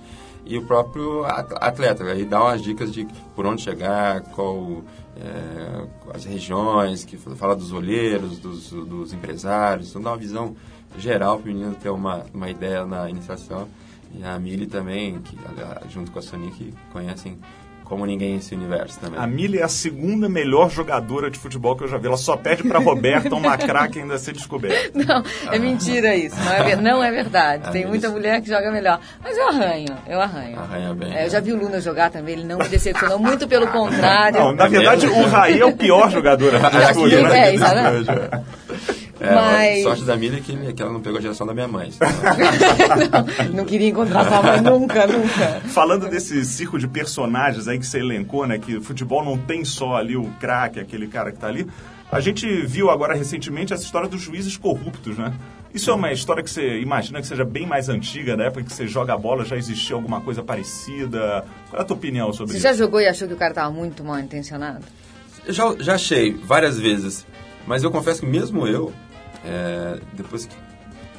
E 0.46 0.58
o 0.58 0.66
próprio 0.66 1.24
at- 1.26 1.54
atleta. 1.62 2.04
Aí 2.04 2.26
dá 2.26 2.42
umas 2.44 2.62
dicas 2.62 2.92
de 2.94 3.08
por 3.36 3.46
onde 3.46 3.62
chegar, 3.62 4.22
qual 4.22 4.84
é, 5.18 5.88
as 6.14 6.26
regiões, 6.26 7.06
que 7.06 7.18
fala 7.18 7.56
dos 7.56 7.72
olheiros, 7.72 8.40
dos, 8.40 8.70
dos 8.72 9.14
empresários, 9.14 9.90
então 9.90 10.02
dá 10.02 10.12
uma 10.12 10.18
visão 10.18 10.56
geral 10.98 11.40
para 11.40 11.50
o 11.50 11.54
menino 11.54 11.76
ter 11.76 11.90
uma, 11.90 12.26
uma 12.34 12.50
ideia 12.50 12.86
na 12.86 13.10
iniciação. 13.10 13.68
E 14.16 14.24
a 14.24 14.38
Mili 14.38 14.68
também, 14.68 15.20
que, 15.22 15.36
junto 15.90 16.12
com 16.12 16.20
a 16.20 16.22
Sonia, 16.22 16.52
que 16.52 16.72
conhecem 16.92 17.40
como 17.84 18.06
ninguém 18.06 18.38
esse 18.38 18.56
universo 18.56 19.00
também. 19.00 19.20
A 19.20 19.28
Milly 19.28 19.60
é 19.60 19.64
a 19.64 19.68
segunda 19.68 20.28
melhor 20.30 20.70
jogadora 20.70 21.30
de 21.30 21.38
futebol 21.38 21.76
que 21.76 21.84
eu 21.84 21.88
já 21.88 21.98
vi. 21.98 22.08
Ela 22.08 22.18
só 22.18 22.36
perde 22.38 22.64
pra 22.64 22.80
Roberta, 22.80 23.34
uma 23.36 23.58
craque 23.58 24.00
ainda 24.00 24.18
ser 24.18 24.34
descoberta. 24.34 24.92
Não, 24.98 25.24
é 25.52 25.60
mentira 25.60 26.16
isso. 26.16 26.36
Não 26.44 26.52
é, 26.54 26.64
ver- 26.64 26.82
não 26.82 27.04
é 27.04 27.12
verdade. 27.12 27.64
Ah, 27.68 27.72
Tem 27.72 27.86
muita 27.86 28.08
isso. 28.08 28.16
mulher 28.16 28.42
que 28.42 28.48
joga 28.50 28.72
melhor. 28.72 29.00
Mas 29.24 29.38
eu 29.38 29.48
arranho, 29.50 29.96
eu 30.08 30.20
arranho. 30.22 30.60
Arranha 30.60 30.94
bem, 30.94 31.10
É, 31.10 31.20
eu 31.20 31.24
né? 31.24 31.30
já 31.30 31.40
vi 31.40 31.52
o 31.52 31.58
Luna 31.58 31.80
jogar 31.82 32.10
também, 32.10 32.36
ele 32.36 32.44
não 32.46 32.58
me 32.58 32.68
decepcionou, 32.68 33.20
muito 33.20 33.48
pelo 33.48 33.68
contrário. 33.68 34.40
Não, 34.40 34.52
na 34.54 34.68
verdade, 34.68 35.08
o 35.08 35.24
Raí 35.28 35.60
é 35.60 35.66
o 35.66 35.76
pior 35.76 36.10
jogador 36.10 36.56
aqui 36.56 36.76
Aqui, 36.78 36.86
estúdio, 36.86 37.20
é, 37.28 37.54
né? 37.58 38.44
Né? 39.24 39.30
É, 39.32 39.36
Mas- 39.36 39.80
a 39.80 39.84
sorte 39.84 40.04
da 40.04 40.16
Mili 40.16 40.38
é 40.38 40.40
que, 40.42 40.74
que 40.74 40.82
ela 40.82 40.92
não 40.92 41.02
pegou 41.02 41.18
a 41.18 41.22
geração 41.22 41.48
da 41.48 41.54
minha 41.54 41.68
mãe. 41.68 41.90
não, 43.50 43.58
não 43.58 43.66
queria 43.66 43.88
encontrar 43.90 44.26
sua 44.28 44.42
mãe 44.42 44.62
nunca, 44.62 45.08
nunca. 45.08 45.62
Falando 45.70 46.10
desse 46.10 46.44
circo 46.46 46.78
de 46.78 46.88
personagens 46.88 47.68
aí 47.68 47.80
que 47.80 47.86
você 47.86 48.00
elencou, 48.00 48.46
né? 48.46 48.58
Que 48.60 48.80
futebol 48.82 49.24
não 49.24 49.38
tem 49.38 49.64
só 49.64 49.96
ali 49.96 50.16
o 50.18 50.26
craque, 50.40 50.80
aquele 50.80 51.08
cara 51.08 51.32
que 51.32 51.38
tá 51.40 51.48
ali. 51.48 51.68
A 52.12 52.20
gente 52.20 52.46
viu 52.68 52.92
agora 52.92 53.16
recentemente 53.16 53.74
essa 53.74 53.84
história 53.84 54.08
dos 54.08 54.22
juízes 54.22 54.56
corruptos, 54.56 55.18
né? 55.18 55.34
Isso 55.74 55.90
é 55.90 55.94
uma 55.94 56.12
história 56.12 56.44
que 56.44 56.52
você 56.52 56.80
imagina 56.80 57.20
que 57.20 57.26
seja 57.26 57.44
bem 57.44 57.66
mais 57.66 57.90
antiga, 57.90 58.38
da 58.38 58.44
época 58.44 58.64
que 58.66 58.72
você 58.74 58.88
joga 58.88 59.14
a 59.14 59.18
bola, 59.18 59.44
já 59.44 59.58
existia 59.58 59.96
alguma 59.96 60.22
coisa 60.22 60.44
parecida? 60.44 61.44
Qual 61.70 61.80
é 61.80 61.82
a 61.82 61.86
tua 61.86 61.98
opinião 61.98 62.32
sobre 62.32 62.52
Você 62.52 62.58
isso? 62.60 62.68
já 62.68 62.74
jogou 62.74 63.02
e 63.02 63.08
achou 63.08 63.28
que 63.28 63.34
o 63.34 63.38
cara 63.38 63.54
tava 63.56 63.72
muito 63.72 64.04
mal 64.04 64.20
intencionado? 64.20 64.86
Eu 65.46 65.52
já, 65.54 65.76
já 65.80 65.96
achei 65.96 66.34
várias 66.34 66.80
vezes, 66.80 67.26
mas 67.66 67.84
eu 67.84 67.90
confesso 67.90 68.20
que 68.20 68.28
mesmo 68.28 68.68
eu, 68.68 68.94
é, 69.46 70.00
depois 70.14 70.46
que 70.46 70.56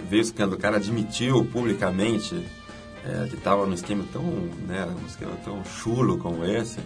veio 0.09 0.23
o 0.23 0.25
escândalo, 0.25 0.57
o 0.57 0.61
cara 0.61 0.77
admitiu 0.77 1.45
publicamente 1.47 2.45
é, 3.05 3.27
que 3.29 3.35
estava 3.37 3.67
num 3.67 3.75
esquema 3.75 4.05
tão, 4.13 4.23
né, 4.67 4.87
um 5.03 5.07
esquema 5.07 5.33
tão 5.45 5.63
chulo 5.65 6.19
como 6.19 6.45
esse, 6.45 6.79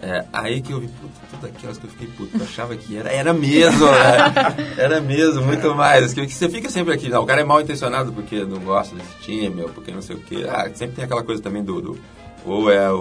é, 0.00 0.26
aí 0.32 0.60
que 0.60 0.72
eu 0.72 0.80
vi, 0.80 0.88
puta, 0.88 1.12
tudo 1.30 1.46
aquelas 1.46 1.78
que 1.78 1.84
eu 1.86 1.90
fiquei 1.90 2.06
puto, 2.08 2.36
eu 2.36 2.44
achava 2.44 2.76
que 2.76 2.96
era, 2.98 3.10
era 3.10 3.32
mesmo, 3.32 3.86
né? 3.86 4.74
era 4.76 5.00
mesmo, 5.00 5.40
muito 5.42 5.74
mais. 5.74 6.12
Que 6.12 6.28
você 6.28 6.50
fica 6.50 6.68
sempre 6.68 6.92
aqui, 6.92 7.08
não, 7.08 7.22
o 7.22 7.26
cara 7.26 7.40
é 7.40 7.44
mal 7.44 7.62
intencionado 7.62 8.12
porque 8.12 8.44
não 8.44 8.60
gosta 8.60 8.94
desse 8.94 9.08
time, 9.22 9.62
ou 9.62 9.70
porque 9.70 9.90
não 9.92 10.02
sei 10.02 10.16
o 10.16 10.20
quê. 10.20 10.44
Ah, 10.50 10.68
sempre 10.74 10.96
tem 10.96 11.04
aquela 11.06 11.22
coisa 11.22 11.40
também 11.42 11.64
do, 11.64 11.80
do- 11.80 11.98
ou 12.44 12.70
é 12.70 12.92
o, 12.92 12.98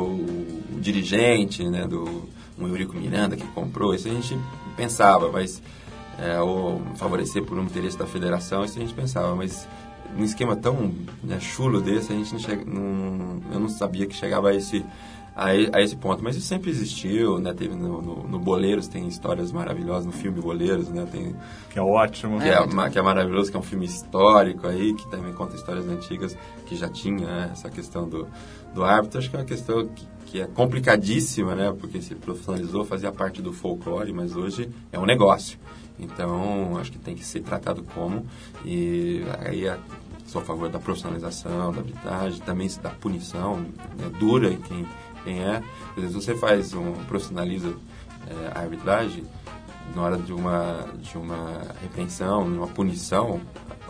o 0.73 0.77
dirigente, 0.79 1.67
né, 1.69 1.85
do 1.85 2.29
um 2.57 2.65
Eurico 2.69 2.95
Miranda 2.95 3.35
que 3.35 3.45
comprou, 3.47 3.93
isso 3.93 4.07
a 4.07 4.11
gente 4.11 4.37
pensava, 4.77 5.29
mas 5.29 5.61
é, 6.19 6.39
ou 6.39 6.81
favorecer 6.95 7.43
por 7.43 7.57
um 7.57 7.63
interesse 7.63 7.97
da 7.97 8.05
federação, 8.05 8.63
isso 8.63 8.77
a 8.77 8.81
gente 8.81 8.93
pensava, 8.93 9.35
mas 9.35 9.67
num 10.17 10.23
esquema 10.23 10.55
tão 10.55 10.91
né, 11.23 11.39
chulo 11.39 11.81
desse, 11.81 12.13
a 12.13 12.15
gente 12.15 12.31
não 12.31 12.39
chega, 12.39 12.63
não, 12.65 13.41
eu 13.51 13.59
não 13.59 13.67
sabia 13.69 14.05
que 14.07 14.15
chegava 14.15 14.49
a 14.49 14.55
esse, 14.55 14.85
a, 15.35 15.47
a 15.47 15.81
esse 15.81 15.95
ponto. 15.97 16.23
Mas 16.23 16.37
isso 16.37 16.47
sempre 16.47 16.69
existiu, 16.69 17.37
né? 17.39 17.53
Teve 17.53 17.75
no, 17.75 18.01
no, 18.01 18.23
no 18.27 18.39
Boleiros, 18.39 18.87
tem 18.87 19.05
histórias 19.09 19.51
maravilhosas, 19.51 20.05
no 20.05 20.13
filme 20.13 20.39
Boleiros, 20.39 20.87
né? 20.89 21.05
Tem, 21.11 21.35
Que 21.69 21.79
é 21.79 21.81
ótimo. 21.81 22.39
que, 22.39 22.47
é, 22.47 22.65
ma- 22.73 22.89
que 22.89 22.97
é 22.97 23.01
maravilhoso, 23.01 23.51
que 23.51 23.57
é 23.57 23.59
um 23.59 23.63
filme 23.63 23.85
histórico 23.85 24.65
aí, 24.67 24.93
que 24.93 25.09
também 25.11 25.33
conta 25.33 25.55
histórias 25.57 25.85
antigas, 25.89 26.37
que 26.65 26.77
já 26.77 26.87
tinha 26.87 27.27
né, 27.27 27.49
essa 27.51 27.69
questão 27.69 28.07
do, 28.07 28.25
do 28.73 28.85
árbitro. 28.85 29.19
Acho 29.19 29.29
que 29.29 29.35
é 29.35 29.39
uma 29.39 29.45
questão 29.45 29.85
que, 29.87 30.07
que 30.27 30.39
é 30.41 30.47
complicadíssima, 30.47 31.55
né? 31.55 31.75
Porque 31.77 32.01
se 32.01 32.15
profissionalizou, 32.15 32.85
fazia 32.85 33.11
parte 33.11 33.41
do 33.41 33.51
folclore, 33.51 34.13
mas 34.13 34.33
hoje 34.33 34.69
é 34.93 34.97
um 34.99 35.05
negócio. 35.05 35.57
Então, 35.99 36.77
acho 36.77 36.91
que 36.91 36.99
tem 36.99 37.15
que 37.15 37.25
ser 37.25 37.41
tratado 37.41 37.83
como. 37.93 38.25
E 38.63 39.23
aí 39.45 39.65
é- 39.67 39.79
sou 40.25 40.41
a 40.41 40.45
favor 40.45 40.69
da 40.69 40.79
profissionalização, 40.79 41.71
da 41.71 41.79
arbitragem, 41.79 42.39
também 42.41 42.69
da 42.81 42.89
punição 42.89 43.57
né, 43.57 44.09
dura 44.19 44.51
em 44.51 44.57
quem, 44.57 44.87
quem 45.23 45.39
é. 45.41 45.63
Às 45.91 45.95
vezes 45.95 46.13
você 46.15 46.35
faz 46.35 46.73
um, 46.73 46.93
profissionaliza 47.05 47.73
é, 48.27 48.51
a 48.57 48.61
arbitragem, 48.61 49.23
na 49.95 50.01
hora 50.01 50.17
de 50.17 50.33
uma, 50.33 50.85
de 50.99 51.17
uma 51.17 51.61
repreensão, 51.81 52.51
de 52.51 52.57
uma 52.57 52.67
punição, 52.67 53.39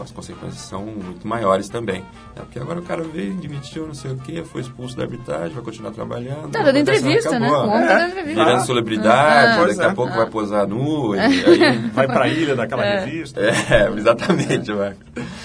as 0.02 0.12
consequências 0.12 0.62
são 0.62 0.82
muito 0.86 1.28
maiores 1.28 1.70
também. 1.70 2.02
né? 2.02 2.06
Porque 2.44 2.60
agora 2.60 2.80
o 2.80 2.84
cara 2.84 3.04
veio, 3.04 3.34
demitiu, 3.36 3.88
não 3.88 3.94
sei 3.94 4.12
o 4.12 4.18
quê, 4.18 4.44
foi 4.44 4.62
expulso 4.62 4.96
da 4.98 5.04
arbitragem, 5.04 5.50
vai 5.54 5.64
continuar 5.64 5.92
trabalhando. 5.92 6.50
Tá 6.52 6.62
dando 6.62 6.78
entrevista, 6.80 7.40
né? 7.40 7.48
acabou. 7.48 7.66
O 7.66 7.70
homem 7.72 7.88
tá 7.88 7.94
É. 7.94 7.98
dando 7.98 8.10
entrevista. 8.12 8.44
Virando 8.44 8.62
Ah. 8.62 8.66
celebridade, 8.66 9.46
Ah. 9.48 9.50
daqui 9.52 9.64
Pois 9.66 9.80
a 9.80 9.84
é. 9.86 9.94
pouco 9.94 10.14
vai 10.14 10.26
posar 10.26 10.68
nu, 10.68 11.16
e 11.16 11.20
aí... 11.20 11.36
Vai 11.96 12.08
pra 12.08 12.28
ilha 12.28 12.56
daquela 12.56 12.84
revista. 12.84 13.40
É, 13.42 13.88
exatamente, 13.98 14.72
Marco. 14.72 15.00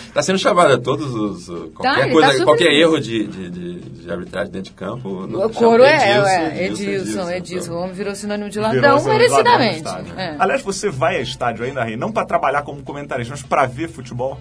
Está 0.07 0.23
sendo 0.23 0.39
chamado 0.39 0.73
a 0.73 0.79
todos 0.79 1.15
os. 1.15 1.49
uh, 1.49 1.71
Qualquer, 1.75 2.07
Tá, 2.07 2.11
coisa, 2.13 2.39
tá 2.39 2.45
qualquer 2.45 2.73
erro 2.73 2.99
de, 3.01 3.27
de, 3.29 3.51
de, 3.51 3.81
de 3.81 4.11
arbitragem 4.11 4.51
dentro 4.51 4.71
de 4.71 4.77
campo. 4.77 5.27
não- 5.29 5.47
O 5.47 5.51
coro 5.51 5.85
é, 5.85 5.93
é, 5.93 6.67
Edilson, 6.67 6.83
Edilson, 6.83 7.31
Edilson. 7.31 7.65
então. 7.67 7.77
O 7.77 7.83
homem 7.85 7.95
virou 7.95 8.15
sinônimo 8.17 8.51
de 8.51 8.59
ladrão 8.59 8.99
no 9.01 9.05
merecidamente. 9.09 9.85
É. 10.17 10.35
Aliás, 10.39 10.63
você 10.63 10.91
vai 10.91 11.17
a 11.17 11.21
estádio 11.21 11.65
ainda, 11.65 11.85
Rei? 11.85 11.97
Não 11.97 12.11
pra 12.11 12.25
trabalhar 12.25 12.63
como 12.63 12.83
comentarista, 12.83 13.33
mas 13.33 13.43
pra 13.45 13.67
ver 13.67 13.89
futebol? 13.89 14.40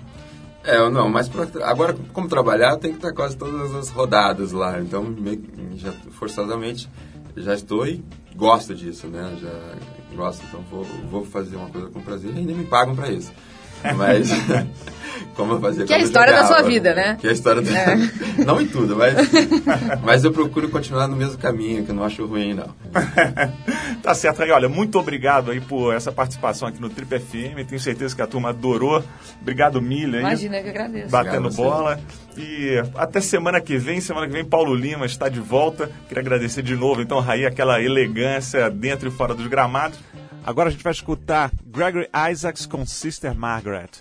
É, 0.64 0.90
não, 0.90 1.08
mas 1.10 1.30
pra- 1.30 1.48
agora, 1.64 1.96
como 2.14 2.28
trabalhar, 2.28 2.76
tem 2.78 2.92
que 2.92 2.98
estar 2.98 3.14
quase 3.14 3.38
todas 3.38 3.74
as 3.74 3.90
rodadas 3.90 4.52
lá. 4.52 4.80
Então, 4.80 5.04
meio 5.04 5.42
já, 5.76 5.92
forçosamente, 6.12 6.90
já 7.36 7.54
estou 7.54 7.88
e 7.88 8.04
gosto 8.36 8.76
disso, 8.76 9.08
né? 9.08 9.38
Já 9.42 10.16
gosto, 10.16 10.44
então 10.48 10.62
vou, 10.70 10.84
vou 11.10 11.26
fazer 11.26 11.56
uma 11.56 11.70
coisa 11.70 11.88
com 11.90 12.02
prazer 12.02 12.34
e 12.36 12.40
ainda 12.40 12.54
me 12.54 12.66
pagam 12.66 12.96
para 12.96 13.10
isso. 13.10 13.32
Mas, 13.96 14.30
como 15.36 15.54
eu 15.54 15.62
fazia 15.62 15.86
Que 15.86 15.94
é 15.94 15.98
a 15.98 16.00
história 16.00 16.34
da 16.34 16.44
jogava, 16.44 16.62
sua 16.62 16.70
vida, 16.70 16.94
né? 16.94 17.18
Que 17.20 17.28
é 17.28 17.30
a 17.30 17.34
história 17.34 17.62
da... 17.62 17.72
É. 17.72 17.98
Não 18.46 18.62
em 18.62 18.68
tudo, 18.68 18.96
mas, 18.96 19.16
mas 20.04 20.24
eu 20.24 20.32
procuro 20.32 20.70
continuar 20.70 21.08
no 21.08 21.16
mesmo 21.16 21.38
caminho, 21.38 21.84
que 21.84 21.92
eu 21.92 21.96
não 21.96 22.04
acho 22.04 22.26
ruim, 22.26 22.54
não. 22.54 22.74
tá 24.02 24.14
certo, 24.14 24.40
Rei. 24.40 24.52
Olha, 24.52 24.70
muito 24.70 24.98
obrigado 24.98 25.52
aí 25.52 25.60
por 25.60 25.94
essa 25.94 26.12
participação 26.12 26.68
aqui 26.68 26.82
no 26.82 26.90
Trip 26.90 27.20
FM. 27.20 27.68
Tenho 27.68 27.80
certeza 27.80 28.16
que 28.16 28.22
a 28.22 28.28
turma 28.28 28.50
adorou. 28.50 29.04
Obrigado, 29.42 29.82
Milha. 29.82 30.20
aí, 30.20 30.24
Imagina 30.24 30.58
eu 30.58 30.64
que 30.64 30.70
agradeço. 30.70 31.10
Batendo 31.10 31.48
Obrigado 31.48 31.56
bola. 31.56 32.00
E 32.38 32.82
até 32.96 33.20
semana 33.20 33.60
que 33.60 33.78
vem. 33.78 34.00
Semana 34.00 34.26
que 34.26 34.34
vem, 34.34 34.46
Paulo 34.46 34.74
Lima 34.74 35.06
está 35.06 35.28
de 35.28 35.40
volta. 35.40 35.92
Queria 36.08 36.22
agradecer 36.22 36.62
de 36.62 36.76
novo, 36.76 37.02
então, 37.02 37.20
Raí, 37.20 37.46
aquela 37.46 37.82
elegância 37.82 38.70
dentro 38.70 39.10
e 39.10 39.12
fora 39.12 39.36
dos 39.36 39.48
gramados. 39.48 40.00
Agora 40.50 40.70
a 40.70 40.72
gente 40.72 40.84
vai 40.84 40.92
escutar 40.92 41.52
Gregory 41.64 42.10
Isaacs 42.32 42.66
com 42.66 42.84
Sister 42.84 43.36
Margaret. 43.36 43.92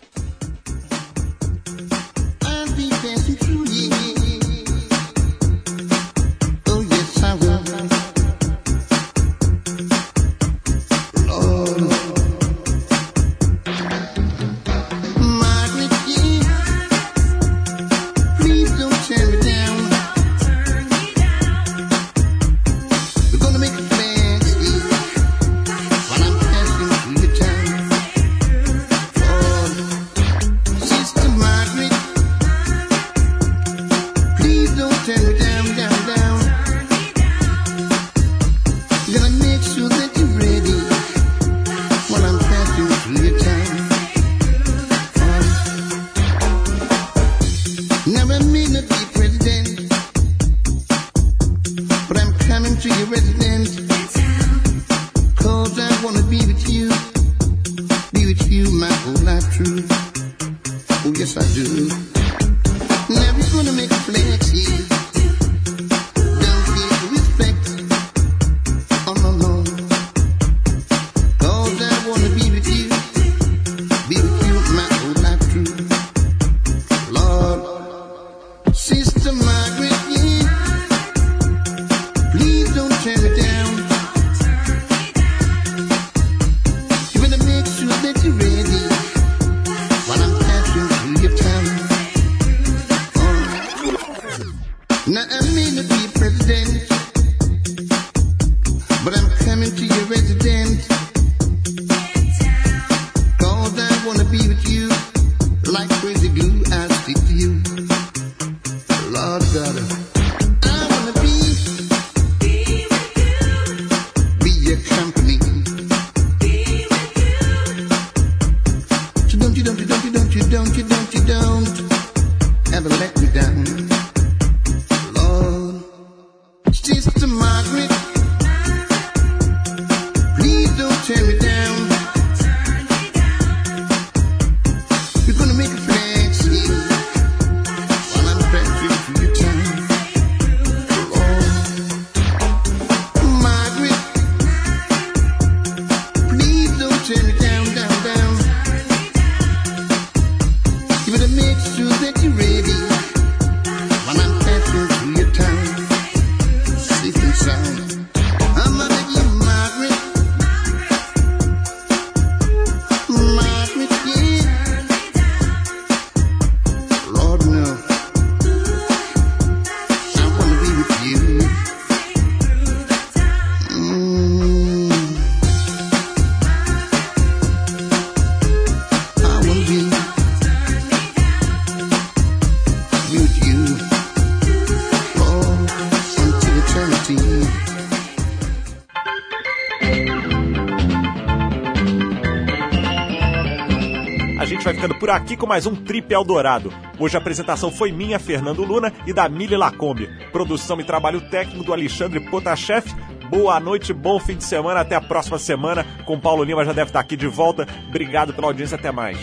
Mais 195.48 195.66
um 195.66 195.74
Trip 195.74 196.12
Eldorado. 196.12 196.70
Hoje 196.98 197.16
a 197.16 197.20
apresentação 197.20 197.70
foi 197.70 197.90
minha, 197.90 198.18
Fernando 198.18 198.62
Luna, 198.62 198.92
e 199.06 199.14
da 199.14 199.28
Mili 199.28 199.56
Lacombe. 199.56 200.08
Produção 200.30 200.78
e 200.78 200.84
trabalho 200.84 201.22
técnico 201.22 201.64
do 201.64 201.72
Alexandre 201.72 202.20
Potashev. 202.20 202.84
Boa 203.30 203.58
noite, 203.58 203.92
bom 203.92 204.20
fim 204.20 204.36
de 204.36 204.44
semana. 204.44 204.80
Até 204.80 204.94
a 204.94 205.00
próxima 205.00 205.38
semana. 205.38 205.84
Com 206.04 206.20
Paulo 206.20 206.44
Lima 206.44 206.64
já 206.64 206.72
deve 206.72 206.90
estar 206.90 207.00
aqui 207.00 207.16
de 207.16 207.26
volta. 207.26 207.66
Obrigado 207.88 208.34
pela 208.34 208.48
audiência. 208.48 208.76
Até 208.76 208.92
mais. 208.92 209.18